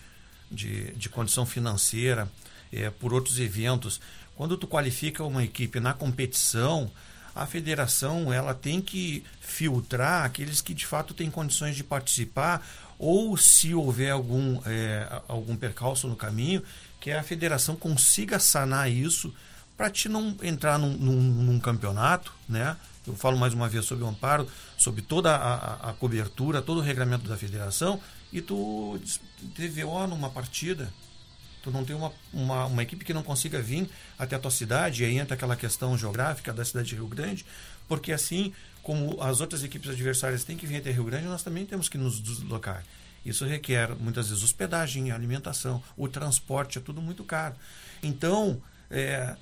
de, 0.50 0.92
de 0.92 1.08
condição 1.08 1.46
financeira, 1.46 2.30
é, 2.70 2.90
por 2.90 3.14
outros 3.14 3.40
eventos. 3.40 4.02
Quando 4.36 4.58
tu 4.58 4.66
qualifica 4.66 5.24
uma 5.24 5.42
equipe 5.42 5.80
na 5.80 5.94
competição, 5.94 6.90
a 7.34 7.46
federação 7.46 8.32
ela 8.32 8.54
tem 8.54 8.80
que 8.80 9.24
filtrar 9.40 10.24
aqueles 10.24 10.60
que 10.60 10.74
de 10.74 10.86
fato 10.86 11.14
têm 11.14 11.30
condições 11.30 11.74
de 11.76 11.84
participar 11.84 12.66
ou 12.98 13.36
se 13.36 13.74
houver 13.74 14.10
algum, 14.10 14.60
é, 14.66 15.06
algum 15.26 15.56
percalço 15.56 16.06
no 16.06 16.14
caminho, 16.16 16.62
que 17.00 17.10
a 17.10 17.22
federação 17.22 17.74
consiga 17.74 18.38
sanar 18.38 18.90
isso 18.90 19.34
para 19.76 19.90
te 19.90 20.08
não 20.08 20.36
entrar 20.42 20.78
num, 20.78 20.90
num, 20.96 21.20
num 21.20 21.58
campeonato, 21.58 22.32
né? 22.48 22.76
Eu 23.04 23.16
falo 23.16 23.36
mais 23.36 23.52
uma 23.52 23.68
vez 23.68 23.84
sobre 23.84 24.04
o 24.04 24.06
amparo, 24.06 24.46
sobre 24.78 25.02
toda 25.02 25.34
a, 25.34 25.90
a- 25.90 25.92
cobertura, 25.94 26.62
todo 26.62 26.78
o 26.78 26.80
regramento 26.82 27.28
da 27.28 27.36
federação, 27.36 27.98
e 28.32 28.40
tu 28.40 28.96
des- 29.02 29.20
DVO 29.40 30.06
numa 30.06 30.30
partida. 30.30 30.92
Tu 31.62 31.70
não 31.70 31.84
tem 31.84 31.94
uma, 31.94 32.12
uma, 32.32 32.66
uma 32.66 32.82
equipe 32.82 33.04
que 33.04 33.14
não 33.14 33.22
consiga 33.22 33.60
vir 33.60 33.88
até 34.18 34.36
a 34.36 34.38
tua 34.38 34.50
cidade, 34.50 35.02
e 35.02 35.06
aí 35.06 35.18
entra 35.18 35.34
aquela 35.34 35.56
questão 35.56 35.96
geográfica 35.96 36.52
da 36.52 36.64
cidade 36.64 36.88
de 36.88 36.94
Rio 36.94 37.06
Grande, 37.06 37.44
porque 37.88 38.12
assim 38.12 38.52
como 38.82 39.22
as 39.22 39.40
outras 39.40 39.62
equipes 39.62 39.90
adversárias 39.90 40.42
têm 40.42 40.56
que 40.56 40.66
vir 40.66 40.78
até 40.78 40.90
Rio 40.90 41.04
Grande, 41.04 41.26
nós 41.26 41.42
também 41.42 41.64
temos 41.64 41.88
que 41.88 41.96
nos 41.96 42.20
deslocar. 42.20 42.84
Isso 43.24 43.44
requer 43.44 43.94
muitas 43.94 44.28
vezes 44.28 44.42
hospedagem, 44.42 45.12
alimentação, 45.12 45.82
o 45.96 46.08
transporte, 46.08 46.78
é 46.78 46.80
tudo 46.80 47.00
muito 47.00 47.22
caro. 47.22 47.54
Então, 48.02 48.60
é, 48.90 49.36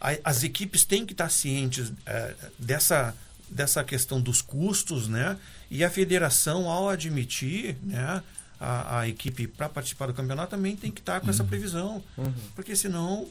as 0.00 0.42
equipes 0.42 0.84
têm 0.84 1.04
que 1.04 1.12
estar 1.12 1.28
cientes 1.28 1.92
eh, 2.06 2.34
dessa, 2.58 3.14
dessa 3.48 3.82
questão 3.82 4.20
dos 4.20 4.40
custos, 4.40 5.08
né? 5.08 5.36
E 5.70 5.82
a 5.84 5.90
federação, 5.90 6.68
ao 6.68 6.88
admitir 6.88 7.76
né, 7.82 8.22
a, 8.60 9.00
a 9.00 9.08
equipe 9.08 9.46
para 9.46 9.68
participar 9.68 10.06
do 10.06 10.14
campeonato, 10.14 10.50
também 10.50 10.76
tem 10.76 10.90
que 10.90 11.00
estar 11.00 11.20
com 11.20 11.30
essa 11.30 11.44
previsão. 11.44 12.02
Uhum. 12.16 12.32
Porque 12.54 12.74
senão 12.74 13.28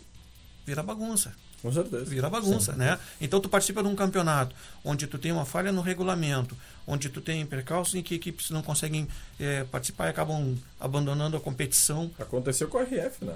vira 0.65 0.83
bagunça. 0.83 1.33
Com 1.61 1.71
certeza. 1.71 2.05
Vira 2.05 2.29
bagunça, 2.29 2.73
Sim. 2.73 2.79
né? 2.79 2.99
Então 3.19 3.39
tu 3.39 3.49
participa 3.49 3.81
de 3.81 3.89
um 3.89 3.95
campeonato 3.95 4.55
onde 4.83 5.07
tu 5.07 5.17
tem 5.17 5.31
uma 5.31 5.45
falha 5.45 5.71
no 5.71 5.81
regulamento, 5.81 6.55
onde 6.85 7.09
tu 7.09 7.19
tem 7.19 7.45
percalços 7.45 7.95
em 7.95 8.03
que 8.03 8.15
equipes 8.15 8.51
não 8.51 8.61
conseguem 8.61 9.07
eh, 9.39 9.65
participar 9.71 10.07
e 10.07 10.09
acabam 10.09 10.55
abandonando 10.79 11.35
a 11.35 11.39
competição. 11.39 12.11
Aconteceu 12.19 12.67
com 12.67 12.77
a 12.77 12.83
RF, 12.83 13.25
né? 13.25 13.35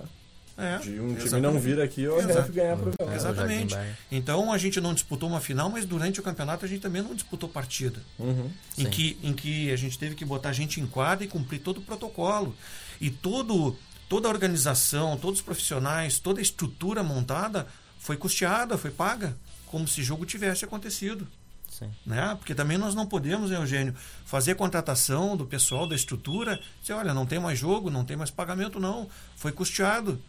É, 0.62 0.78
De 0.78 1.00
um 1.00 1.08
time 1.08 1.24
exatamente. 1.24 1.54
não 1.54 1.60
vir 1.60 1.82
aqui, 1.82 2.08
o 2.08 2.18
RF 2.18 2.30
Exato. 2.30 2.52
ganhar 2.54 2.78
pro 2.78 2.92
campeonato. 2.92 3.18
Exatamente. 3.18 3.72
Jardim 3.72 3.76
Bahia. 3.76 3.98
Então 4.12 4.54
a 4.54 4.58
gente 4.58 4.80
não 4.80 4.94
disputou 4.94 5.28
uma 5.28 5.42
final, 5.42 5.70
mas 5.70 5.86
durante 5.86 6.20
o 6.20 6.24
campeonato 6.24 6.66
a 6.66 6.68
gente 6.68 6.82
também 6.82 7.02
não 7.02 7.16
disputou 7.16 7.50
partida. 7.50 8.00
Uhum. 8.20 8.50
Em, 8.78 8.84
Sim. 8.84 8.90
que, 8.90 9.18
em 9.24 9.34
que 9.34 9.72
a 9.72 9.76
gente 9.76 9.98
teve 9.98 10.16
que 10.16 10.24
botar 10.26 10.54
gente 10.54 10.80
em 10.80 10.86
quadra 10.88 11.26
e 11.26 11.28
cumprir 11.28 11.60
todo 11.60 11.78
o 11.78 11.82
protocolo. 11.82 12.56
E 13.00 13.10
todo, 13.10 13.76
toda 14.08 14.28
a 14.28 14.32
organização, 14.32 15.18
todos 15.18 15.40
os 15.40 15.46
profissionais, 15.46 16.20
toda 16.20 16.40
a 16.40 16.44
estrutura 16.44 17.02
montada 17.04 17.66
foi 18.00 18.18
custeada, 18.18 18.78
foi 18.78 18.92
paga, 18.92 19.36
como 19.68 19.88
se 19.88 20.02
o 20.02 20.04
jogo 20.04 20.26
tivesse 20.26 20.66
acontecido. 20.66 21.28
Sim. 21.70 21.90
Né? 22.06 22.36
Porque 22.38 22.54
também 22.54 22.78
nós 22.78 22.94
não 22.94 23.08
podemos, 23.08 23.50
né, 23.50 23.58
Eugênio, 23.58 23.96
fazer 24.26 24.52
a 24.52 24.56
contratação 24.56 25.38
do 25.38 25.46
pessoal, 25.46 25.88
da 25.88 25.96
estrutura, 25.96 26.60
dizer, 26.82 26.94
olha, 26.94 27.14
não 27.14 27.26
tem 27.26 27.40
mais 27.40 27.58
jogo, 27.58 27.90
não 27.90 28.04
tem 28.04 28.18
mais 28.18 28.30
pagamento, 28.30 28.80
não. 28.80 29.08
Foi 29.38 29.52
custeado. 29.54 30.22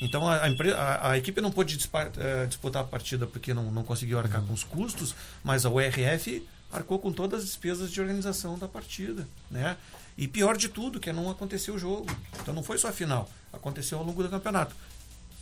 Então 0.00 0.28
a, 0.28 0.36
a, 0.36 1.10
a- 1.10 1.18
equipe 1.18 1.40
não 1.40 1.50
pôde 1.50 1.78
eh, 2.18 2.46
disputar 2.46 2.82
a 2.82 2.86
partida 2.86 3.26
porque 3.26 3.54
não, 3.54 3.70
não 3.70 3.84
conseguiu 3.84 4.18
arcar 4.18 4.42
com 4.42 4.52
os 4.52 4.64
custos, 4.64 5.14
mas 5.42 5.64
a 5.64 5.70
URF 5.70 6.46
arcou 6.72 6.98
com 6.98 7.12
todas 7.12 7.40
as 7.40 7.46
despesas 7.46 7.90
de 7.90 8.00
organização 8.00 8.58
da 8.58 8.66
partida. 8.66 9.26
Né? 9.50 9.76
E 10.18 10.26
pior 10.28 10.56
de 10.56 10.68
tudo, 10.68 10.98
que 11.00 11.12
não 11.12 11.30
aconteceu 11.30 11.74
o 11.74 11.78
jogo. 11.78 12.06
Então 12.42 12.52
não 12.52 12.62
foi 12.62 12.76
só 12.78 12.88
a 12.88 12.92
final, 12.92 13.28
aconteceu 13.52 13.98
ao 13.98 14.04
longo 14.04 14.22
do 14.22 14.28
campeonato. 14.28 14.74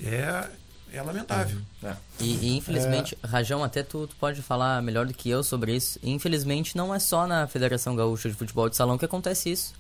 É, 0.03 0.49
é 0.93 1.03
lamentável. 1.03 1.59
E, 2.21 2.35
e, 2.37 2.57
infelizmente, 2.57 3.17
Rajão, 3.25 3.65
até 3.65 3.83
tu, 3.83 4.07
tu 4.07 4.17
pode 4.17 4.43
falar 4.43 4.83
melhor 4.83 5.07
do 5.07 5.15
que 5.15 5.31
eu 5.31 5.43
sobre 5.43 5.75
isso. 5.75 5.99
Infelizmente, 6.03 6.77
não 6.77 6.95
é 6.95 6.99
só 6.99 7.27
na 7.27 7.47
Federação 7.47 7.97
Gaúcha 7.97 8.29
de 8.29 8.35
Futebol 8.35 8.69
de 8.69 8.77
Salão 8.77 8.99
que 8.99 9.05
acontece 9.05 9.51
isso. 9.51 9.75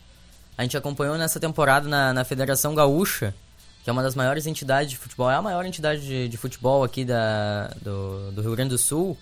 A 0.56 0.62
gente 0.62 0.76
acompanhou 0.76 1.16
nessa 1.18 1.38
temporada 1.40 1.88
na, 1.88 2.12
na 2.12 2.24
Federação 2.24 2.74
Gaúcha, 2.74 3.34
que 3.82 3.90
é 3.90 3.92
uma 3.92 4.02
das 4.02 4.14
maiores 4.14 4.46
entidades 4.46 4.90
de 4.90 4.96
futebol, 4.96 5.30
é 5.30 5.34
a 5.34 5.42
maior 5.42 5.64
entidade 5.64 6.02
de, 6.02 6.28
de 6.28 6.36
futebol 6.36 6.84
aqui 6.84 7.04
da, 7.04 7.68
do, 7.82 8.32
do 8.32 8.42
Rio 8.42 8.54
Grande 8.54 8.70
do 8.70 8.78
Sul, 8.78 9.18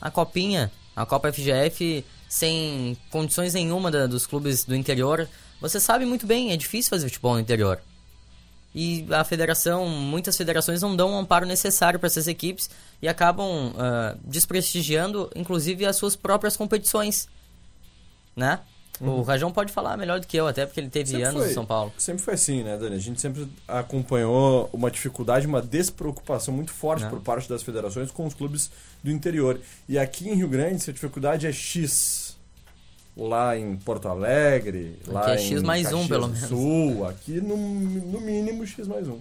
a 0.00 0.10
Copinha, 0.10 0.70
a 0.96 1.04
Copa 1.04 1.32
FGF, 1.32 2.04
sem 2.28 2.96
condições 3.10 3.54
nenhuma 3.54 3.90
da- 3.90 4.06
dos 4.06 4.26
clubes 4.26 4.64
do 4.64 4.74
interior. 4.74 5.28
Você 5.60 5.78
sabe 5.78 6.06
muito 6.06 6.26
bem, 6.26 6.52
é 6.52 6.56
difícil 6.56 6.88
fazer 6.90 7.08
futebol 7.08 7.34
no 7.34 7.40
interior. 7.40 7.80
E 8.74 9.04
a 9.10 9.24
federação, 9.24 9.88
muitas 9.88 10.36
federações 10.36 10.80
não 10.80 10.94
dão 10.94 11.12
o 11.12 11.18
amparo 11.18 11.44
necessário 11.44 11.98
para 11.98 12.06
essas 12.06 12.28
equipes 12.28 12.70
e 13.02 13.08
acabam 13.08 13.74
ah, 13.76 14.16
desprestigiando, 14.24 15.28
inclusive, 15.34 15.84
as 15.84 15.96
suas 15.96 16.14
próprias 16.14 16.56
competições. 16.56 17.28
Né? 18.36 18.60
O 19.00 19.04
Uhum. 19.06 19.22
Rajão 19.22 19.50
pode 19.50 19.72
falar 19.72 19.96
melhor 19.96 20.20
do 20.20 20.26
que 20.26 20.36
eu, 20.36 20.46
até 20.46 20.66
porque 20.66 20.78
ele 20.78 20.90
teve 20.90 21.10
Sempre 21.10 21.22
anos 21.24 21.42
foi- 21.42 21.50
em 21.50 21.54
São 21.54 21.64
Paulo. 21.64 21.90
Sempre 21.96 22.22
foi 22.22 22.34
assim, 22.34 22.62
né, 22.62 22.76
Dani? 22.76 22.96
A 22.96 22.98
gente 22.98 23.18
sempre 23.20 23.48
acompanhou 23.66 24.68
uma 24.72 24.90
dificuldade, 24.90 25.46
uma 25.46 25.62
despreocupação 25.62 26.52
muito 26.52 26.70
forte 26.72 27.04
Não. 27.04 27.10
por 27.10 27.20
parte 27.20 27.48
das 27.48 27.62
federações 27.62 28.10
com 28.10 28.26
os 28.26 28.34
clubes 28.34 28.70
do 29.02 29.10
interior. 29.10 29.58
E 29.88 29.98
aqui 29.98 30.28
em 30.28 30.34
Rio 30.34 30.48
Grande, 30.48 30.74
essa 30.76 30.92
dificuldade 30.92 31.46
é 31.46 31.52
X. 31.52 32.28
Lá 33.16 33.58
em 33.58 33.76
Porto 33.76 34.06
Alegre, 34.08 34.98
lá 35.06 35.32
é 35.34 35.40
em 35.42 35.48
X 35.48 35.62
mais 35.62 35.86
um, 35.88 36.06
Caxias 36.06 36.08
pelo 36.08 36.26
do 36.28 36.32
menos. 36.32 36.48
Sul, 36.48 37.06
aqui 37.06 37.40
no, 37.40 37.56
no 37.56 38.20
mínimo 38.20 38.64
X 38.66 38.86
mais 38.86 39.06
um. 39.08 39.18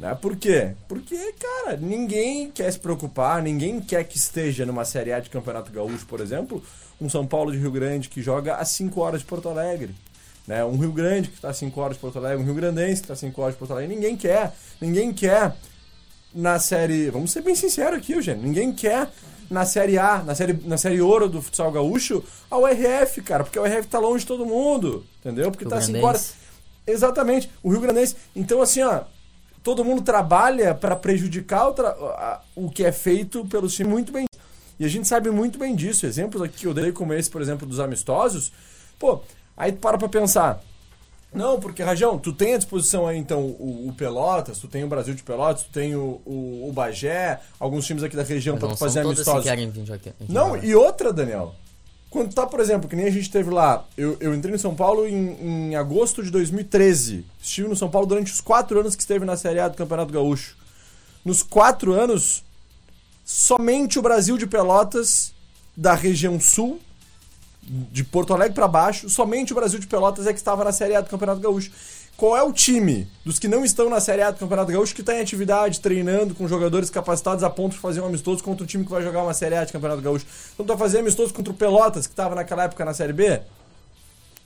Né? 0.00 0.14
Por 0.14 0.34
quê? 0.34 0.72
Porque, 0.88 1.34
cara, 1.34 1.76
ninguém 1.76 2.50
quer 2.50 2.72
se 2.72 2.78
preocupar, 2.78 3.42
ninguém 3.42 3.82
quer 3.82 4.02
que 4.04 4.16
esteja 4.16 4.64
numa 4.64 4.82
Série 4.82 5.12
A 5.12 5.20
de 5.20 5.28
Campeonato 5.28 5.70
Gaúcho, 5.70 6.06
por 6.06 6.20
exemplo, 6.20 6.64
um 6.98 7.06
São 7.06 7.26
Paulo 7.26 7.52
de 7.52 7.58
Rio 7.58 7.70
Grande 7.70 8.08
que 8.08 8.22
joga 8.22 8.56
a 8.56 8.64
5 8.64 8.98
horas 8.98 9.20
de 9.20 9.26
Porto 9.26 9.50
Alegre. 9.50 9.94
Né? 10.46 10.64
Um 10.64 10.78
Rio 10.78 10.90
Grande 10.90 11.28
que 11.28 11.34
está 11.34 11.50
a 11.50 11.52
5 11.52 11.78
horas 11.78 11.96
de 11.96 12.00
Porto 12.00 12.16
Alegre, 12.16 12.42
um 12.42 12.46
Rio 12.46 12.54
Grandense 12.54 13.02
que 13.02 13.04
está 13.04 13.12
a 13.12 13.16
5 13.16 13.42
horas 13.42 13.54
de 13.54 13.58
Porto 13.58 13.72
Alegre. 13.72 13.94
Ninguém 13.94 14.16
quer. 14.16 14.54
Ninguém 14.80 15.12
quer 15.12 15.54
na 16.34 16.58
série. 16.58 17.10
Vamos 17.10 17.30
ser 17.30 17.42
bem 17.42 17.54
sinceros 17.54 17.98
aqui, 17.98 18.14
Eugênio. 18.14 18.42
Ninguém 18.42 18.72
quer 18.72 19.06
na 19.50 19.66
série 19.66 19.98
A, 19.98 20.22
na 20.22 20.34
série, 20.34 20.54
na 20.64 20.78
série 20.78 21.02
ouro 21.02 21.28
do 21.28 21.42
futsal 21.42 21.70
gaúcho, 21.70 22.24
a 22.50 22.56
URF, 22.56 23.20
cara, 23.20 23.44
porque 23.44 23.58
a 23.58 23.62
URF 23.62 23.86
tá 23.88 23.98
longe 23.98 24.20
de 24.20 24.28
todo 24.28 24.46
mundo. 24.46 25.04
Entendeu? 25.20 25.50
Porque 25.50 25.64
Rio 25.64 25.70
tá 25.70 25.76
a 25.76 25.82
5 25.82 25.92
Grandense. 25.92 26.08
horas. 26.08 26.34
Exatamente, 26.86 27.50
o 27.62 27.70
Rio 27.70 27.80
Grandense. 27.80 28.16
Então, 28.34 28.62
assim, 28.62 28.82
ó, 28.82 29.02
todo 29.62 29.84
mundo 29.84 30.02
trabalha 30.02 30.74
para 30.74 30.96
prejudicar 30.96 31.68
o, 31.68 31.72
tra- 31.72 31.90
a- 31.90 32.40
o 32.56 32.70
que 32.70 32.84
é 32.84 32.92
feito 32.92 33.44
pelo 33.46 33.68
time 33.68 33.88
muito 33.88 34.12
bem. 34.12 34.26
E 34.78 34.84
a 34.84 34.88
gente 34.88 35.06
sabe 35.06 35.30
muito 35.30 35.58
bem 35.58 35.74
disso. 35.76 36.06
Exemplos 36.06 36.40
aqui 36.42 36.58
que 36.60 36.66
eu 36.66 36.72
dei, 36.74 36.90
como 36.92 37.12
esse, 37.12 37.28
por 37.28 37.42
exemplo, 37.42 37.66
dos 37.66 37.78
amistosos. 37.80 38.50
Pô, 38.98 39.20
aí 39.56 39.72
tu 39.72 39.78
para 39.78 39.98
pra 39.98 40.08
pensar. 40.08 40.60
Não, 41.32 41.60
porque, 41.60 41.80
Rajão, 41.82 42.18
tu 42.18 42.32
tem 42.32 42.54
à 42.54 42.56
disposição 42.56 43.06
aí, 43.06 43.16
então, 43.16 43.40
o, 43.40 43.86
o 43.88 43.92
Pelotas, 43.92 44.58
tu 44.58 44.66
tem 44.66 44.82
o 44.82 44.88
Brasil 44.88 45.14
de 45.14 45.22
Pelotas, 45.22 45.62
tu 45.62 45.70
tem 45.70 45.94
o, 45.94 46.20
o, 46.26 46.66
o 46.68 46.72
Bagé, 46.72 47.38
alguns 47.60 47.86
times 47.86 48.02
aqui 48.02 48.16
da 48.16 48.24
região 48.24 48.56
tu 48.58 48.66
fazer 48.76 49.02
todos 49.02 49.18
que 49.22 49.30
amistosos. 49.30 49.44
querem 49.48 49.70
vir 49.70 49.84
Não, 50.28 50.56
e 50.56 50.74
outra, 50.74 51.12
Daniel. 51.12 51.54
Quando 52.10 52.34
tá, 52.34 52.44
por 52.44 52.58
exemplo, 52.58 52.88
que 52.88 52.96
nem 52.96 53.06
a 53.06 53.10
gente 53.10 53.30
teve 53.30 53.50
lá, 53.50 53.86
eu, 53.96 54.16
eu 54.18 54.34
entrei 54.34 54.52
em 54.52 54.58
São 54.58 54.74
Paulo 54.74 55.06
em, 55.06 55.70
em 55.70 55.76
agosto 55.76 56.24
de 56.24 56.30
2013. 56.30 57.24
Estive 57.40 57.68
no 57.68 57.76
São 57.76 57.88
Paulo 57.88 58.06
durante 58.06 58.32
os 58.32 58.40
quatro 58.40 58.80
anos 58.80 58.96
que 58.96 59.02
esteve 59.02 59.24
na 59.24 59.36
Série 59.36 59.60
A 59.60 59.68
do 59.68 59.76
Campeonato 59.76 60.12
Gaúcho. 60.12 60.56
Nos 61.24 61.40
quatro 61.44 61.92
anos, 61.92 62.42
somente 63.24 63.96
o 63.96 64.02
Brasil 64.02 64.36
de 64.36 64.46
Pelotas, 64.46 65.32
da 65.76 65.94
região 65.94 66.40
sul, 66.40 66.80
de 67.62 68.02
Porto 68.02 68.34
Alegre 68.34 68.54
pra 68.54 68.66
baixo, 68.66 69.08
somente 69.08 69.52
o 69.52 69.56
Brasil 69.56 69.78
de 69.78 69.86
Pelotas 69.86 70.26
é 70.26 70.32
que 70.32 70.38
estava 70.38 70.64
na 70.64 70.72
Série 70.72 70.96
A 70.96 71.00
do 71.00 71.08
Campeonato 71.08 71.40
Gaúcho. 71.40 71.70
Qual 72.20 72.36
é 72.36 72.42
o 72.42 72.52
time 72.52 73.08
dos 73.24 73.38
que 73.38 73.48
não 73.48 73.64
estão 73.64 73.88
na 73.88 73.98
Série 73.98 74.20
A 74.20 74.30
do 74.30 74.38
Campeonato 74.38 74.70
Gaúcho 74.70 74.94
que 74.94 75.00
está 75.00 75.16
em 75.16 75.22
atividade, 75.22 75.80
treinando 75.80 76.34
com 76.34 76.46
jogadores 76.46 76.90
capacitados 76.90 77.42
a 77.42 77.48
ponto 77.48 77.72
de 77.72 77.78
fazer 77.78 78.02
um 78.02 78.04
amistoso 78.04 78.44
contra 78.44 78.62
o 78.62 78.66
time 78.66 78.84
que 78.84 78.90
vai 78.90 79.02
jogar 79.02 79.22
uma 79.22 79.32
Série 79.32 79.54
A 79.56 79.64
de 79.64 79.72
Campeonato 79.72 80.02
Gaúcho? 80.02 80.26
Então 80.52 80.66
tu 80.66 80.68
vai 80.68 80.76
fazer 80.76 80.98
amistoso 80.98 81.32
contra 81.32 81.50
o 81.50 81.56
Pelotas, 81.56 82.06
que 82.06 82.12
estava 82.12 82.34
naquela 82.34 82.64
época 82.64 82.84
na 82.84 82.92
Série 82.92 83.14
B? 83.14 83.40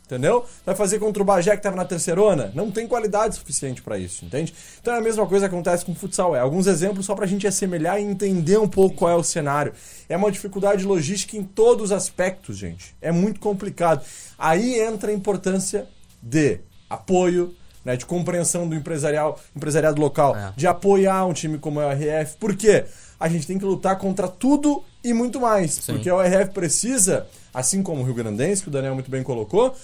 Entendeu? 0.04 0.44
Vai 0.64 0.76
fazer 0.76 1.00
contra 1.00 1.20
o 1.20 1.26
Bagé 1.26 1.50
que 1.50 1.56
estava 1.56 1.74
na 1.74 1.84
terceirona? 1.84 2.52
Não 2.54 2.70
tem 2.70 2.86
qualidade 2.86 3.34
suficiente 3.34 3.82
para 3.82 3.98
isso, 3.98 4.24
entende? 4.24 4.54
Então 4.80 4.94
é 4.94 4.98
a 4.98 5.02
mesma 5.02 5.26
coisa 5.26 5.48
que 5.48 5.52
acontece 5.52 5.84
com 5.84 5.90
o 5.90 5.96
futsal. 5.96 6.36
É 6.36 6.38
alguns 6.38 6.68
exemplos 6.68 7.04
só 7.04 7.16
para 7.16 7.24
a 7.24 7.28
gente 7.28 7.44
assemelhar 7.44 8.00
e 8.00 8.04
entender 8.04 8.56
um 8.56 8.68
pouco 8.68 8.94
qual 8.94 9.10
é 9.10 9.16
o 9.16 9.24
cenário. 9.24 9.72
É 10.08 10.16
uma 10.16 10.30
dificuldade 10.30 10.84
logística 10.84 11.36
em 11.36 11.42
todos 11.42 11.86
os 11.86 11.90
aspectos, 11.90 12.56
gente. 12.56 12.94
É 13.02 13.10
muito 13.10 13.40
complicado. 13.40 14.04
Aí 14.38 14.78
entra 14.78 15.10
a 15.10 15.12
importância 15.12 15.88
de 16.22 16.60
apoio, 16.88 17.52
né, 17.84 17.96
de 17.96 18.06
compreensão 18.06 18.68
do 18.68 18.74
empresarial, 18.74 19.38
empresariado 19.54 20.00
local, 20.00 20.36
de 20.56 20.66
apoiar 20.66 21.26
um 21.26 21.32
time 21.32 21.58
como 21.58 21.80
a 21.80 21.92
RF. 21.92 22.36
Por 22.38 22.56
quê? 22.56 22.84
A 23.18 23.28
gente 23.28 23.46
tem 23.46 23.58
que 23.58 23.64
lutar 23.64 23.98
contra 23.98 24.26
tudo 24.26 24.82
e 25.02 25.12
muito 25.12 25.40
mais. 25.40 25.72
Sim. 25.74 25.94
Porque 25.94 26.10
a 26.10 26.22
RF 26.22 26.52
precisa, 26.52 27.26
assim 27.52 27.82
como 27.82 28.02
o 28.02 28.04
Rio 28.04 28.14
Grandense, 28.14 28.62
que 28.62 28.68
o 28.68 28.72
Daniel 28.72 28.94
muito 28.94 29.10
bem 29.10 29.22
colocou, 29.22 29.74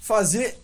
fazer 0.00 0.58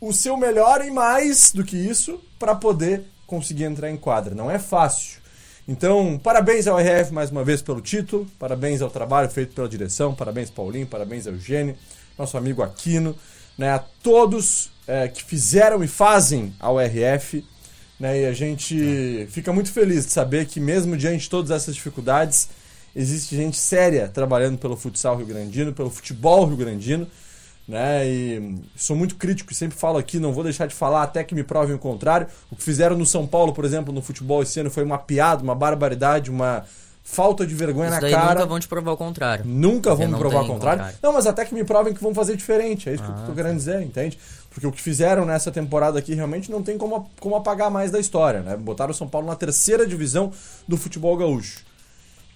o 0.00 0.12
seu 0.12 0.36
melhor 0.36 0.84
e 0.84 0.90
mais 0.90 1.52
do 1.52 1.64
que 1.64 1.76
isso 1.76 2.20
para 2.38 2.54
poder 2.54 3.04
conseguir 3.26 3.64
entrar 3.64 3.90
em 3.90 3.96
quadra. 3.96 4.34
Não 4.34 4.50
é 4.50 4.58
fácil. 4.58 5.18
Então, 5.66 6.18
parabéns 6.22 6.66
ao 6.66 6.78
RF 6.78 7.12
mais 7.12 7.30
uma 7.30 7.44
vez 7.44 7.60
pelo 7.60 7.82
título, 7.82 8.26
parabéns 8.38 8.80
ao 8.80 8.88
trabalho 8.88 9.28
feito 9.28 9.54
pela 9.54 9.68
direção, 9.68 10.14
parabéns 10.14 10.48
Paulinho, 10.48 10.86
parabéns 10.86 11.26
ao 11.26 11.34
Eugênio, 11.34 11.76
nosso 12.16 12.38
amigo 12.38 12.62
Aquino, 12.62 13.14
né, 13.58 13.72
a 13.72 13.80
todos 13.80 14.70
é, 14.86 15.08
que 15.08 15.22
fizeram 15.24 15.82
e 15.82 15.88
fazem 15.88 16.54
ao 16.60 16.78
RF. 16.78 17.44
Né, 17.98 18.22
e 18.22 18.26
a 18.26 18.32
gente 18.32 19.26
fica 19.30 19.52
muito 19.52 19.72
feliz 19.72 20.06
de 20.06 20.12
saber 20.12 20.46
que, 20.46 20.60
mesmo 20.60 20.96
diante 20.96 21.24
de 21.24 21.30
todas 21.30 21.50
essas 21.50 21.74
dificuldades, 21.74 22.48
existe 22.94 23.34
gente 23.34 23.56
séria 23.56 24.06
trabalhando 24.06 24.56
pelo 24.56 24.76
futsal 24.76 25.16
rio-grandino, 25.16 25.72
pelo 25.72 25.90
futebol 25.90 26.46
rio-grandino. 26.46 27.08
Né, 27.66 28.08
e 28.08 28.54
sou 28.74 28.96
muito 28.96 29.16
crítico 29.16 29.52
e 29.52 29.54
sempre 29.54 29.76
falo 29.76 29.98
aqui, 29.98 30.18
não 30.18 30.32
vou 30.32 30.42
deixar 30.42 30.66
de 30.66 30.74
falar 30.74 31.02
até 31.02 31.22
que 31.22 31.34
me 31.34 31.42
provem 31.42 31.74
o 31.74 31.78
contrário. 31.78 32.26
O 32.50 32.56
que 32.56 32.62
fizeram 32.62 32.96
no 32.96 33.04
São 33.04 33.26
Paulo, 33.26 33.52
por 33.52 33.64
exemplo, 33.64 33.92
no 33.92 34.00
futebol 34.00 34.42
esse 34.42 34.58
ano 34.60 34.70
foi 34.70 34.84
uma 34.84 34.96
piada, 34.96 35.42
uma 35.42 35.54
barbaridade, 35.54 36.30
uma 36.30 36.64
falta 37.10 37.46
de 37.46 37.54
vergonha 37.54 37.90
Isso 37.90 38.00
na 38.00 38.10
cara. 38.10 38.34
nunca 38.34 38.46
vão 38.46 38.60
te 38.60 38.68
provar 38.68 38.92
o 38.92 38.96
contrário. 38.96 39.44
Nunca 39.46 39.90
Porque 39.90 40.02
vão 40.04 40.12
me 40.12 40.18
provar 40.18 40.40
o 40.40 40.44
tem 40.44 40.52
contrário. 40.52 40.94
Não, 41.02 41.12
mas 41.12 41.26
até 41.26 41.44
que 41.44 41.54
me 41.54 41.64
provem 41.64 41.94
que 41.94 42.02
vão 42.02 42.14
fazer 42.14 42.36
diferente. 42.36 42.88
É 42.88 42.94
isso 42.94 43.02
que 43.02 43.08
eu 43.08 43.14
Ah, 43.14 43.24
tô 43.26 43.32
querendo 43.32 43.56
dizer, 43.56 43.80
entende? 43.82 44.18
Porque 44.50 44.66
o 44.66 44.70
que 44.72 44.80
fizeram 44.80 45.24
nessa 45.24 45.50
temporada 45.50 45.98
aqui 45.98 46.14
realmente 46.14 46.50
não 46.50 46.62
tem 46.62 46.76
como, 46.76 47.10
como 47.18 47.34
apagar 47.34 47.70
mais 47.70 47.90
da 47.90 47.98
história, 47.98 48.40
né? 48.40 48.56
Botaram 48.56 48.90
o 48.90 48.94
São 48.94 49.08
Paulo 49.08 49.26
na 49.26 49.34
terceira 49.34 49.86
divisão 49.86 50.30
do 50.66 50.76
futebol 50.76 51.16
gaúcho. 51.16 51.66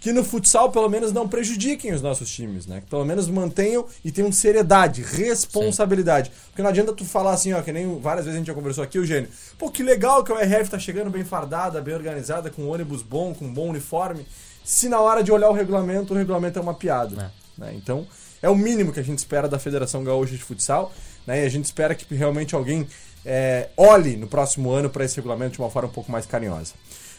Que 0.00 0.10
no 0.10 0.24
futsal, 0.24 0.72
pelo 0.72 0.88
menos, 0.88 1.12
não 1.12 1.28
prejudiquem 1.28 1.92
os 1.92 2.02
nossos 2.02 2.28
times, 2.28 2.66
né? 2.66 2.80
Que 2.80 2.86
pelo 2.90 3.04
menos 3.04 3.28
mantenham 3.28 3.86
e 4.04 4.10
tenham 4.10 4.32
seriedade, 4.32 5.00
responsabilidade. 5.02 6.32
Porque 6.48 6.60
não 6.62 6.70
adianta 6.70 6.92
tu 6.92 7.04
falar 7.04 7.32
assim, 7.34 7.52
ó, 7.52 7.62
que 7.62 7.72
nem 7.72 8.00
várias 8.00 8.24
vezes 8.24 8.36
a 8.36 8.38
gente 8.38 8.48
já 8.48 8.54
conversou 8.54 8.82
aqui, 8.82 8.98
Eugênio. 8.98 9.28
Pô, 9.58 9.70
que 9.70 9.82
legal 9.82 10.24
que 10.24 10.32
o 10.32 10.36
RF 10.36 10.70
tá 10.70 10.78
chegando 10.78 11.08
bem 11.10 11.24
fardada, 11.24 11.80
bem 11.80 11.94
organizada, 11.94 12.50
com 12.50 12.62
um 12.62 12.70
ônibus 12.70 13.00
bom, 13.02 13.32
com 13.32 13.44
um 13.44 13.52
bom 13.54 13.68
uniforme. 13.68 14.26
Se 14.64 14.88
na 14.88 15.00
hora 15.00 15.22
de 15.22 15.32
olhar 15.32 15.48
o 15.50 15.52
regulamento, 15.52 16.14
o 16.14 16.16
regulamento 16.16 16.58
é 16.58 16.62
uma 16.62 16.74
piada. 16.74 17.30
né? 17.58 17.72
Então, 17.74 18.06
é 18.40 18.48
o 18.48 18.56
mínimo 18.56 18.92
que 18.92 19.00
a 19.00 19.04
gente 19.04 19.18
espera 19.18 19.48
da 19.48 19.58
Federação 19.58 20.02
Gaúcha 20.04 20.32
de 20.36 20.42
Futsal. 20.42 20.92
Né? 21.26 21.42
E 21.42 21.46
a 21.46 21.48
gente 21.48 21.64
espera 21.64 21.94
que 21.94 22.12
realmente 22.14 22.54
alguém 22.54 22.86
é, 23.24 23.68
olhe 23.76 24.16
no 24.16 24.26
próximo 24.26 24.70
ano 24.72 24.90
para 24.90 25.04
esse 25.04 25.16
regulamento 25.16 25.52
de 25.54 25.58
uma 25.60 25.70
forma 25.70 25.88
um 25.88 25.92
pouco 25.92 26.10
mais 26.10 26.26
carinhosa. 26.26 26.72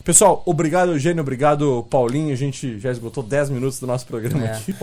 Pessoal, 0.04 0.44
obrigado, 0.46 0.92
Eugênio, 0.92 1.22
obrigado, 1.22 1.86
Paulinho. 1.90 2.34
A 2.34 2.36
gente 2.36 2.78
já 2.78 2.92
esgotou 2.92 3.24
10 3.24 3.50
minutos 3.52 3.80
do 3.80 3.88
nosso 3.88 4.06
programa 4.06 4.46
É. 4.48 4.52
aqui. 4.52 4.76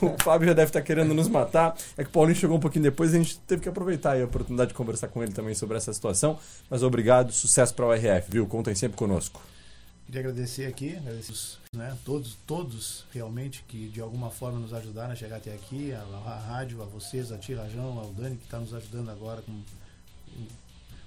O 0.00 0.22
Fábio 0.22 0.48
já 0.48 0.54
deve 0.54 0.70
estar 0.70 0.80
querendo 0.80 1.12
nos 1.12 1.28
matar. 1.28 1.76
É 1.94 2.02
que 2.02 2.08
o 2.08 2.12
Paulinho 2.12 2.36
chegou 2.36 2.56
um 2.56 2.60
pouquinho 2.60 2.84
depois 2.84 3.12
e 3.12 3.16
a 3.16 3.18
gente 3.18 3.38
teve 3.40 3.60
que 3.60 3.68
aproveitar 3.68 4.18
a 4.18 4.24
oportunidade 4.24 4.68
de 4.68 4.74
conversar 4.74 5.08
com 5.08 5.22
ele 5.22 5.32
também 5.32 5.54
sobre 5.54 5.76
essa 5.76 5.92
situação. 5.92 6.38
Mas 6.70 6.82
obrigado, 6.82 7.32
sucesso 7.32 7.74
para 7.74 7.84
o 7.84 7.92
RF, 7.92 8.30
viu? 8.30 8.46
Contem 8.46 8.74
sempre 8.74 8.96
conosco. 8.96 9.42
Queria 10.12 10.28
agradecer 10.28 10.66
aqui, 10.66 10.94
agradecer 10.94 11.32
os, 11.32 11.58
né, 11.74 11.96
todos, 12.04 12.36
todos 12.46 13.06
realmente 13.14 13.64
que 13.66 13.88
de 13.88 13.98
alguma 13.98 14.28
forma 14.28 14.58
nos 14.58 14.74
ajudaram 14.74 15.12
a 15.12 15.16
chegar 15.16 15.36
até 15.36 15.54
aqui, 15.54 15.90
a, 15.94 16.02
a 16.02 16.38
rádio, 16.38 16.82
a 16.82 16.84
vocês, 16.84 17.32
a 17.32 17.38
Tia 17.38 17.56
Rajão, 17.56 17.98
ao 17.98 18.12
Dani 18.12 18.36
que 18.36 18.44
está 18.44 18.58
nos 18.58 18.74
ajudando 18.74 19.08
agora 19.10 19.40
com, 19.40 19.62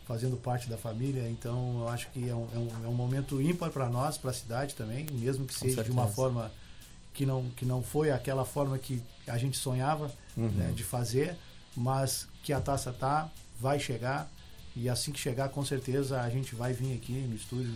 fazendo 0.08 0.36
parte 0.38 0.68
da 0.68 0.76
família. 0.76 1.30
Então 1.30 1.82
eu 1.82 1.88
acho 1.88 2.10
que 2.10 2.28
é 2.28 2.34
um, 2.34 2.48
é 2.52 2.58
um, 2.58 2.86
é 2.86 2.88
um 2.88 2.96
momento 2.96 3.40
ímpar 3.40 3.70
para 3.70 3.88
nós, 3.88 4.18
para 4.18 4.32
a 4.32 4.34
cidade 4.34 4.74
também, 4.74 5.06
mesmo 5.12 5.46
que 5.46 5.54
seja 5.54 5.84
de 5.84 5.92
uma 5.92 6.08
forma 6.08 6.52
que 7.14 7.28
não, 7.28 7.48
que 7.52 7.64
não 7.64 7.84
foi 7.84 8.10
aquela 8.10 8.44
forma 8.44 8.76
que 8.80 9.04
a 9.28 9.38
gente 9.38 9.56
sonhava 9.56 10.12
Uhum. 10.36 10.50
né, 10.50 10.74
de 10.76 10.84
fazer, 10.84 11.38
mas 11.78 12.28
que 12.44 12.52
a 12.52 12.60
taça 12.60 12.92
tá, 12.92 13.30
vai 13.62 13.80
chegar. 13.80 14.30
E 14.76 14.90
assim 14.90 15.12
que 15.14 15.20
chegar, 15.20 15.48
com 15.50 15.64
certeza 15.64 16.20
a 16.20 16.30
gente 16.30 16.56
vai 16.56 16.74
vir 16.74 16.94
aqui 16.94 17.14
no 17.14 17.36
estúdio 17.36 17.72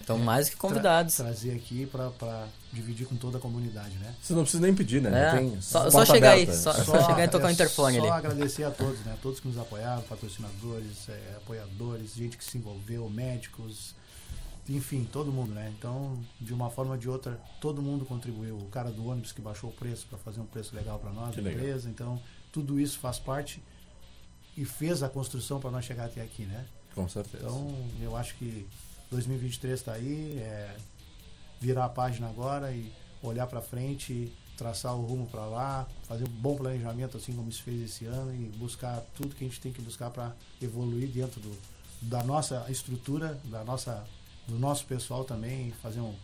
Estão 0.00 0.18
mais 0.18 0.48
que 0.48 0.56
convidados. 0.56 1.14
Tra- 1.16 1.26
trazer 1.26 1.52
aqui 1.54 1.86
para 1.86 2.48
dividir 2.72 3.06
com 3.06 3.16
toda 3.16 3.38
a 3.38 3.40
comunidade, 3.40 3.96
né? 3.98 4.14
Vocês 4.20 4.34
não 4.36 4.42
precisam 4.42 4.66
nem 4.66 4.74
pedir, 4.74 5.00
né? 5.02 5.28
É, 5.28 5.38
Tem 5.38 5.60
só- 5.60 5.90
só 5.90 6.04
chegar 6.04 6.32
aí, 6.32 6.42
aberta. 6.44 6.60
só- 6.60 6.72
só 6.72 7.06
chegar 7.06 7.24
e 7.24 7.28
tocar 7.28 7.48
o 7.48 7.50
interfone 7.50 7.96
só 7.98 8.02
ali. 8.02 8.10
agradecer 8.10 8.64
a 8.64 8.70
todos, 8.70 8.98
né? 9.00 9.16
Todos 9.22 9.38
que 9.40 9.46
nos 9.48 9.58
apoiaram, 9.58 10.02
patrocinadores, 10.02 11.08
é, 11.08 11.34
apoiadores, 11.36 12.14
gente 12.14 12.36
que 12.36 12.44
se 12.44 12.58
envolveu, 12.58 13.08
médicos, 13.10 13.94
enfim, 14.68 15.04
todo 15.10 15.30
mundo, 15.30 15.52
né? 15.52 15.72
Então, 15.76 16.18
de 16.40 16.52
uma 16.54 16.70
forma 16.70 16.92
ou 16.92 16.96
de 16.98 17.08
outra, 17.08 17.38
todo 17.60 17.82
mundo 17.82 18.04
contribuiu. 18.04 18.56
O 18.56 18.66
cara 18.66 18.90
do 18.90 19.06
ônibus 19.06 19.32
que 19.32 19.40
baixou 19.40 19.70
o 19.70 19.72
preço 19.72 20.06
para 20.08 20.18
fazer 20.18 20.40
um 20.40 20.46
preço 20.46 20.74
legal 20.74 20.98
para 20.98 21.10
nós, 21.12 21.34
Que 21.34 21.40
da 21.40 21.48
legal. 21.48 21.62
empresa. 21.64 21.88
Então, 21.90 22.20
tudo 22.52 22.80
isso 22.80 22.98
faz 22.98 23.18
parte 23.18 23.62
e 24.56 24.64
fez 24.64 25.02
a 25.02 25.08
construção 25.08 25.60
para 25.60 25.70
nós 25.70 25.84
chegar 25.84 26.06
até 26.06 26.20
aqui, 26.22 26.44
né? 26.44 26.64
Com 26.94 27.08
certeza. 27.08 27.44
Então, 27.44 27.74
eu 28.00 28.16
acho 28.16 28.34
que 28.36 28.66
2023 29.10 29.74
está 29.74 29.92
aí, 29.92 30.38
é, 30.38 30.76
virar 31.60 31.86
a 31.86 31.88
página 31.88 32.28
agora 32.28 32.72
e 32.72 32.92
olhar 33.22 33.46
para 33.46 33.60
frente, 33.60 34.32
traçar 34.56 34.94
o 34.94 35.02
rumo 35.02 35.26
para 35.26 35.44
lá, 35.44 35.86
fazer 36.04 36.24
um 36.24 36.28
bom 36.28 36.56
planejamento, 36.56 37.16
assim 37.16 37.32
como 37.32 37.50
se 37.50 37.62
fez 37.62 37.82
esse 37.82 38.04
ano, 38.06 38.34
e 38.34 38.48
buscar 38.56 39.02
tudo 39.16 39.34
que 39.34 39.44
a 39.44 39.48
gente 39.48 39.60
tem 39.60 39.72
que 39.72 39.82
buscar 39.82 40.10
para 40.10 40.32
evoluir 40.60 41.08
dentro 41.08 41.40
do, 41.40 41.56
da 42.02 42.22
nossa 42.22 42.64
estrutura, 42.68 43.38
da 43.44 43.64
nossa, 43.64 44.04
do 44.46 44.58
nosso 44.58 44.84
pessoal 44.86 45.24
também, 45.24 45.68
e 45.68 45.72
fazer 45.72 46.00
um, 46.00 46.14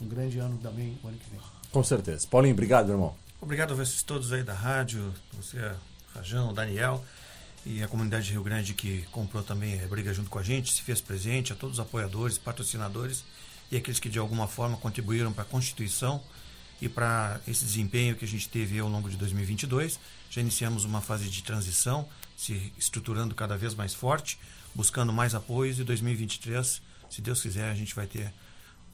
um 0.00 0.06
grande 0.06 0.38
ano 0.38 0.58
também 0.58 0.98
o 1.02 1.08
ano 1.08 1.18
que 1.18 1.30
vem. 1.30 1.40
Com 1.72 1.82
certeza. 1.82 2.26
Paulinho, 2.28 2.54
obrigado, 2.54 2.86
meu 2.86 2.94
irmão. 2.94 3.16
Obrigado 3.40 3.72
a 3.72 3.76
vocês 3.76 4.02
todos 4.02 4.32
aí 4.32 4.42
da 4.42 4.54
rádio, 4.54 5.12
você, 5.32 5.58
Rajão, 6.14 6.52
Daniel 6.52 7.04
e 7.68 7.82
a 7.82 7.88
comunidade 7.88 8.24
de 8.24 8.32
Rio 8.32 8.42
Grande 8.42 8.72
que 8.72 9.02
comprou 9.12 9.42
também 9.42 9.78
a 9.84 9.86
briga 9.86 10.14
junto 10.14 10.30
com 10.30 10.38
a 10.38 10.42
gente, 10.42 10.72
se 10.72 10.80
fez 10.80 11.02
presente, 11.02 11.52
a 11.52 11.56
todos 11.56 11.78
os 11.78 11.80
apoiadores, 11.80 12.38
patrocinadores 12.38 13.24
e 13.70 13.76
aqueles 13.76 14.00
que 14.00 14.08
de 14.08 14.18
alguma 14.18 14.48
forma 14.48 14.78
contribuíram 14.78 15.30
para 15.30 15.42
a 15.42 15.46
Constituição 15.46 16.22
e 16.80 16.88
para 16.88 17.38
esse 17.46 17.66
desempenho 17.66 18.16
que 18.16 18.24
a 18.24 18.28
gente 18.28 18.48
teve 18.48 18.78
ao 18.78 18.88
longo 18.88 19.10
de 19.10 19.18
2022. 19.18 20.00
Já 20.30 20.40
iniciamos 20.40 20.86
uma 20.86 21.02
fase 21.02 21.28
de 21.28 21.42
transição, 21.42 22.08
se 22.34 22.72
estruturando 22.78 23.34
cada 23.34 23.54
vez 23.54 23.74
mais 23.74 23.92
forte, 23.92 24.38
buscando 24.74 25.12
mais 25.12 25.34
apoios 25.34 25.78
e 25.78 25.84
2023, 25.84 26.80
se 27.10 27.20
Deus 27.20 27.42
quiser, 27.42 27.70
a 27.70 27.74
gente 27.74 27.94
vai 27.94 28.06
ter 28.06 28.32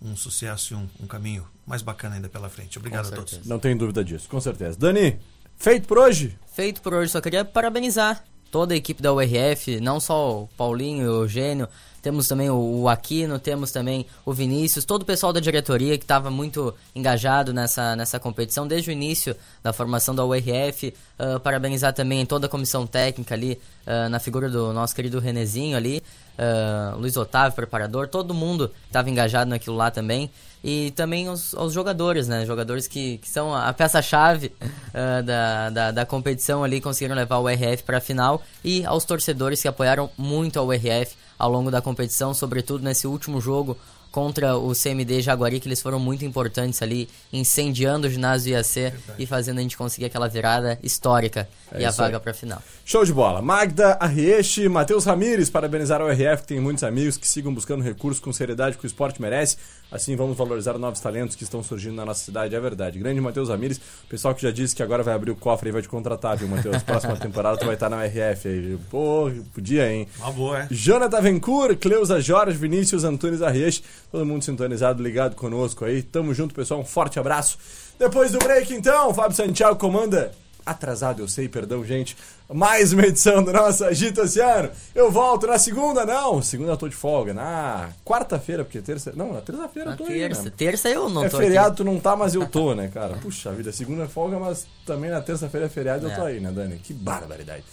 um 0.03 0.17
sucesso 0.17 0.75
e 0.75 0.77
um, 0.77 0.89
um 1.01 1.07
caminho 1.07 1.47
mais 1.65 1.81
bacana 1.81 2.17
ainda 2.17 2.29
pela 2.29 2.49
frente. 2.49 2.77
Obrigado 2.77 3.07
a 3.07 3.17
todos. 3.17 3.47
Não 3.47 3.61
tenho 3.61 3.79
dúvida 3.79 4.05
disso, 4.05 4.29
com 4.29 4.41
certeza. 4.41 4.77
Dani, 4.77 5.21
feito 5.57 5.87
por 5.87 5.99
hoje? 5.99 6.37
Feito 6.53 6.83
por 6.83 6.93
hoje, 6.93 7.13
só 7.13 7.21
queria 7.21 7.45
parabenizar 7.45 8.25
toda 8.55 8.73
a 8.73 8.77
equipe 8.77 9.03
da 9.03 9.13
URF, 9.13 9.81
não 9.81 9.99
só 9.99 10.43
o 10.43 10.49
Paulinho 10.57 11.03
e 11.03 11.09
o 11.09 11.23
Eugênio, 11.23 11.69
temos 12.01 12.29
também 12.29 12.49
o 12.51 12.89
Aquino, 12.89 13.37
temos 13.37 13.73
também 13.73 14.07
o 14.25 14.33
Vinícius, 14.33 14.85
todo 14.85 15.03
o 15.03 15.05
pessoal 15.05 15.33
da 15.33 15.41
diretoria 15.41 15.99
que 15.99 16.05
estava 16.05 16.31
muito 16.31 16.73
engajado 16.95 17.53
nessa, 17.53 17.97
nessa 17.97 18.21
competição 18.21 18.65
desde 18.65 18.91
o 18.91 18.93
início 18.93 19.35
da 19.61 19.73
formação 19.73 20.15
da 20.15 20.25
URF. 20.25 20.95
ah, 21.19 21.41
parabenizar 21.41 21.93
também 21.93 22.25
toda 22.25 22.47
a 22.47 22.49
comissão 22.49 22.87
técnica 22.87 23.35
ali, 23.35 23.61
ah, 23.85 24.09
na 24.09 24.21
figura 24.21 24.49
do 24.49 24.73
nosso 24.73 24.95
querido 24.95 25.19
Renezinho 25.19 25.77
ali, 25.77 26.01
ah, 26.39 26.95
Luiz 26.97 27.17
Otávio, 27.17 27.55
preparador, 27.55 28.09
todo 28.09 28.35
mundo 28.35 28.73
estava 28.87 29.09
engajado 29.11 29.51
naquilo 29.51 29.77
lá 29.77 29.91
também. 29.91 30.31
E 30.63 30.93
também 30.93 31.29
os, 31.29 31.53
os 31.53 31.75
jogadores, 31.75 32.27
né? 32.27 32.47
Jogadores 32.47 32.89
que, 32.89 33.19
que 33.19 33.29
são 33.29 33.55
a 33.55 33.73
peça-chave 33.73 34.53
ah, 34.95 35.21
da, 35.21 35.71
da, 35.71 35.91
da 35.91 36.07
competição 36.07 36.65
ali, 36.65 36.81
conseguiram 36.81 37.15
levar 37.15 37.39
o 37.39 37.49
RF 37.49 37.83
para 37.85 37.99
a 37.99 38.01
final. 38.01 38.43
E 38.65 38.85
aos 38.85 39.05
torcedores 39.05 39.61
que 39.61 39.69
apoiaram 39.69 40.11
muito 40.17 40.59
ao 40.59 40.71
RF 40.71 41.17
ao 41.39 41.51
longo 41.51 41.71
da 41.71 41.83
competição, 41.83 42.33
sobretudo 42.33 42.85
nesse 42.85 43.07
último 43.07 43.41
jogo 43.41 43.77
contra 44.15 44.57
o 44.57 44.73
CMD 44.77 45.21
Jaguari, 45.21 45.59
que 45.59 45.67
eles 45.67 45.83
foram 45.83 45.99
muito 45.99 46.25
importantes 46.25 46.81
ali, 46.81 47.09
incendiando 47.33 48.07
o 48.07 48.11
ginásio 48.11 48.53
IAC 48.53 48.93
e 49.19 49.27
fazendo 49.27 49.59
a 49.59 49.61
gente 49.61 49.77
conseguir 49.77 50.05
aquela 50.05 50.29
virada 50.29 50.79
histórica 50.85 51.49
É 51.73 51.81
e 51.81 51.85
a 51.85 51.91
vaga 51.91 52.21
para 52.21 52.31
a 52.31 52.35
final. 52.35 52.63
Show 52.85 53.05
de 53.05 53.13
bola. 53.13 53.43
Magda 53.43 53.99
Arrieche, 53.99 54.69
Matheus 54.69 55.05
Ramires, 55.05 55.51
parabenizar 55.51 56.01
o 56.01 56.09
RF, 56.09 56.43
que 56.43 56.47
tem 56.47 56.61
muitos 56.61 56.85
amigos 56.85 57.17
que 57.17 57.27
sigam 57.27 57.53
buscando 57.53 57.83
recursos 57.83 58.21
com 58.21 58.33
seriedade 58.33 58.79
que 58.79 58.85
o 58.85 58.87
esporte 58.87 59.21
merece. 59.21 59.57
Assim 59.91 60.17
vamos 60.17 60.37
valorizar 60.37 60.79
novos 60.79 61.01
talentos 61.01 61.37
que 61.37 61.45
estão 61.45 61.63
surgindo 61.63 61.95
na 61.95 62.05
nossa 62.05 62.25
cidade, 62.25 62.55
é 62.55 62.61
verdade. 62.61 62.99
Grande 62.99 63.21
Matheus 63.21 63.49
Ramires, 63.49 63.81
pessoal 64.09 64.35
que 64.35 64.43
já 64.43 64.51
disse 64.51 64.75
que 64.75 64.83
agora 64.83 65.03
vai 65.03 65.15
abrir 65.15 65.31
o 65.31 65.37
cofre 65.37 65.69
e 65.69 65.73
vai 65.73 65.83
te 65.83 65.89
contratar, 65.89 66.37
viu, 66.37 66.49
Matheus? 66.49 66.83
Próxima 66.85 67.17
temporada 67.17 67.59
tu 67.59 67.67
vai 67.67 67.75
estar 67.75 67.89
na 67.89 68.05
RF 68.05 68.49
aí. 68.49 68.79
Pô, 68.91 69.31
podia, 69.53 69.93
hein? 69.93 70.09
Uma 70.19 70.33
boa, 70.33 70.59
é? 70.63 70.69
Jonathan 70.71 71.21
Venkur, 71.21 71.77
Cleusa 71.77 72.21
Jorge, 72.21 72.57
Vinícius 72.57 73.05
Antunes 73.05 73.43
Arrieche, 73.43 73.83
todo 74.15 74.25
mundo 74.25 74.45
sintonizado, 74.45 75.03
ligado 75.03 75.35
conosco 75.35 75.85
aí. 75.85 76.01
Tamo 76.01 76.33
junto, 76.33 76.55
pessoal. 76.55 76.79
Um 76.79 76.85
forte 76.85 77.19
abraço. 77.19 77.59
Depois 77.99 78.31
do 78.31 78.39
break, 78.39 78.73
então, 78.73 79.13
Fábio 79.13 79.37
Santiago 79.37 79.75
comanda. 79.77 80.31
Atrasado, 80.65 81.21
eu 81.21 81.27
sei, 81.29 81.47
perdão, 81.49 81.85
gente. 81.85 82.17
Mais 82.49 82.93
uma 82.93 83.03
edição 83.05 83.43
do 83.43 83.53
nosso 83.53 83.85
Agito 83.85 84.23
Oceano. 84.23 84.71
Eu 84.95 85.11
volto 85.11 85.47
na 85.49 85.59
segunda, 85.59 86.07
não. 86.07 86.41
Segunda 86.41 86.71
eu 86.71 86.77
tô 86.77 86.89
de 86.89 86.95
folga. 86.95 87.35
Na 87.35 87.91
quarta-feira, 88.05 88.65
porque 88.65 88.81
terça. 88.81 89.13
Não, 89.17 89.33
na 89.33 89.41
terça-feira 89.41 89.91
eu 89.91 89.97
tô 89.97 90.05
aí, 90.05 90.21
terça, 90.21 90.43
né? 90.45 90.53
terça 90.57 90.89
eu 90.89 91.09
não 91.11 91.25
é 91.25 91.29
tô 91.29 91.37
feriado, 91.37 91.69
aqui. 91.69 91.77
tu 91.79 91.85
não 91.85 91.99
tá, 91.99 92.15
mas 92.17 92.35
eu 92.37 92.47
tô, 92.47 92.73
né, 92.73 92.89
cara? 92.89 93.15
Puxa 93.21 93.51
vida, 93.53 93.73
segunda 93.73 94.05
é 94.05 94.09
folga, 94.09 94.39
mas 94.39 94.65
também 94.87 95.11
na 95.11 95.21
terça-feira 95.21 95.67
é 95.67 95.69
feriado, 95.69 96.07
eu 96.07 96.11
É. 96.13 96.15
tô 96.15 96.23
aí, 96.23 96.39
né, 96.41 96.51
Dani? 96.53 96.79
Que 96.79 96.95
barbaridade. 96.95 97.65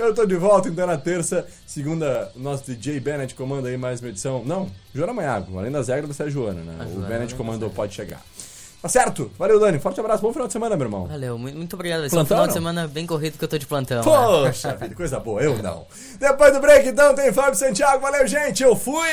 Eu 0.00 0.14
tô 0.14 0.24
de 0.24 0.34
volta 0.36 0.68
então 0.68 0.86
na 0.86 0.96
terça, 0.96 1.46
segunda, 1.66 2.32
nosso 2.34 2.64
DJ 2.64 2.98
Bennett 3.00 3.34
comanda 3.34 3.68
aí 3.68 3.76
mais 3.76 4.00
uma 4.00 4.08
edição. 4.08 4.42
Não, 4.46 4.66
Joana 4.94 5.12
Maiago, 5.12 5.58
além 5.58 5.70
das 5.70 5.88
regras 5.88 6.16
você 6.16 6.22
é 6.22 6.26
a 6.26 6.30
Joana, 6.30 6.62
né? 6.62 6.74
A 6.80 6.84
o 6.84 6.92
Joana, 6.92 7.06
Bennett 7.06 7.34
além 7.34 7.36
comandou, 7.36 7.68
pode 7.68 7.94
chegar. 7.94 8.22
Tá 8.80 8.88
certo? 8.88 9.30
Valeu, 9.38 9.60
Dani. 9.60 9.78
Forte 9.78 10.00
abraço, 10.00 10.22
bom 10.22 10.32
final 10.32 10.46
de 10.46 10.54
semana, 10.54 10.74
meu 10.74 10.86
irmão. 10.86 11.06
Valeu, 11.06 11.36
muito, 11.36 11.74
obrigado. 11.74 12.00
Vai 12.00 12.08
ser 12.08 12.16
um 12.16 12.24
Plantão, 12.24 12.36
final 12.36 12.46
de 12.46 12.54
não? 12.54 12.54
semana 12.54 12.88
bem 12.88 13.06
corrido 13.06 13.36
que 13.36 13.44
eu 13.44 13.48
tô 13.48 13.58
de 13.58 13.66
plantão. 13.66 13.98
né? 13.98 14.02
Poxa 14.04 14.74
vida, 14.80 14.94
coisa 14.94 15.20
boa, 15.20 15.42
eu 15.42 15.62
não. 15.62 15.86
Depois 16.18 16.50
do 16.54 16.60
break, 16.60 16.88
então, 16.88 17.14
tem 17.14 17.30
Fábio 17.30 17.56
Santiago. 17.58 18.00
Valeu, 18.00 18.26
gente, 18.26 18.62
eu 18.62 18.74
fui! 18.74 19.04